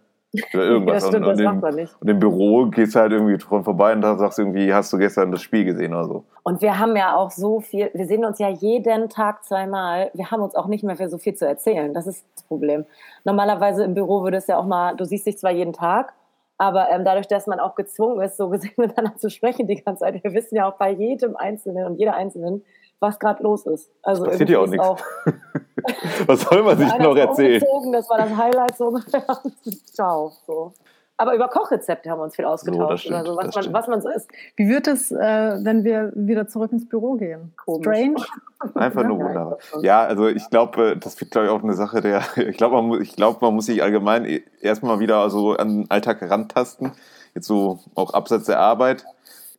Oder 0.55 0.65
irgendwas. 0.65 1.03
Ja, 1.03 1.09
stimmt, 1.09 1.27
und, 1.27 1.39
das 1.39 1.53
und, 1.53 1.75
nicht. 1.75 1.97
und 2.01 2.09
im 2.09 2.19
Büro 2.19 2.67
gehst 2.67 2.95
du 2.95 3.01
halt 3.01 3.13
irgendwie 3.13 3.37
dran 3.37 3.65
vorbei 3.65 3.93
und 3.93 4.01
da 4.01 4.17
sagst 4.17 4.39
du 4.39 4.43
irgendwie, 4.43 4.73
hast 4.73 4.93
du 4.93 4.99
gestern 4.99 5.31
das 5.31 5.43
Spiel 5.43 5.65
gesehen 5.65 5.93
oder 5.93 6.07
so. 6.07 6.25
Und 6.43 6.63
wir 6.63 6.79
haben 6.79 6.97
ja 6.97 7.15
auch 7.17 7.31
so 7.31 7.61
viel, 7.61 7.91
wir 7.93 8.07
sehen 8.07 8.25
uns 8.25 8.39
ja 8.39 8.49
jeden 8.49 9.11
Tag 9.11 9.45
zweimal. 9.45 10.11
Wir 10.15 10.31
haben 10.31 10.43
uns 10.43 10.55
auch 10.55 10.67
nicht 10.67 10.85
mehr 10.85 10.97
für 10.97 11.09
so 11.09 11.19
viel 11.19 11.35
zu 11.35 11.47
erzählen. 11.47 11.93
Das 11.93 12.07
ist 12.07 12.25
das 12.35 12.45
Problem. 12.45 12.87
Normalerweise 13.25 13.85
im 13.85 13.95
Büro 13.95 14.23
würde 14.23 14.39
es 14.39 14.47
ja 14.47 14.57
auch 14.57 14.67
mal, 14.67 14.97
du 14.97 15.05
siehst 15.05 15.27
dich 15.27 15.39
zwar 15.39 15.53
jeden 15.53 15.75
Tag, 15.75 16.15
aber 16.57 16.91
ähm, 16.91 17.05
dadurch, 17.05 17.29
dass 17.29 17.47
man 17.47 17.61
auch 17.61 17.75
gezwungen 17.75 18.21
ist, 18.23 18.37
so 18.37 18.49
gesehen 18.49 18.73
miteinander 18.77 19.17
zu 19.19 19.29
sprechen 19.29 19.67
die 19.67 19.83
ganze 19.83 20.01
Zeit, 20.01 20.23
wir 20.23 20.33
wissen 20.33 20.57
ja 20.57 20.69
auch 20.69 20.77
bei 20.77 20.91
jedem 20.91 21.37
Einzelnen 21.37 21.87
und 21.87 21.99
jeder 21.99 22.15
Einzelnen, 22.15 22.65
was 23.03 23.19
gerade 23.19 23.43
los 23.43 23.67
ist. 23.67 23.91
Also 24.03 24.25
Passiert 24.25 24.49
ja 24.49 24.59
auch 24.61 24.67
nichts. 24.67 24.87
ist 25.27 25.35
Was 26.29 26.41
soll 26.43 26.63
man 26.63 26.79
sich 26.79 26.99
noch 26.99 27.17
erzählen? 27.17 27.61
umgezogen, 27.63 27.93
Das 27.93 28.09
war 28.09 28.19
das 28.19 28.37
Highlight 28.37 28.77
so 28.77 28.87
ungefähr. 28.87 29.25
Ciao. 29.93 30.33
So. 30.47 30.73
Aber 31.19 31.35
über 31.35 31.49
Kochrezepte 31.49 32.11
haben 32.11 32.19
wir 32.19 32.25
uns 32.25 32.35
viel 32.37 32.45
ausgetauscht. 32.47 33.07
so, 33.07 33.15
was, 33.15 33.25
das 33.25 33.37
man, 33.37 33.53
stimmt. 33.63 33.75
was 33.75 33.87
man 33.87 34.01
so 34.01 34.09
isst. 34.09 34.29
Wie 34.57 34.69
wird 34.69 34.87
es, 34.89 35.13
äh, 35.13 35.19
wenn 35.63 35.85
wir 35.85 36.13
wieder 36.15 36.49
zurück 36.49 36.73
ins 36.73 36.89
Büro 36.89 37.15
gehen? 37.15 37.53
Komisch. 37.65 37.85
Strange? 37.87 38.15
Einfach 38.75 39.05
nur 39.05 39.19
wunderbar. 39.19 39.59
Ja, 39.83 40.03
also 40.05 40.27
ich 40.29 40.49
glaube, 40.51 40.97
das 40.97 41.21
wird, 41.21 41.31
glaube 41.31 41.47
ich, 41.49 41.53
auch 41.53 41.63
eine 41.63 41.75
Sache 41.75 42.01
der, 42.01 42.23
ich 42.37 42.57
glaube, 42.57 42.81
man, 42.83 43.01
ich 43.03 43.15
glaub, 43.15 43.43
man 43.43 43.55
muss 43.55 43.67
sich 43.67 43.83
allgemein 43.83 44.25
e- 44.25 44.43
erstmal 44.61 45.01
wieder 45.01 45.29
so 45.31 45.53
an 45.53 45.69
den 45.83 45.91
Alltag 45.91 46.21
herantasten. 46.21 46.93
Jetzt 47.35 47.47
so 47.47 47.79
auch 47.95 48.15
abseits 48.15 48.47
der 48.47 48.59
Arbeit. 48.61 49.05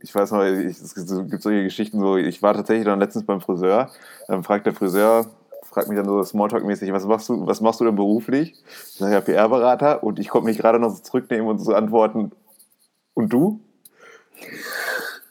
Ich 0.04 0.13
weiß 0.13 0.32
noch, 0.32 0.44
ich, 0.44 0.80
es 0.80 0.94
gibt 0.94 1.42
solche 1.42 1.63
Geschichten, 1.63 2.00
so, 2.00 2.18
ich 2.18 2.44
war 2.44 2.54
tatsächlich 2.54 2.86
dann 2.86 3.00
letztens 3.00 3.26
beim 3.26 3.42
Friseur, 3.42 3.89
dann 4.28 4.44
fragt 4.44 4.68
der 4.68 4.74
Friseur, 4.74 5.26
fragt 5.63 5.88
mich 5.88 5.98
dann 5.98 6.06
so 6.06 6.22
Smalltalk-mäßig, 6.22 6.94
was 6.94 7.06
machst 7.06 7.30
du, 7.30 7.48
was 7.48 7.62
machst 7.62 7.80
du 7.80 7.86
denn 7.86 7.96
beruflich? 7.96 8.54
Ich 8.68 8.98
sage 9.00 9.13
ja 9.13 9.22
PR-Berater 9.22 10.04
und 10.04 10.20
ich 10.20 10.30
konnte 10.30 10.46
mich 10.46 10.60
gerade 10.60 10.78
noch 10.78 10.89
so 10.89 11.02
zurücknehmen 11.02 11.48
und 11.48 11.58
so 11.58 11.74
antworten, 11.74 12.32
und 13.13 13.32
du? 13.32 13.60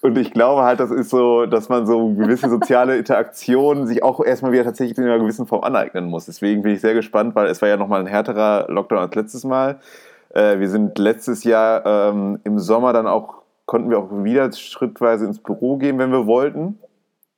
Und 0.01 0.19
ich 0.19 0.33
glaube 0.33 0.63
halt, 0.63 0.81
das 0.81 0.91
ist 0.91 1.11
so, 1.11 1.47
dass 1.47 1.69
man 1.69 1.87
so 1.87 2.15
gewisse 2.15 2.49
soziale 2.49 2.97
Interaktionen 2.97 3.87
sich 3.87 4.03
auch 4.03 4.25
erstmal 4.25 4.51
wieder 4.51 4.65
tatsächlich 4.65 4.99
in 4.99 5.05
einer 5.05 5.19
gewissen 5.19 5.47
Form 5.47 5.63
aneignen 5.63 6.07
muss. 6.07 6.27
Deswegen 6.27 6.63
bin 6.63 6.75
ich 6.75 6.81
sehr 6.81 6.95
gespannt, 6.95 7.37
weil 7.37 7.47
es 7.47 7.63
war 7.63 7.69
ja 7.69 7.77
nochmal 7.77 8.01
ein 8.01 8.07
härterer 8.07 8.67
Lockdown 8.69 8.99
als 8.99 9.15
letztes 9.15 9.45
Mal. 9.45 9.79
Äh, 10.31 10.59
wir 10.59 10.69
sind 10.69 10.99
letztes 10.99 11.45
Jahr 11.45 11.87
ähm, 11.87 12.41
im 12.43 12.59
Sommer 12.59 12.93
dann 12.93 13.07
auch, 13.07 13.42
konnten 13.73 13.89
wir 13.89 13.99
auch 13.99 14.11
wieder 14.11 14.53
schrittweise 14.53 15.25
ins 15.25 15.39
Büro 15.39 15.79
gehen, 15.79 15.99
wenn 15.99 16.13
wir 16.13 16.27
wollten. 16.27 16.79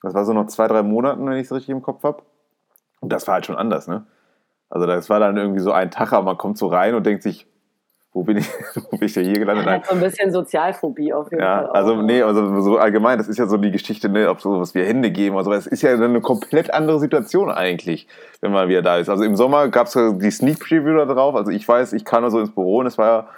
Das 0.03 0.15
war 0.15 0.25
so 0.25 0.33
noch 0.33 0.49
zwei, 0.49 0.67
drei 0.67 0.83
Monaten, 0.83 1.25
wenn 1.31 1.37
ich 1.37 1.45
es 1.45 1.53
richtig 1.53 1.69
im 1.69 1.81
Kopf 1.81 2.03
habe. 2.03 2.25
Und 2.99 3.13
das 3.13 3.29
war 3.29 3.35
halt 3.35 3.47
schon 3.47 3.55
anders, 3.55 3.87
ne? 3.87 4.05
Also 4.69 4.85
das 4.85 5.09
war 5.09 5.21
dann 5.21 5.37
irgendwie 5.37 5.61
so 5.61 5.71
ein 5.71 5.93
Tag, 5.93 6.13
aber 6.13 6.25
man 6.25 6.37
kommt 6.37 6.59
so 6.59 6.67
rein 6.67 6.97
und 6.97 7.07
denkt 7.07 7.23
sich, 7.23 7.47
wo 8.13 8.25
bin 8.25 8.39
ich, 8.39 8.49
wo 8.91 8.97
bin 8.97 9.07
ich 9.07 9.15
denn 9.15 9.27
hier 9.27 9.39
gelandet? 9.39 9.65
Hat 9.65 9.87
so 9.87 9.95
ein 9.95 10.01
bisschen 10.01 10.33
Sozialphobie 10.33 11.13
auf 11.13 11.31
jeden 11.31 11.41
ja, 11.41 11.59
Fall. 11.59 11.69
auch. 11.69 11.75
also 11.75 12.03
nee, 12.03 12.21
also 12.21 12.61
so 12.63 12.79
allgemein, 12.79 13.19
das 13.19 13.29
ist 13.29 13.39
ja 13.39 13.47
so 13.47 13.57
die 13.57 13.71
Geschichte, 13.71 14.09
ne, 14.09 14.29
ob 14.29 14.41
so 14.41 14.61
was 14.61 14.75
wir 14.75 14.85
Hände 14.85 15.13
geben 15.13 15.37
oder 15.37 15.45
so, 15.45 15.53
es 15.53 15.69
ist 15.69 15.83
ja 15.83 15.95
eine 15.95 16.21
komplett 16.21 16.75
andere 16.75 16.99
Situation 16.99 17.49
eigentlich, 17.49 18.09
wenn 18.41 18.51
man 18.51 18.69
wieder 18.69 18.83
da 18.83 18.97
ist. 18.97 19.09
Also 19.09 19.23
im 19.23 19.37
Sommer 19.37 19.69
gab 19.69 19.87
es 19.87 19.95
ja 19.95 20.11
die 20.11 20.33
Sneak 20.33 20.59
Preview 20.59 20.97
da 20.97 21.05
drauf, 21.05 21.37
also 21.37 21.53
ich 21.53 21.69
weiß, 21.69 21.93
ich 21.93 22.05
kam 22.05 22.25
da 22.25 22.31
so 22.31 22.41
ins 22.41 22.53
Büro 22.53 22.79
und 22.79 22.87
es 22.87 22.99
war 22.99 23.07
ja 23.07 23.29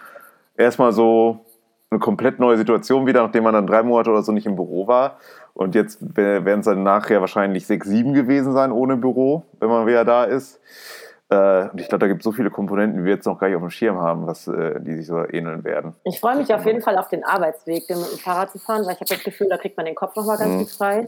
erstmal 0.57 0.93
so 0.93 1.46
eine 1.90 2.01
komplett 2.01 2.40
neue 2.40 2.57
Situation 2.57 3.07
wieder, 3.07 3.22
nachdem 3.22 3.44
man 3.44 3.55
dann 3.55 3.66
drei 3.66 3.83
Monate 3.83 4.11
oder 4.11 4.22
so 4.22 4.33
nicht 4.33 4.46
im 4.46 4.57
Büro 4.57 4.87
war. 4.87 5.18
Und 5.55 5.75
jetzt 5.75 5.99
werden 6.16 6.61
es 6.61 6.66
dann 6.66 6.83
nachher 6.83 7.20
wahrscheinlich 7.20 7.66
sechs, 7.66 7.87
sieben 7.87 8.12
gewesen 8.12 8.53
sein 8.53 8.72
ohne 8.72 8.96
Büro, 8.96 9.44
wenn 9.61 9.68
man 9.68 9.87
wieder 9.87 10.05
da 10.05 10.25
ist. 10.25 10.61
Äh, 11.29 11.68
Und 11.70 11.81
ich 11.81 11.88
glaube, 11.88 12.01
da 12.01 12.07
gibt 12.09 12.20
es 12.20 12.25
so 12.25 12.33
viele 12.33 12.51
Komponenten, 12.51 12.99
die 12.99 13.05
wir 13.05 13.14
jetzt 13.14 13.27
noch 13.27 13.38
gar 13.38 13.46
nicht 13.49 13.57
auf 13.57 13.62
dem 13.62 13.70
Schirm 13.70 13.99
haben, 14.01 14.27
was, 14.27 14.46
äh, 14.49 14.81
die 14.81 14.94
sich 14.94 15.07
so 15.07 15.25
ähneln 15.29 15.64
werden. 15.64 15.94
Ich 16.05 16.20
freue 16.20 16.37
mich 16.37 16.53
auf 16.55 16.64
jeden 16.66 16.83
Fall 16.83 16.99
auf 16.99 17.09
den 17.09 17.25
Arbeitsweg, 17.25 17.87
den 17.87 17.99
mit 18.01 18.11
dem 18.12 18.18
Fahrrad 18.18 18.51
zu 18.51 18.59
fahren, 18.59 18.85
weil 18.85 18.94
ich 18.94 19.01
habe 19.01 19.09
das 19.14 19.25
Gefühl, 19.25 19.49
da 19.49 19.57
kriegt 19.57 19.77
man 19.77 19.87
den 19.87 19.94
Kopf 19.94 20.14
nochmal 20.16 20.38
ganz 20.38 20.55
Mhm. 20.55 20.59
gut 20.59 20.70
frei. 20.70 21.07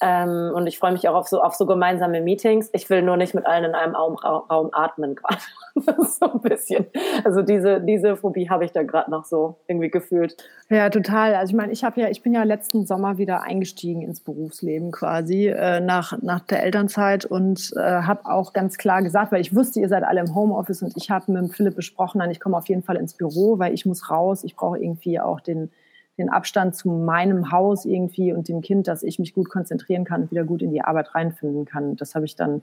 Ähm, 0.00 0.52
und 0.54 0.66
ich 0.66 0.78
freue 0.78 0.92
mich 0.92 1.08
auch 1.08 1.14
auf 1.14 1.28
so, 1.28 1.42
auf 1.42 1.54
so 1.54 1.66
gemeinsame 1.66 2.20
Meetings. 2.20 2.70
Ich 2.72 2.88
will 2.88 3.02
nur 3.02 3.16
nicht 3.16 3.34
mit 3.34 3.46
allen 3.46 3.64
in 3.64 3.74
einem 3.74 3.94
Raum, 3.94 4.14
Raum 4.16 4.70
atmen 4.72 5.14
gerade. 5.14 5.38
So 5.78 6.32
ein 6.32 6.40
bisschen. 6.40 6.86
Also 7.24 7.42
diese, 7.42 7.80
diese 7.80 8.16
Phobie 8.16 8.50
habe 8.50 8.64
ich 8.64 8.72
da 8.72 8.82
gerade 8.82 9.12
noch 9.12 9.24
so 9.24 9.58
irgendwie 9.68 9.90
gefühlt. 9.90 10.36
Ja, 10.70 10.90
total. 10.90 11.36
Also 11.36 11.52
ich 11.52 11.56
meine, 11.56 11.72
ich 11.72 11.84
habe 11.84 12.00
ja, 12.00 12.08
ich 12.08 12.20
bin 12.20 12.34
ja 12.34 12.42
letzten 12.42 12.84
Sommer 12.84 13.16
wieder 13.16 13.42
eingestiegen 13.42 14.02
ins 14.02 14.20
Berufsleben 14.20 14.90
quasi 14.90 15.46
äh, 15.46 15.78
nach 15.78 16.20
nach 16.20 16.40
der 16.40 16.64
Elternzeit 16.64 17.26
und 17.26 17.72
äh, 17.76 17.80
habe 17.80 18.26
auch 18.26 18.52
ganz 18.52 18.76
klar 18.76 19.02
gesagt, 19.02 19.30
weil 19.30 19.40
ich 19.40 19.54
wusste, 19.54 19.78
ihr 19.78 19.88
seid 19.88 20.02
alle 20.02 20.18
im 20.18 20.34
Homeoffice 20.34 20.82
und 20.82 20.96
ich 20.96 21.10
habe 21.10 21.30
mit 21.30 21.54
Philipp 21.54 21.76
besprochen, 21.76 22.18
nein, 22.18 22.32
ich 22.32 22.40
komme 22.40 22.56
auf 22.56 22.68
jeden 22.68 22.82
Fall 22.82 22.96
ins 22.96 23.14
Büro, 23.14 23.60
weil 23.60 23.72
ich 23.72 23.86
muss 23.86 24.10
raus. 24.10 24.42
Ich 24.42 24.56
brauche 24.56 24.78
irgendwie 24.78 25.20
auch 25.20 25.40
den 25.40 25.70
den 26.18 26.28
Abstand 26.28 26.74
zu 26.74 26.90
meinem 26.90 27.52
Haus 27.52 27.84
irgendwie 27.84 28.32
und 28.32 28.48
dem 28.48 28.60
Kind, 28.60 28.88
dass 28.88 29.02
ich 29.02 29.18
mich 29.18 29.32
gut 29.32 29.48
konzentrieren 29.48 30.04
kann 30.04 30.22
und 30.22 30.30
wieder 30.30 30.44
gut 30.44 30.62
in 30.62 30.72
die 30.72 30.82
Arbeit 30.82 31.14
reinfinden 31.14 31.64
kann. 31.64 31.96
Das 31.96 32.14
habe 32.14 32.26
ich 32.26 32.34
dann 32.34 32.62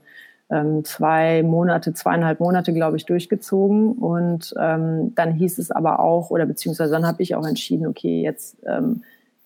ähm, 0.50 0.84
zwei 0.84 1.42
Monate, 1.42 1.92
zweieinhalb 1.92 2.38
Monate, 2.40 2.72
glaube 2.72 2.96
ich, 2.96 3.06
durchgezogen. 3.06 3.92
Und 3.92 4.54
ähm, 4.60 5.14
dann 5.14 5.32
hieß 5.32 5.58
es 5.58 5.70
aber 5.70 6.00
auch, 6.00 6.30
oder 6.30 6.46
beziehungsweise 6.46 6.92
dann 6.92 7.06
habe 7.06 7.22
ich 7.22 7.34
auch 7.34 7.46
entschieden, 7.46 7.86
okay, 7.86 8.22
jetzt 8.22 8.56
ähm, 8.66 9.02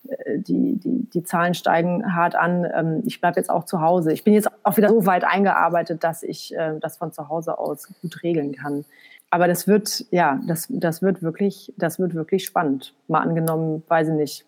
äh, 0.09 0.39
die, 0.39 0.77
die, 0.77 1.09
die 1.11 1.23
Zahlen 1.23 1.55
steigen 1.55 2.15
hart 2.15 2.35
an. 2.35 2.67
Ähm, 2.75 3.03
ich 3.07 3.21
bleibe 3.21 3.39
jetzt 3.39 3.51
auch 3.51 3.65
zu 3.65 3.81
Hause. 3.81 4.13
Ich 4.13 4.25
bin 4.25 4.35
jetzt 4.35 4.51
auch 4.63 4.77
wieder 4.77 4.89
so 4.89 5.07
weit 5.07 5.25
eingearbeitet, 5.25 6.05
dass 6.05 6.23
ich 6.23 6.55
äh, 6.55 6.79
das 6.81 6.97
von 6.97 7.13
zu 7.13 7.29
Hause 7.29 7.59
aus 7.59 7.89
gut 8.03 8.23
regeln 8.23 8.53
kann. 8.53 8.85
Aber 9.31 9.47
das 9.47 9.69
wird, 9.69 10.07
ja, 10.11 10.41
das, 10.47 10.67
das 10.69 11.03
wird 11.03 11.23
wirklich, 11.23 11.73
das 11.77 11.99
wird 11.99 12.15
wirklich 12.15 12.45
spannend. 12.45 12.95
Mal 13.07 13.21
angenommen, 13.21 13.85
weiß 13.87 14.09
ich 14.09 14.15
nicht, 14.15 14.47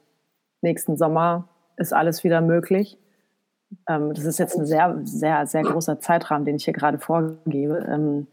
nächsten 0.60 0.96
Sommer 0.96 1.48
ist 1.76 1.92
alles 1.92 2.24
wieder 2.24 2.40
möglich. 2.40 2.98
Ähm, 3.88 4.12
das 4.12 4.24
ist 4.24 4.38
jetzt 4.38 4.58
ein 4.58 4.66
sehr, 4.66 5.00
sehr, 5.04 5.46
sehr 5.46 5.62
großer 5.62 6.00
Zeitrahmen, 6.00 6.44
den 6.44 6.56
ich 6.56 6.64
hier 6.64 6.74
gerade 6.74 6.98
vorgebe. 6.98 7.86
Ähm, 7.88 8.26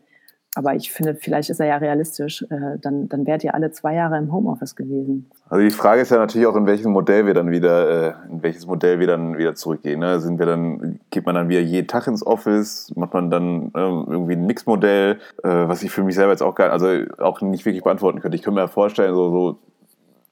aber 0.56 0.74
ich 0.76 0.92
finde, 0.92 1.16
vielleicht 1.16 1.50
ist 1.50 1.60
er 1.60 1.68
ja 1.68 1.78
realistisch. 1.78 2.44
Äh, 2.50 2.80
dann, 2.82 3.08
dann 3.08 3.28
wärt 3.28 3.44
ihr 3.44 3.54
alle 3.54 3.72
zwei 3.72 3.94
Jahre 3.94 4.18
im 4.18 4.34
Homeoffice 4.34 4.76
gewesen. 4.76 5.30
Also 5.48 5.64
die 5.64 5.72
Frage 5.72 6.02
ist 6.02 6.12
ja 6.12 6.18
natürlich 6.18 6.48
auch, 6.48 6.56
in 6.56 6.66
welches 6.66 6.88
Modell 6.88 7.28
wir 7.28 7.36
dann 7.36 7.52
wieder, 7.52 7.90
äh, 8.08 8.14
in 8.32 8.42
welches 8.42 8.66
Modell 8.66 9.00
wir 9.00 9.08
dann 9.08 9.38
wieder 9.38 9.54
zurückgehen. 9.54 10.00
Ne? 10.00 10.20
Sind 10.20 10.40
wir 10.40 10.48
dann, 10.48 11.00
geht 11.12 11.26
man 11.26 11.36
dann 11.36 11.50
wieder 11.50 11.62
jeden 11.62 11.88
Tag 11.88 12.08
ins 12.08 12.26
Office? 12.26 12.92
Macht 12.96 13.14
man 13.14 13.30
dann 13.30 13.72
ähm, 13.76 14.06
irgendwie 14.10 14.34
ein 14.34 14.46
Mixmodell, 14.48 15.20
äh, 15.44 15.50
was 15.50 15.84
ich 15.84 15.92
für 15.92 16.04
mich 16.04 16.16
selber 16.16 16.32
jetzt 16.32 16.42
auch 16.42 16.56
gar, 16.56 16.72
also 16.72 16.88
auch 17.20 17.42
nicht 17.42 17.66
wirklich 17.66 17.84
beantworten 17.84 18.20
könnte. 18.20 18.36
Ich 18.36 18.42
könnte 18.42 18.60
mir 18.60 18.68
vorstellen, 18.68 19.14
so, 19.14 19.30
so 19.30 19.60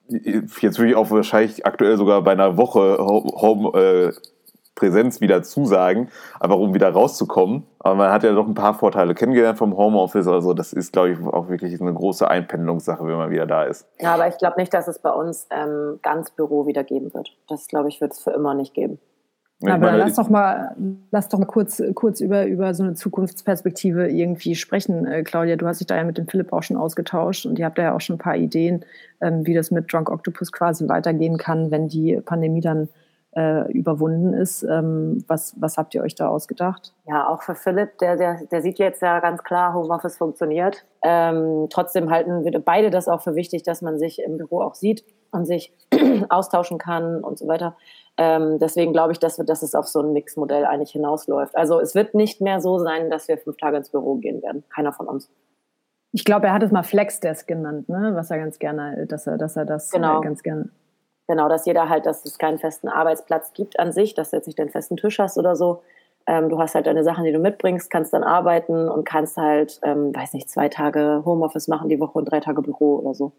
jetzt 0.09 0.79
würde 0.79 0.89
ich 0.89 0.95
auch 0.95 1.11
wahrscheinlich 1.11 1.65
aktuell 1.65 1.97
sogar 1.97 2.21
bei 2.23 2.31
einer 2.31 2.57
Woche 2.57 2.97
Home, 2.97 3.77
äh, 3.79 4.13
Präsenz 4.77 5.19
wieder 5.19 5.43
zusagen, 5.43 6.09
einfach 6.39 6.57
um 6.57 6.73
wieder 6.73 6.89
rauszukommen. 6.89 7.63
Aber 7.79 7.95
man 7.95 8.11
hat 8.11 8.23
ja 8.23 8.33
doch 8.33 8.47
ein 8.47 8.53
paar 8.53 8.75
Vorteile 8.75 9.13
kennengelernt 9.15 9.57
vom 9.57 9.75
Homeoffice. 9.75 10.27
Also 10.27 10.53
das 10.53 10.71
ist, 10.71 10.93
glaube 10.93 11.11
ich, 11.11 11.19
auch 11.19 11.49
wirklich 11.49 11.81
eine 11.81 11.93
große 11.93 12.29
Einpendelungssache, 12.29 13.05
wenn 13.05 13.17
man 13.17 13.31
wieder 13.31 13.45
da 13.45 13.63
ist. 13.63 13.87
Ja, 13.99 14.13
aber 14.13 14.27
ich 14.27 14.37
glaube 14.37 14.59
nicht, 14.59 14.73
dass 14.73 14.87
es 14.87 14.99
bei 14.99 15.11
uns 15.11 15.47
ähm, 15.49 15.99
ganz 16.01 16.31
Büro 16.31 16.67
wieder 16.67 16.83
geben 16.83 17.13
wird. 17.13 17.35
Das, 17.49 17.67
glaube 17.67 17.89
ich, 17.89 17.99
wird 17.99 18.13
es 18.13 18.19
für 18.19 18.31
immer 18.31 18.53
nicht 18.53 18.73
geben. 18.73 18.99
Ich 19.59 19.67
Aber 19.67 19.87
meine, 19.87 19.97
lass 19.97 20.15
doch 20.15 20.29
mal, 20.29 20.75
lass 21.09 21.29
doch 21.29 21.39
mal 21.39 21.45
kurz, 21.45 21.81
kurz 21.95 22.21
über, 22.21 22.45
über 22.45 22.75
so 22.75 22.83
eine 22.83 22.93
Zukunftsperspektive 22.93 24.07
irgendwie 24.07 24.53
sprechen. 24.53 25.07
Äh, 25.07 25.23
Claudia, 25.23 25.55
du 25.55 25.65
hast 25.65 25.79
dich 25.79 25.87
da 25.87 25.97
ja 25.97 26.03
mit 26.03 26.19
dem 26.19 26.27
Philipp 26.27 26.53
auch 26.53 26.61
schon 26.61 26.77
ausgetauscht 26.77 27.47
und 27.47 27.57
ihr 27.57 27.65
habt 27.65 27.79
da 27.79 27.81
ja 27.81 27.95
auch 27.95 28.01
schon 28.01 28.17
ein 28.17 28.19
paar 28.19 28.35
Ideen, 28.35 28.85
ähm, 29.19 29.47
wie 29.47 29.55
das 29.55 29.71
mit 29.71 29.91
Drunk 29.91 30.11
Octopus 30.11 30.51
quasi 30.51 30.87
weitergehen 30.87 31.39
kann, 31.39 31.71
wenn 31.71 31.87
die 31.87 32.21
Pandemie 32.23 32.61
dann 32.61 32.89
äh, 33.37 33.71
überwunden 33.71 34.33
ist. 34.33 34.63
Ähm, 34.63 35.23
was, 35.27 35.53
was 35.61 35.77
habt 35.77 35.93
ihr 35.93 36.01
euch 36.01 36.15
da 36.15 36.27
ausgedacht? 36.27 36.95
Ja, 37.07 37.29
auch 37.29 37.43
für 37.43 37.53
Philipp, 37.53 37.99
der, 37.99 38.17
der, 38.17 38.45
der 38.51 38.61
sieht 38.63 38.79
jetzt 38.79 39.01
ja 39.03 39.19
ganz 39.19 39.43
klar, 39.43 39.75
Homeoffice 39.75 40.17
funktioniert. 40.17 40.85
Ähm, 41.03 41.67
trotzdem 41.69 42.09
halten 42.09 42.43
wir 42.43 42.59
beide 42.59 42.89
das 42.89 43.07
auch 43.07 43.21
für 43.21 43.35
wichtig, 43.35 43.61
dass 43.61 43.83
man 43.83 43.99
sich 43.99 44.19
im 44.23 44.37
Büro 44.37 44.61
auch 44.61 44.73
sieht 44.73 45.05
und 45.31 45.45
sich 45.45 45.71
austauschen 46.29 46.79
kann 46.79 47.23
und 47.23 47.37
so 47.37 47.47
weiter. 47.47 47.77
Ähm, 48.17 48.57
deswegen 48.57 48.91
glaube 48.91 49.11
ich, 49.11 49.19
dass, 49.19 49.37
wir, 49.37 49.45
dass 49.45 49.61
es 49.61 49.75
auf 49.75 49.87
so 49.87 50.01
ein 50.01 50.13
Mixmodell 50.13 50.65
eigentlich 50.65 50.91
hinausläuft. 50.91 51.55
Also 51.55 51.79
es 51.79 51.93
wird 51.93 52.15
nicht 52.15 52.41
mehr 52.41 52.59
so 52.59 52.79
sein, 52.79 53.11
dass 53.11 53.27
wir 53.27 53.37
fünf 53.37 53.57
Tage 53.57 53.77
ins 53.77 53.91
Büro 53.91 54.15
gehen 54.15 54.41
werden. 54.41 54.63
Keiner 54.73 54.93
von 54.93 55.07
uns. 55.07 55.29
Ich 56.11 56.25
glaube, 56.25 56.47
er 56.47 56.53
hat 56.53 56.63
es 56.63 56.71
mal 56.71 56.81
Flexdesk 56.81 57.47
genannt, 57.47 57.87
ne? 57.89 58.13
was 58.15 58.31
er 58.31 58.39
ganz 58.39 58.57
gerne, 58.57 59.05
dass 59.05 59.27
er, 59.27 59.37
dass 59.37 59.55
er 59.55 59.65
das 59.65 59.91
Genau. 59.91 60.21
ganz 60.21 60.41
gerne. 60.41 60.71
Genau, 61.27 61.49
dass 61.49 61.65
jeder 61.65 61.89
halt, 61.89 62.05
dass 62.05 62.23
es 62.25 62.37
keinen 62.37 62.57
festen 62.57 62.87
Arbeitsplatz 62.87 63.51
gibt 63.53 63.79
an 63.79 63.91
sich, 63.91 64.13
dass 64.13 64.31
du 64.31 64.37
jetzt 64.37 64.47
nicht 64.47 64.59
den 64.59 64.69
festen 64.69 64.95
Tisch 64.95 65.19
hast 65.19 65.37
oder 65.37 65.55
so. 65.55 65.81
Ähm, 66.25 66.49
du 66.49 66.59
hast 66.59 66.75
halt 66.75 66.87
deine 66.87 67.03
Sachen, 67.03 67.25
die 67.25 67.31
du 67.31 67.39
mitbringst, 67.39 67.89
kannst 67.89 68.13
dann 68.13 68.23
arbeiten 68.23 68.89
und 68.89 69.05
kannst 69.05 69.37
halt, 69.37 69.79
ähm, 69.83 70.15
weiß 70.15 70.33
nicht, 70.33 70.49
zwei 70.49 70.69
Tage 70.69 71.23
Homeoffice 71.25 71.67
machen 71.67 71.89
die 71.89 71.99
Woche 71.99 72.17
und 72.17 72.25
drei 72.25 72.39
Tage 72.39 72.61
Büro 72.61 72.97
oder 72.97 73.13
so. 73.13 73.33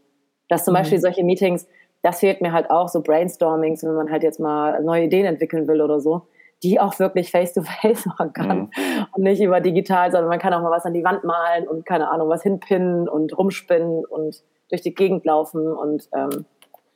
Dass 0.49 0.65
zum 0.65 0.73
mhm. 0.73 0.79
Beispiel 0.79 1.01
solche 1.01 1.25
Meetings, 1.25 1.67
das 2.03 2.21
fehlt 2.21 2.41
mir 2.41 2.53
halt 2.53 2.71
auch, 2.71 2.89
so 2.89 3.03
Brainstormings, 3.03 3.83
wenn 3.85 3.95
man 3.95 4.11
halt 4.11 4.23
jetzt 4.23 4.41
mal 4.41 4.83
neue 4.83 5.05
Ideen 5.05 5.27
entwickeln 5.27 5.67
will 5.67 5.81
oder 5.81 6.01
so, 6.01 6.23
die 6.63 6.81
auch 6.81 6.99
wirklich 6.99 7.31
face-to-face 7.31 8.07
-face 8.07 8.09
machen 8.19 8.33
kann 8.33 8.59
mhm. 8.59 8.71
und 9.13 9.23
nicht 9.23 9.43
über 9.43 9.61
digital, 9.61 10.11
sondern 10.11 10.29
man 10.29 10.39
kann 10.39 10.53
auch 10.53 10.63
mal 10.63 10.71
was 10.71 10.85
an 10.85 10.95
die 10.95 11.05
Wand 11.05 11.25
malen 11.25 11.69
und 11.69 11.87
keine 11.87 12.11
Ahnung, 12.11 12.29
was 12.29 12.43
hinpinnen 12.43 13.09
und 13.09 13.37
rumspinnen 13.37 14.05
und 14.05 14.43
durch 14.71 14.83
die 14.83 14.95
Gegend 14.95 15.25
laufen 15.25 15.73
und 15.73 16.09
ähm, 16.15 16.45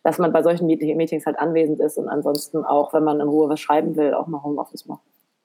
dass 0.02 0.18
man 0.18 0.32
bei 0.32 0.42
solchen 0.42 0.66
Meetings 0.66 1.26
halt 1.26 1.38
anwesend 1.38 1.80
ist 1.80 1.96
und 1.98 2.08
ansonsten 2.08 2.64
auch, 2.64 2.92
wenn 2.92 3.04
man 3.04 3.20
in 3.20 3.28
Ruhe 3.28 3.48
was 3.48 3.60
schreiben 3.60 3.96
will, 3.96 4.14
auch 4.14 4.26
mal 4.26 4.42
Homeoffice 4.42 4.86
macht. 4.86 5.02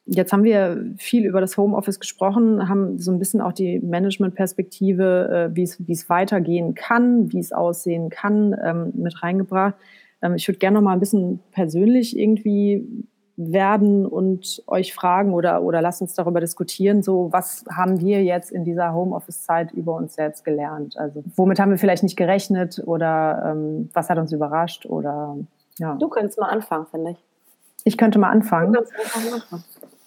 Jetzt 0.10 0.32
haben 0.32 0.46
wir 0.46 0.94
viel 0.98 1.26
über 1.26 1.42
das 1.42 1.58
Homeoffice 1.58 2.00
gesprochen, 2.00 2.70
haben 2.70 2.98
so 2.98 3.12
ein 3.12 3.20
bisschen 3.20 3.42
auch 3.42 3.52
die 3.52 3.80
Managementperspektive, 3.80 5.50
äh, 5.52 5.56
wie 5.56 5.64
es 5.64 5.86
wie 5.86 5.92
es 5.92 6.10
weitergehen 6.10 6.76
kann, 6.76 7.32
wie 7.34 7.40
es 7.40 7.52
aussehen 7.52 8.10
kann, 8.10 8.56
ähm, 8.64 8.94
mit 8.96 9.22
reingebracht. 9.22 9.76
Ähm, 10.22 10.36
ich 10.36 10.48
würde 10.48 10.60
gerne 10.60 10.76
noch 10.76 10.82
mal 10.82 10.94
ein 10.94 11.02
bisschen 11.02 11.42
persönlich 11.52 12.18
irgendwie 12.18 12.88
werden 13.38 14.08
und 14.08 14.64
euch 14.66 14.96
fragen 14.96 15.34
oder, 15.34 15.62
oder 15.62 15.80
lasst 15.80 16.02
uns 16.02 16.16
darüber 16.16 16.42
diskutieren, 16.42 17.04
so 17.04 17.32
was 17.32 17.64
haben 17.72 18.02
wir 18.02 18.24
jetzt 18.24 18.52
in 18.52 18.66
dieser 18.66 18.94
Homeoffice-Zeit 18.94 19.72
über 19.74 19.96
uns 19.96 20.16
selbst 20.16 20.44
gelernt? 20.44 20.98
Also 20.98 21.24
womit 21.36 21.60
haben 21.60 21.70
wir 21.70 21.78
vielleicht 21.78 22.02
nicht 22.02 22.18
gerechnet 22.18 22.82
oder 22.86 23.52
ähm, 23.52 23.90
was 23.94 24.10
hat 24.10 24.18
uns 24.18 24.34
überrascht 24.34 24.88
oder 24.88 25.38
ja. 25.80 25.96
Du 25.96 26.08
könntest 26.08 26.40
mal 26.40 26.50
anfangen, 26.50 26.88
finde 26.88 27.12
ich. 27.12 27.24
Ich 27.84 27.98
könnte 27.98 28.18
mal 28.20 28.32
anfangen. 28.32 28.76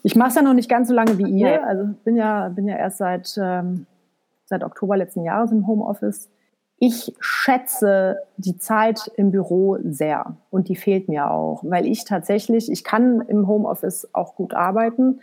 Ich 0.03 0.17
mache 0.17 0.31
es 0.31 0.35
ja 0.35 0.43
noch 0.43 0.55
nicht 0.55 0.69
ganz 0.69 0.89
so 0.89 0.95
lange 0.95 1.17
wie 1.19 1.31
ihr. 1.31 1.65
Also 1.67 1.95
bin 2.05 2.17
ja, 2.17 2.49
bin 2.49 2.67
ja 2.67 2.77
erst 2.77 2.99
seit, 2.99 3.39
ähm, 3.41 3.87
seit 4.47 4.65
Oktober 4.65 4.97
letzten 4.97 5.23
Jahres 5.23 5.53
im 5.53 5.67
Homeoffice 5.67 6.29
ich 6.83 7.15
schätze 7.21 8.21
die 8.39 8.57
Zeit 8.57 9.13
im 9.17 9.31
Büro 9.31 9.77
sehr 9.85 10.39
und 10.49 10.71
die 10.71 10.77
fehlt 10.77 11.09
mir 11.09 11.31
auch, 11.31 11.63
weil 11.63 11.87
ich 11.87 12.07
tatsächlich, 12.07 12.73
ich 12.73 12.85
kann 12.85 13.21
im 13.21 13.47
Homeoffice 13.47 14.09
auch 14.15 14.35
gut 14.35 14.55
arbeiten, 14.55 15.21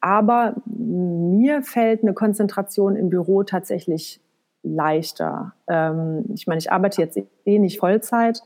aber 0.00 0.54
mir 0.66 1.62
fällt 1.62 2.04
eine 2.04 2.14
Konzentration 2.14 2.94
im 2.94 3.10
Büro 3.10 3.42
tatsächlich 3.42 4.20
leichter. 4.62 5.52
Ähm, 5.66 6.26
ich 6.32 6.46
meine, 6.46 6.60
ich 6.60 6.70
arbeite 6.70 7.02
jetzt 7.02 7.18
eh 7.44 7.58
nicht 7.58 7.80
Vollzeit, 7.80 8.42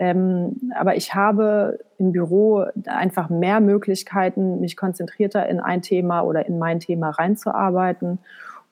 ähm, 0.00 0.72
aber 0.74 0.96
ich 0.96 1.14
habe 1.14 1.78
im 1.96 2.10
Büro 2.10 2.64
einfach 2.86 3.30
mehr 3.30 3.60
Möglichkeiten, 3.60 4.58
mich 4.58 4.76
konzentrierter 4.76 5.48
in 5.48 5.60
ein 5.60 5.80
Thema 5.80 6.22
oder 6.22 6.44
in 6.46 6.58
mein 6.58 6.80
Thema 6.80 7.10
reinzuarbeiten 7.10 8.18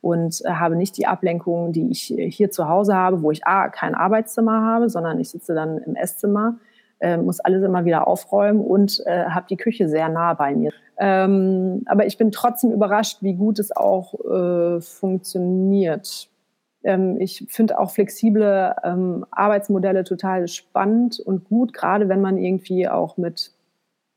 und 0.01 0.43
äh, 0.45 0.51
habe 0.51 0.77
nicht 0.77 0.97
die 0.97 1.07
Ablenkung, 1.07 1.73
die 1.73 1.91
ich 1.91 2.15
hier 2.17 2.51
zu 2.51 2.69
Hause 2.69 2.95
habe, 2.95 3.23
wo 3.23 3.31
ich 3.31 3.47
A, 3.47 3.69
kein 3.69 3.95
Arbeitszimmer 3.95 4.63
habe, 4.63 4.89
sondern 4.89 5.19
ich 5.19 5.31
sitze 5.31 5.55
dann 5.55 5.79
im 5.79 5.97
Esszimmer, 5.97 6.57
äh, 7.01 7.17
muss 7.17 7.41
alles 7.41 7.63
immer 7.63 7.85
wieder 7.85 8.07
aufräumen 8.07 8.61
und 8.61 9.03
äh, 9.07 9.25
habe 9.27 9.47
die 9.49 9.57
Küche 9.57 9.89
sehr 9.89 10.09
nah 10.09 10.35
bei 10.35 10.55
mir. 10.55 10.73
Ähm, 10.99 11.83
aber 11.87 12.07
ich 12.07 12.19
bin 12.19 12.31
trotzdem 12.31 12.73
überrascht, 12.73 13.19
wie 13.21 13.35
gut 13.35 13.59
es 13.59 13.75
auch 13.75 14.15
äh, 14.25 14.81
funktioniert. 14.81 16.29
Ähm, 16.83 17.21
ich 17.21 17.47
finde 17.49 17.79
auch 17.79 17.91
flexible 17.91 18.75
ähm, 18.83 19.25
Arbeitsmodelle 19.31 20.05
total 20.05 20.49
spannend 20.49 21.21
und 21.21 21.45
gut, 21.45 21.73
gerade 21.73 22.09
wenn 22.09 22.21
man 22.21 22.37
irgendwie 22.37 22.89
auch 22.89 23.17
mit, 23.17 23.53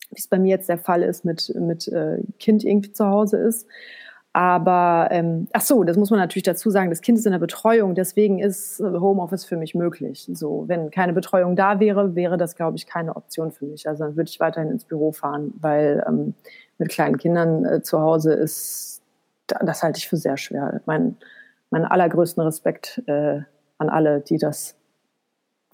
wie 0.10 0.20
es 0.20 0.28
bei 0.28 0.40
mir 0.40 0.50
jetzt 0.50 0.70
der 0.70 0.78
Fall 0.80 1.04
ist, 1.04 1.26
mit, 1.26 1.54
mit 1.56 1.88
äh, 1.88 2.20
Kind 2.40 2.64
irgendwie 2.64 2.92
zu 2.92 3.06
Hause 3.06 3.38
ist. 3.38 3.68
Aber 4.34 5.10
ähm, 5.12 5.50
ach 5.52 5.62
so, 5.62 5.84
das 5.84 5.98
muss 5.98 6.10
man 6.10 6.20
natürlich 6.20 6.44
dazu 6.44 6.70
sagen. 6.70 6.90
Das 6.90 7.02
Kind 7.02 7.18
ist 7.18 7.26
in 7.26 7.34
der 7.34 7.40
Betreuung, 7.40 7.96
deswegen 7.96 8.40
ist 8.40 8.80
äh, 8.80 8.84
Homeoffice 8.84 9.44
für 9.44 9.58
mich 9.58 9.76
möglich. 9.76 10.30
So, 10.32 10.64
wenn 10.68 10.90
keine 10.90 11.12
Betreuung 11.12 11.58
da 11.58 11.82
wäre, 11.82 12.16
wäre 12.16 12.38
das, 12.38 12.56
glaube 12.56 12.78
ich, 12.78 12.88
keine 12.88 13.18
Option 13.18 13.52
für 13.52 13.66
mich. 13.66 13.90
Also 13.90 14.06
dann 14.06 14.16
würde 14.16 14.30
ich 14.30 14.40
weiterhin 14.40 14.72
ins 14.72 14.86
Büro 14.86 15.12
fahren, 15.12 15.54
weil 15.60 16.02
ähm, 16.08 16.34
mit 16.78 16.90
kleinen 16.90 17.18
Kindern 17.18 17.66
äh, 17.66 17.84
zu 17.84 18.00
Hause 18.00 18.34
ist, 18.34 19.02
das 19.48 19.84
halte 19.84 19.98
ich 19.98 20.08
für 20.08 20.16
sehr 20.16 20.38
schwer. 20.38 20.82
Mein, 20.86 21.18
mein 21.70 21.84
allergrößten 21.84 22.42
Respekt 22.42 23.04
äh, 23.08 23.42
an 23.80 23.90
alle, 23.90 24.22
die 24.22 24.38
das 24.38 24.78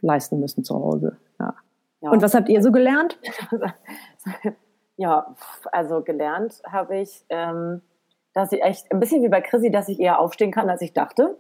leisten 0.01 0.39
müssen 0.39 0.63
zu 0.63 0.73
Hause. 0.73 1.17
Ja. 1.39 1.53
ja. 2.01 2.09
Und 2.09 2.23
was 2.23 2.33
habt 2.33 2.49
ihr 2.49 2.63
so 2.63 2.71
gelernt? 2.71 3.19
ja, 4.97 5.35
also 5.71 6.01
gelernt 6.01 6.63
habe 6.65 6.97
ich. 6.97 7.23
Ähm 7.29 7.81
dass 8.37 8.51
ich 8.51 8.61
echt, 8.61 8.91
ein 8.91 8.99
bisschen 8.99 9.23
wie 9.23 9.29
bei 9.29 9.41
Chrissy, 9.41 9.71
dass 9.71 9.89
ich 9.89 9.99
eher 9.99 10.19
aufstehen 10.19 10.51
kann, 10.51 10.69
als 10.69 10.81
ich 10.83 10.93
dachte. 10.93 11.37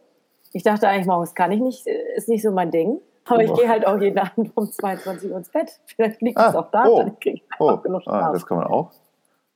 Ich 0.51 0.63
dachte 0.63 0.87
eigentlich, 0.87 1.05
morgens 1.05 1.35
kann 1.35 1.51
ich 1.51 1.59
nicht, 1.59 1.85
ist 1.85 2.27
nicht 2.27 2.41
so 2.41 2.51
mein 2.51 2.71
Ding. 2.71 2.99
Aber 3.25 3.43
ich 3.43 3.53
gehe 3.53 3.69
halt 3.69 3.85
auch 3.85 3.99
jeden 3.99 4.17
Abend 4.17 4.51
um 4.55 4.65
22 4.65 5.29
Uhr 5.29 5.37
ins 5.37 5.49
Bett. 5.49 5.79
Vielleicht 5.85 6.21
liegt 6.23 6.39
es 6.39 6.55
ah, 6.55 6.59
auch 6.59 6.71
da, 6.71 6.87
oh, 6.87 6.97
dann 6.97 7.19
kriege 7.19 7.35
ich 7.35 7.43
oh, 7.59 7.77
genug 7.77 8.01
Schlaf. 8.01 8.29
Ah, 8.29 8.31
das 8.31 8.47
kann 8.47 8.57
man 8.57 8.67
auch. 8.67 8.89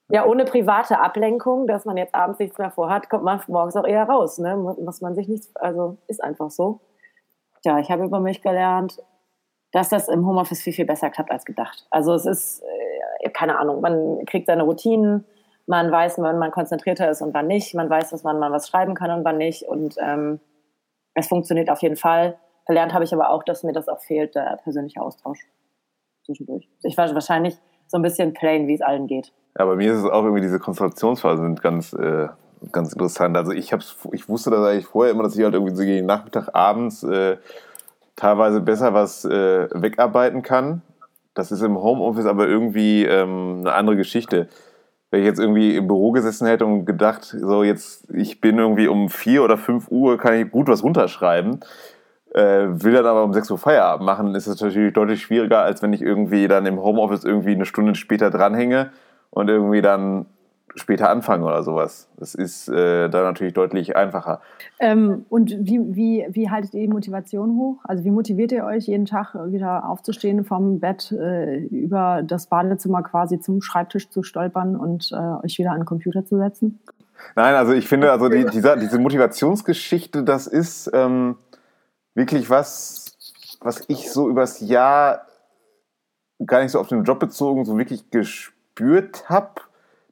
Ja, 0.09 0.27
ohne 0.27 0.45
private 0.45 0.99
Ablenkung, 0.99 1.65
dass 1.65 1.85
man 1.85 1.97
jetzt 1.97 2.13
abends 2.13 2.37
nichts 2.37 2.59
mehr 2.59 2.69
vorhat, 2.69 3.09
kommt 3.09 3.23
man 3.23 3.41
morgens 3.47 3.75
auch 3.75 3.87
eher 3.87 4.03
raus. 4.03 4.37
Ne? 4.37 4.55
Muss 4.55 5.01
man 5.01 5.15
sich 5.15 5.27
nichts, 5.27 5.49
also 5.55 5.97
ist 6.07 6.23
einfach 6.23 6.51
so. 6.51 6.81
Ja, 7.63 7.79
ich 7.79 7.89
habe 7.89 8.03
über 8.03 8.19
mich 8.19 8.43
gelernt, 8.43 9.01
dass 9.71 9.89
das 9.89 10.09
im 10.09 10.27
Homeoffice 10.27 10.61
viel, 10.61 10.73
viel 10.73 10.85
besser 10.85 11.09
klappt 11.09 11.31
als 11.31 11.45
gedacht. 11.45 11.87
Also 11.89 12.13
es 12.13 12.27
ist, 12.27 12.61
äh, 13.23 13.29
keine 13.29 13.57
Ahnung, 13.57 13.81
man 13.81 14.25
kriegt 14.25 14.45
seine 14.45 14.61
Routinen, 14.61 15.25
man 15.71 15.89
weiß, 15.89 16.15
wann 16.17 16.37
man 16.37 16.51
konzentrierter 16.51 17.09
ist 17.09 17.21
und 17.21 17.33
wann 17.33 17.47
nicht. 17.47 17.73
Man 17.73 17.89
weiß, 17.89 18.09
dass 18.09 18.23
man 18.23 18.37
mal 18.39 18.51
was 18.51 18.67
schreiben 18.67 18.93
kann 18.93 19.09
und 19.09 19.23
wann 19.23 19.37
nicht. 19.37 19.63
Und 19.63 19.95
ähm, 19.99 20.41
es 21.13 21.27
funktioniert 21.27 21.69
auf 21.69 21.81
jeden 21.81 21.95
Fall. 21.95 22.37
Gelernt 22.67 22.93
habe 22.93 23.05
ich 23.05 23.13
aber 23.13 23.29
auch, 23.29 23.41
dass 23.43 23.63
mir 23.63 23.71
das 23.71 23.87
auch 23.87 24.01
fehlt, 24.01 24.35
der 24.35 24.59
persönliche 24.63 25.01
Austausch 25.01 25.39
zwischendurch. 26.25 26.67
Ich 26.83 26.97
war 26.97 27.11
wahrscheinlich 27.13 27.57
so 27.87 27.97
ein 27.97 28.01
bisschen 28.01 28.33
plain, 28.33 28.67
wie 28.67 28.73
es 28.73 28.81
allen 28.81 29.07
geht. 29.07 29.31
Ja, 29.57 29.65
bei 29.65 29.77
mir 29.77 29.93
ist 29.93 29.99
es 29.99 30.05
auch 30.05 30.23
irgendwie, 30.23 30.41
diese 30.41 30.59
Konzentrationsphasen 30.59 31.45
sind 31.45 31.61
ganz, 31.61 31.93
äh, 31.93 32.27
ganz 32.73 32.91
interessant. 32.91 33.37
Also 33.37 33.53
ich, 33.53 33.71
hab's, 33.71 33.95
ich 34.11 34.27
wusste 34.27 34.49
das 34.49 34.67
eigentlich 34.67 34.87
vorher 34.87 35.13
immer, 35.13 35.23
dass 35.23 35.37
ich 35.37 35.43
halt 35.43 35.53
irgendwie 35.53 35.75
so 35.75 35.83
gegen 35.83 36.05
Nachmittag, 36.05 36.49
abends 36.53 37.01
äh, 37.03 37.37
teilweise 38.17 38.59
besser 38.59 38.93
was 38.93 39.23
äh, 39.23 39.69
wegarbeiten 39.73 40.41
kann. 40.41 40.81
Das 41.33 41.49
ist 41.53 41.61
im 41.61 41.81
Homeoffice 41.81 42.25
aber 42.25 42.49
irgendwie 42.49 43.05
ähm, 43.05 43.59
eine 43.61 43.71
andere 43.71 43.95
Geschichte 43.95 44.49
wenn 45.11 45.19
ich 45.19 45.25
jetzt 45.25 45.39
irgendwie 45.39 45.75
im 45.75 45.87
Büro 45.87 46.11
gesessen 46.11 46.47
hätte 46.47 46.65
und 46.65 46.85
gedacht, 46.85 47.23
so 47.23 47.63
jetzt, 47.63 48.09
ich 48.13 48.41
bin 48.41 48.57
irgendwie 48.57 48.87
um 48.87 49.09
vier 49.09 49.43
oder 49.43 49.57
fünf 49.57 49.91
Uhr, 49.91 50.17
kann 50.17 50.35
ich 50.35 50.49
gut 50.49 50.69
was 50.69 50.83
runterschreiben, 50.83 51.59
äh, 52.33 52.67
will 52.69 52.93
dann 52.93 53.05
aber 53.05 53.25
um 53.25 53.33
sechs 53.33 53.51
Uhr 53.51 53.57
Feierabend 53.57 54.05
machen, 54.05 54.33
ist 54.35 54.47
es 54.47 54.61
natürlich 54.61 54.93
deutlich 54.93 55.21
schwieriger, 55.21 55.63
als 55.63 55.81
wenn 55.81 55.91
ich 55.91 56.01
irgendwie 56.01 56.47
dann 56.47 56.65
im 56.65 56.81
Homeoffice 56.81 57.25
irgendwie 57.25 57.51
eine 57.51 57.65
Stunde 57.65 57.93
später 57.95 58.31
dranhänge 58.31 58.91
und 59.29 59.49
irgendwie 59.49 59.81
dann 59.81 60.27
später 60.75 61.09
anfangen 61.09 61.43
oder 61.43 61.63
sowas. 61.63 62.07
Das 62.17 62.35
ist 62.35 62.67
äh, 62.69 63.09
da 63.09 63.23
natürlich 63.23 63.53
deutlich 63.53 63.95
einfacher. 63.95 64.41
Ähm, 64.79 65.25
und 65.29 65.51
wie, 65.59 65.79
wie, 65.95 66.25
wie 66.29 66.49
haltet 66.49 66.73
ihr 66.73 66.81
die 66.81 66.87
Motivation 66.87 67.57
hoch? 67.57 67.77
Also 67.83 68.03
wie 68.03 68.11
motiviert 68.11 68.51
ihr 68.51 68.65
euch 68.65 68.87
jeden 68.87 69.05
Tag 69.05 69.35
wieder 69.35 69.89
aufzustehen 69.89 70.45
vom 70.45 70.79
Bett 70.79 71.11
äh, 71.11 71.57
über 71.57 72.21
das 72.23 72.47
Badezimmer 72.47 73.03
quasi 73.03 73.39
zum 73.39 73.61
Schreibtisch 73.61 74.09
zu 74.09 74.23
stolpern 74.23 74.75
und 74.75 75.11
äh, 75.11 75.45
euch 75.45 75.57
wieder 75.57 75.71
an 75.71 75.81
den 75.81 75.85
Computer 75.85 76.25
zu 76.25 76.37
setzen? 76.37 76.79
Nein, 77.35 77.55
also 77.55 77.73
ich 77.73 77.87
finde, 77.87 78.11
also 78.11 78.29
die, 78.29 78.45
dieser, 78.45 78.77
diese 78.77 78.99
Motivationsgeschichte, 78.99 80.23
das 80.23 80.47
ist 80.47 80.89
ähm, 80.93 81.35
wirklich 82.15 82.49
was, 82.49 83.17
was 83.61 83.83
ich 83.87 84.11
so 84.11 84.29
übers 84.29 84.59
Jahr 84.59 85.27
gar 86.45 86.61
nicht 86.63 86.71
so 86.71 86.79
auf 86.79 86.87
den 86.87 87.03
Job 87.03 87.19
bezogen 87.19 87.65
so 87.65 87.77
wirklich 87.77 88.09
gespürt 88.09 89.29
habe 89.29 89.61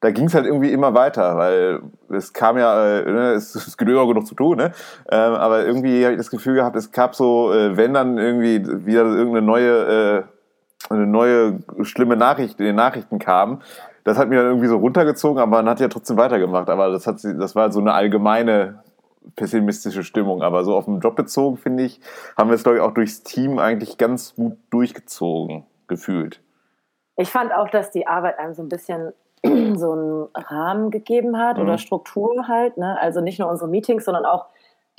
da 0.02 0.12
ging 0.12 0.26
es 0.26 0.34
halt 0.34 0.46
irgendwie 0.46 0.72
immer 0.72 0.94
weiter, 0.94 1.38
weil 1.38 1.82
es 2.10 2.34
kam 2.34 2.58
ja, 2.58 3.00
äh, 3.00 3.12
ne, 3.12 3.32
es, 3.34 3.56
es 3.68 3.78
gibt 3.78 3.90
immer 3.90 4.08
genug 4.08 4.28
zu 4.28 4.36
tun, 4.36 4.58
ne? 4.58 4.72
Ähm, 5.12 5.34
aber 5.34 5.66
irgendwie 5.66 6.04
habe 6.04 6.14
ich 6.14 6.20
das 6.20 6.32
Gefühl 6.32 6.56
gehabt, 6.56 6.76
es 6.76 6.92
gab 6.92 7.16
so, 7.16 7.54
äh, 7.54 7.76
wenn 7.76 7.94
dann 7.94 8.18
irgendwie 8.18 8.66
wieder 8.86 9.06
irgendeine 9.06 9.46
neue, 9.46 10.24
äh, 10.90 10.94
eine 10.94 11.06
neue 11.06 11.60
schlimme 11.82 12.16
Nachricht 12.16 12.60
in 12.60 12.66
den 12.66 12.76
Nachrichten 12.76 13.20
kam, 13.20 13.62
das 14.04 14.18
hat 14.18 14.30
mir 14.30 14.38
dann 14.38 14.48
irgendwie 14.48 14.68
so 14.68 14.78
runtergezogen, 14.78 15.40
aber 15.42 15.58
man 15.58 15.70
hat 15.70 15.80
ja 15.80 15.88
trotzdem 15.88 16.18
weitergemacht. 16.18 16.70
Aber 16.70 16.90
das 16.90 17.06
hat, 17.06 17.18
das 17.24 17.56
war 17.56 17.72
so 17.72 17.80
eine 17.80 17.94
allgemeine 17.94 18.82
pessimistische 19.36 20.04
Stimmung. 20.04 20.42
Aber 20.42 20.64
so 20.64 20.76
auf 20.76 20.86
den 20.86 21.00
Job 21.00 21.16
bezogen, 21.16 21.58
finde 21.58 21.84
ich, 21.84 22.00
haben 22.38 22.50
wir 22.50 22.56
es, 22.56 22.64
glaube 22.64 22.78
ich, 22.78 22.84
auch 22.84 22.94
durchs 22.94 23.24
Team 23.24 23.60
eigentlich 23.60 23.98
ganz 23.98 24.36
gut 24.36 24.58
durchgezogen, 24.72 25.66
gefühlt. 25.88 26.42
Ich 27.18 27.30
fand 27.30 27.54
auch, 27.54 27.70
dass 27.70 27.92
die 27.92 28.08
Arbeit 28.08 28.40
einem 28.40 28.54
so 28.54 28.64
ein 28.64 28.70
bisschen 28.70 29.14
so 29.78 29.92
einen 29.92 30.28
Rahmen 30.36 30.92
gegeben 30.92 31.38
hat 31.38 31.58
mhm. 31.58 31.64
oder 31.64 31.78
Struktur 31.78 32.48
halt. 32.48 32.78
Ne? 32.78 32.98
Also 33.00 33.22
nicht 33.22 33.40
nur 33.40 33.50
unsere 33.50 33.70
Meetings, 33.70 34.06
sondern 34.06 34.26
auch 34.26 34.48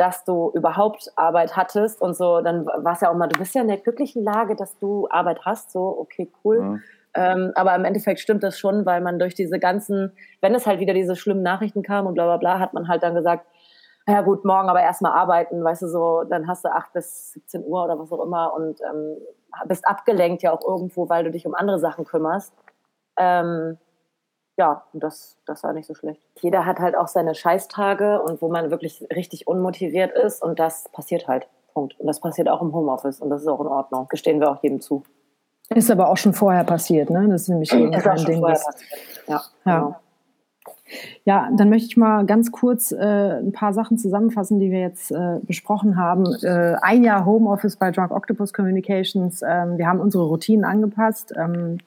dass 0.00 0.24
du 0.24 0.50
überhaupt 0.54 1.12
Arbeit 1.16 1.58
hattest 1.58 2.00
und 2.00 2.16
so, 2.16 2.40
dann 2.40 2.64
war 2.64 2.94
es 2.94 3.02
ja 3.02 3.10
auch 3.10 3.14
mal, 3.14 3.28
du 3.28 3.38
bist 3.38 3.54
ja 3.54 3.60
in 3.60 3.68
der 3.68 3.76
glücklichen 3.76 4.24
Lage, 4.24 4.56
dass 4.56 4.78
du 4.78 5.06
Arbeit 5.10 5.40
hast, 5.44 5.72
so, 5.72 5.94
okay, 5.98 6.32
cool. 6.42 6.62
Mhm. 6.62 6.82
Ähm, 7.12 7.52
aber 7.54 7.74
im 7.74 7.84
Endeffekt 7.84 8.20
stimmt 8.20 8.42
das 8.42 8.58
schon, 8.58 8.86
weil 8.86 9.02
man 9.02 9.18
durch 9.18 9.34
diese 9.34 9.58
ganzen, 9.58 10.12
wenn 10.40 10.54
es 10.54 10.66
halt 10.66 10.80
wieder 10.80 10.94
diese 10.94 11.16
schlimmen 11.16 11.42
Nachrichten 11.42 11.82
kam 11.82 12.06
und 12.06 12.14
bla 12.14 12.24
bla 12.24 12.36
bla, 12.38 12.58
hat 12.58 12.72
man 12.72 12.88
halt 12.88 13.02
dann 13.02 13.14
gesagt, 13.14 13.44
ja 14.08 14.22
gut, 14.22 14.46
morgen 14.46 14.70
aber 14.70 14.80
erstmal 14.80 15.12
arbeiten, 15.12 15.62
weißt 15.62 15.82
du 15.82 15.88
so, 15.88 16.24
dann 16.24 16.48
hast 16.48 16.64
du 16.64 16.72
acht 16.72 16.94
bis 16.94 17.32
17 17.32 17.62
Uhr 17.66 17.84
oder 17.84 17.98
was 17.98 18.10
auch 18.10 18.24
immer 18.24 18.54
und 18.54 18.80
ähm, 18.80 19.18
bist 19.66 19.86
abgelenkt 19.86 20.42
ja 20.42 20.52
auch 20.52 20.66
irgendwo, 20.66 21.10
weil 21.10 21.24
du 21.24 21.30
dich 21.30 21.46
um 21.46 21.54
andere 21.54 21.78
Sachen 21.78 22.06
kümmerst. 22.06 22.54
Ähm, 23.18 23.76
ja, 24.60 24.82
das, 24.92 25.38
das 25.46 25.62
war 25.62 25.72
nicht 25.72 25.86
so 25.86 25.94
schlecht. 25.94 26.20
Jeder 26.42 26.66
hat 26.66 26.80
halt 26.80 26.94
auch 26.94 27.08
seine 27.08 27.34
Scheißtage 27.34 28.20
und 28.20 28.42
wo 28.42 28.48
man 28.50 28.70
wirklich 28.70 29.02
richtig 29.10 29.46
unmotiviert 29.46 30.12
ist 30.12 30.42
und 30.42 30.58
das 30.58 30.90
passiert 30.92 31.28
halt. 31.28 31.48
Punkt. 31.72 31.98
Und 31.98 32.06
das 32.06 32.20
passiert 32.20 32.46
auch 32.50 32.60
im 32.60 32.74
Homeoffice 32.74 33.20
und 33.20 33.30
das 33.30 33.40
ist 33.40 33.48
auch 33.48 33.60
in 33.60 33.68
Ordnung. 33.68 34.06
Gestehen 34.10 34.38
wir 34.38 34.50
auch 34.50 34.62
jedem 34.62 34.82
zu. 34.82 35.02
Ist 35.74 35.90
aber 35.90 36.10
auch 36.10 36.18
schon 36.18 36.34
vorher 36.34 36.64
passiert, 36.64 37.08
ne? 37.08 37.26
Das 37.30 37.42
ist 37.42 37.48
nämlich 37.48 37.72
eben 37.72 37.90
ist 37.90 38.02
kein 38.02 38.22
Ding. 38.26 38.42
Das, 38.42 38.66
ja, 39.26 39.40
ja. 39.64 39.78
Genau. 39.78 39.96
Ja, 41.24 41.48
dann 41.56 41.70
möchte 41.70 41.86
ich 41.86 41.96
mal 41.96 42.26
ganz 42.26 42.52
kurz 42.52 42.92
äh, 42.92 42.98
ein 42.98 43.52
paar 43.52 43.72
Sachen 43.72 43.96
zusammenfassen, 43.96 44.58
die 44.58 44.70
wir 44.70 44.80
jetzt 44.80 45.10
äh, 45.10 45.38
besprochen 45.40 45.96
haben. 45.96 46.26
Äh, 46.42 46.76
ein 46.82 47.02
Jahr 47.02 47.24
Homeoffice 47.24 47.76
bei 47.76 47.92
Drunk 47.92 48.10
Octopus 48.10 48.52
Communications. 48.52 49.40
Ähm, 49.40 49.78
wir 49.78 49.86
haben 49.86 50.00
unsere 50.00 50.24
Routinen 50.24 50.64
angepasst. 50.66 51.32
Ähm, 51.38 51.78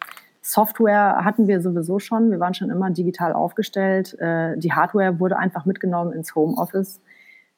Software 0.46 1.24
hatten 1.24 1.48
wir 1.48 1.62
sowieso 1.62 2.00
schon. 2.00 2.30
Wir 2.30 2.40
waren 2.40 2.54
schon 2.54 2.70
immer 2.70 2.92
digital 2.92 3.32
aufgestellt. 3.32 4.20
Äh, 4.20 4.58
die 4.58 4.74
Hardware 4.74 5.20
wurde 5.20 5.38
einfach 5.38 5.66
mitgenommen 5.66 6.12
ins 6.12 6.36
Homeoffice. 6.36 7.00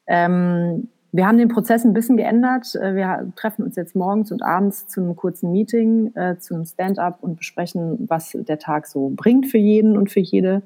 Ähm, 0.06 0.88
wir 1.10 1.26
haben 1.26 1.36
den 1.36 1.48
Prozess 1.48 1.84
ein 1.84 1.94
bisschen 1.94 2.16
geändert. 2.16 2.76
Äh, 2.76 2.94
wir 2.94 3.32
treffen 3.34 3.64
uns 3.64 3.74
jetzt 3.74 3.96
morgens 3.96 4.30
und 4.30 4.42
abends 4.42 4.86
zu 4.86 5.00
einem 5.00 5.16
kurzen 5.16 5.50
Meeting, 5.50 6.14
äh, 6.14 6.38
zu 6.38 6.54
einem 6.54 6.64
Stand-up 6.64 7.18
und 7.22 7.36
besprechen, 7.38 8.06
was 8.08 8.30
der 8.32 8.60
Tag 8.60 8.86
so 8.86 9.10
bringt 9.16 9.46
für 9.46 9.58
jeden 9.58 9.96
und 9.96 10.08
für 10.08 10.20
jede. 10.20 10.62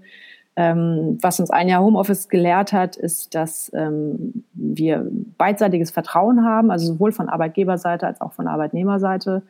Ähm, 0.57 1.17
was 1.23 1.41
uns 1.41 1.51
ein 1.51 1.69
Jahr 1.69 1.83
Homeoffice 1.83 2.29
gelehrt 2.29 2.75
hat, 2.75 2.97
ist, 2.97 3.35
dass 3.35 3.71
ähm, 3.73 4.45
wir 4.53 5.07
beidseitiges 5.39 5.91
Vertrauen 5.91 6.45
haben, 6.45 6.71
also 6.71 6.93
sowohl 6.93 7.13
von 7.13 7.31
Arbeitgeberseite 7.31 8.07
als 8.07 8.21
auch 8.21 8.35
von 8.35 8.47
Arbeitnehmerseite. 8.47 9.43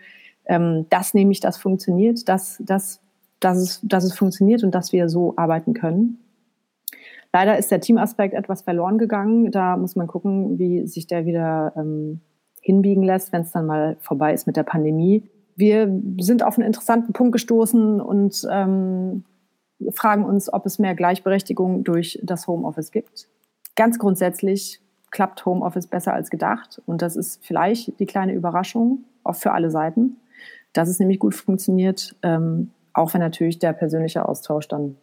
Ähm, 0.50 0.86
dass 0.90 1.14
nämlich 1.14 1.38
das 1.38 1.58
funktioniert, 1.58 2.28
dass, 2.28 2.58
dass, 2.58 3.00
dass, 3.38 3.56
es, 3.56 3.80
dass 3.84 4.02
es 4.02 4.18
funktioniert 4.18 4.64
und 4.64 4.74
dass 4.74 4.92
wir 4.92 5.08
so 5.08 5.34
arbeiten 5.36 5.74
können. 5.74 6.18
Leider 7.32 7.56
ist 7.56 7.70
der 7.70 7.80
Teamaspekt 7.80 8.34
etwas 8.34 8.62
verloren 8.62 8.98
gegangen. 8.98 9.52
Da 9.52 9.76
muss 9.76 9.94
man 9.94 10.08
gucken, 10.08 10.58
wie 10.58 10.88
sich 10.88 11.06
der 11.06 11.24
wieder 11.24 11.72
ähm, 11.76 12.20
hinbiegen 12.60 13.04
lässt, 13.04 13.32
wenn 13.32 13.42
es 13.42 13.52
dann 13.52 13.66
mal 13.66 13.96
vorbei 14.00 14.34
ist 14.34 14.48
mit 14.48 14.56
der 14.56 14.64
Pandemie. 14.64 15.22
Wir 15.54 15.88
sind 16.18 16.42
auf 16.42 16.58
einen 16.58 16.66
interessanten 16.66 17.12
Punkt 17.12 17.30
gestoßen 17.32 18.00
und 18.00 18.44
ähm, 18.50 19.22
fragen 19.92 20.24
uns, 20.24 20.52
ob 20.52 20.66
es 20.66 20.80
mehr 20.80 20.96
Gleichberechtigung 20.96 21.84
durch 21.84 22.18
das 22.24 22.48
Homeoffice 22.48 22.90
gibt. 22.90 23.28
Ganz 23.76 24.00
grundsätzlich 24.00 24.80
klappt 25.12 25.46
Homeoffice 25.46 25.86
besser 25.86 26.12
als 26.12 26.28
gedacht 26.28 26.82
und 26.86 27.02
das 27.02 27.14
ist 27.14 27.44
vielleicht 27.44 28.00
die 28.00 28.06
kleine 28.06 28.34
Überraschung, 28.34 29.04
auch 29.22 29.36
für 29.36 29.52
alle 29.52 29.70
Seiten, 29.70 30.16
dass 30.72 30.88
es 30.88 30.98
nämlich 30.98 31.18
gut 31.18 31.34
funktioniert, 31.34 32.14
ähm, 32.22 32.70
auch 32.92 33.14
wenn 33.14 33.20
natürlich 33.20 33.58
der 33.58 33.72
persönliche 33.72 34.28
Austausch 34.28 34.68
dann 34.68 34.96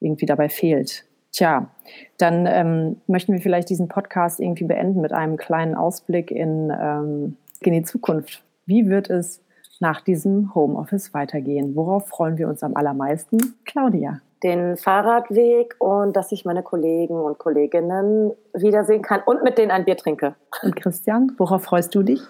irgendwie 0.00 0.26
dabei 0.26 0.48
fehlt. 0.48 1.04
Tja, 1.32 1.68
dann 2.16 2.46
ähm, 2.46 3.00
möchten 3.06 3.32
wir 3.32 3.40
vielleicht 3.40 3.68
diesen 3.68 3.88
Podcast 3.88 4.40
irgendwie 4.40 4.64
beenden 4.64 5.00
mit 5.00 5.12
einem 5.12 5.36
kleinen 5.36 5.74
Ausblick 5.74 6.30
in, 6.30 6.70
ähm, 6.70 7.36
in 7.60 7.72
die 7.74 7.82
Zukunft. 7.82 8.42
Wie 8.66 8.88
wird 8.88 9.10
es 9.10 9.42
nach 9.80 10.00
diesem 10.00 10.54
Homeoffice 10.54 11.14
weitergehen? 11.14 11.76
Worauf 11.76 12.08
freuen 12.08 12.38
wir 12.38 12.48
uns 12.48 12.62
am 12.62 12.74
allermeisten? 12.76 13.38
Claudia. 13.64 14.20
Den 14.42 14.76
Fahrradweg 14.76 15.74
und 15.80 16.16
dass 16.16 16.30
ich 16.32 16.44
meine 16.44 16.62
Kollegen 16.62 17.14
und 17.14 17.38
Kolleginnen 17.38 18.32
wiedersehen 18.54 19.02
kann 19.02 19.20
und 19.26 19.42
mit 19.42 19.58
denen 19.58 19.70
ein 19.70 19.84
Bier 19.84 19.96
trinke. 19.96 20.36
Und 20.62 20.76
Christian, 20.76 21.32
worauf 21.38 21.64
freust 21.64 21.94
du 21.94 22.02
dich? 22.02 22.20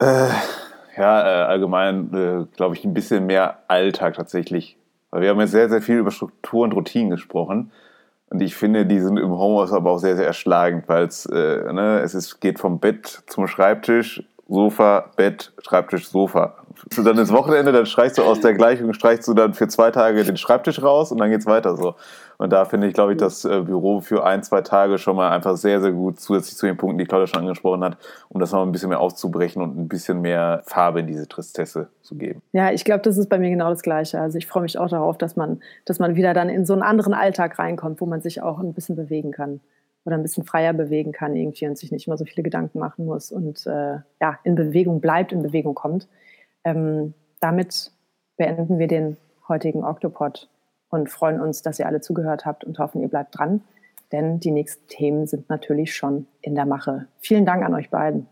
Äh, 0.00 0.28
ja, 1.00 1.20
äh, 1.22 1.46
allgemein 1.46 2.14
äh, 2.14 2.56
glaube 2.56 2.76
ich 2.76 2.84
ein 2.84 2.94
bisschen 2.94 3.26
mehr 3.26 3.58
Alltag 3.68 4.14
tatsächlich. 4.14 4.76
Weil 5.10 5.22
wir 5.22 5.30
haben 5.30 5.40
jetzt 5.40 5.52
sehr, 5.52 5.68
sehr 5.68 5.82
viel 5.82 5.98
über 5.98 6.10
Struktur 6.10 6.64
und 6.64 6.72
Routinen 6.72 7.10
gesprochen. 7.10 7.72
Und 8.28 8.40
ich 8.42 8.54
finde, 8.54 8.86
die 8.86 9.00
sind 9.00 9.16
im 9.16 9.30
Homeoffice 9.30 9.72
aber 9.72 9.90
auch 9.90 9.98
sehr, 9.98 10.16
sehr 10.16 10.26
erschlagend, 10.26 10.88
weil 10.88 11.04
es, 11.04 11.26
äh, 11.26 11.72
ne, 11.72 12.00
es 12.00 12.14
ist, 12.14 12.40
geht 12.40 12.60
vom 12.60 12.78
Bett 12.78 13.24
zum 13.26 13.48
Schreibtisch, 13.48 14.22
Sofa, 14.50 15.10
Bett, 15.16 15.52
Schreibtisch, 15.62 16.08
Sofa 16.08 16.56
du 16.94 17.02
dann 17.02 17.18
ins 17.18 17.32
Wochenende, 17.32 17.72
dann 17.72 17.86
streichst 17.86 18.18
du 18.18 18.22
aus 18.22 18.40
der 18.40 18.54
Gleichung, 18.54 18.92
streichst 18.92 19.26
du 19.28 19.34
dann 19.34 19.54
für 19.54 19.68
zwei 19.68 19.90
Tage 19.90 20.24
den 20.24 20.36
Schreibtisch 20.36 20.82
raus 20.82 21.12
und 21.12 21.18
dann 21.18 21.30
geht's 21.30 21.46
weiter 21.46 21.76
so. 21.76 21.94
Und 22.38 22.50
da 22.52 22.64
finde 22.64 22.86
ich, 22.86 22.94
glaube 22.94 23.12
ich, 23.12 23.18
das 23.18 23.44
äh, 23.44 23.60
Büro 23.60 24.00
für 24.00 24.24
ein, 24.24 24.42
zwei 24.42 24.62
Tage 24.62 24.96
schon 24.96 25.16
mal 25.16 25.30
einfach 25.30 25.56
sehr, 25.56 25.80
sehr 25.82 25.92
gut, 25.92 26.20
zusätzlich 26.20 26.56
zu 26.56 26.66
den 26.66 26.76
Punkten, 26.78 26.98
die 26.98 27.04
Claudia 27.04 27.26
schon 27.26 27.40
angesprochen 27.40 27.84
hat, 27.84 27.98
um 28.30 28.40
das 28.40 28.52
noch 28.52 28.62
ein 28.62 28.72
bisschen 28.72 28.88
mehr 28.88 29.00
auszubrechen 29.00 29.62
und 29.62 29.76
ein 29.76 29.88
bisschen 29.88 30.22
mehr 30.22 30.62
Farbe 30.64 31.00
in 31.00 31.06
diese 31.06 31.28
Tristesse 31.28 31.88
zu 32.00 32.14
geben. 32.14 32.40
Ja, 32.52 32.70
ich 32.72 32.84
glaube, 32.84 33.02
das 33.02 33.18
ist 33.18 33.28
bei 33.28 33.38
mir 33.38 33.50
genau 33.50 33.68
das 33.68 33.82
Gleiche. 33.82 34.20
Also 34.20 34.38
ich 34.38 34.46
freue 34.46 34.62
mich 34.62 34.78
auch 34.78 34.88
darauf, 34.88 35.18
dass 35.18 35.36
man, 35.36 35.60
dass 35.84 35.98
man 35.98 36.14
wieder 36.14 36.32
dann 36.32 36.48
in 36.48 36.64
so 36.64 36.72
einen 36.72 36.82
anderen 36.82 37.12
Alltag 37.12 37.58
reinkommt, 37.58 38.00
wo 38.00 38.06
man 38.06 38.22
sich 38.22 38.42
auch 38.42 38.58
ein 38.58 38.72
bisschen 38.72 38.96
bewegen 38.96 39.32
kann 39.32 39.60
oder 40.04 40.16
ein 40.16 40.22
bisschen 40.22 40.44
freier 40.44 40.72
bewegen 40.72 41.12
kann 41.12 41.36
irgendwie 41.36 41.66
und 41.66 41.76
sich 41.76 41.92
nicht 41.92 42.06
immer 42.06 42.16
so 42.16 42.24
viele 42.24 42.42
Gedanken 42.42 42.78
machen 42.78 43.06
muss 43.06 43.30
und 43.30 43.66
äh, 43.66 43.98
ja, 44.20 44.38
in 44.44 44.54
Bewegung 44.54 45.00
bleibt, 45.00 45.32
in 45.32 45.42
Bewegung 45.42 45.74
kommt. 45.74 46.08
Ähm, 46.64 47.14
damit 47.40 47.92
beenden 48.36 48.78
wir 48.78 48.86
den 48.86 49.16
heutigen 49.48 49.84
Octopod 49.84 50.48
und 50.88 51.10
freuen 51.10 51.40
uns, 51.40 51.62
dass 51.62 51.78
ihr 51.78 51.86
alle 51.86 52.00
zugehört 52.00 52.46
habt 52.46 52.64
und 52.64 52.78
hoffen, 52.78 53.02
ihr 53.02 53.08
bleibt 53.08 53.38
dran, 53.38 53.62
denn 54.12 54.40
die 54.40 54.50
nächsten 54.50 54.86
Themen 54.88 55.26
sind 55.26 55.48
natürlich 55.48 55.94
schon 55.94 56.26
in 56.40 56.54
der 56.54 56.66
Mache. 56.66 57.06
Vielen 57.18 57.46
Dank 57.46 57.62
an 57.62 57.74
euch 57.74 57.90
beiden. 57.90 58.26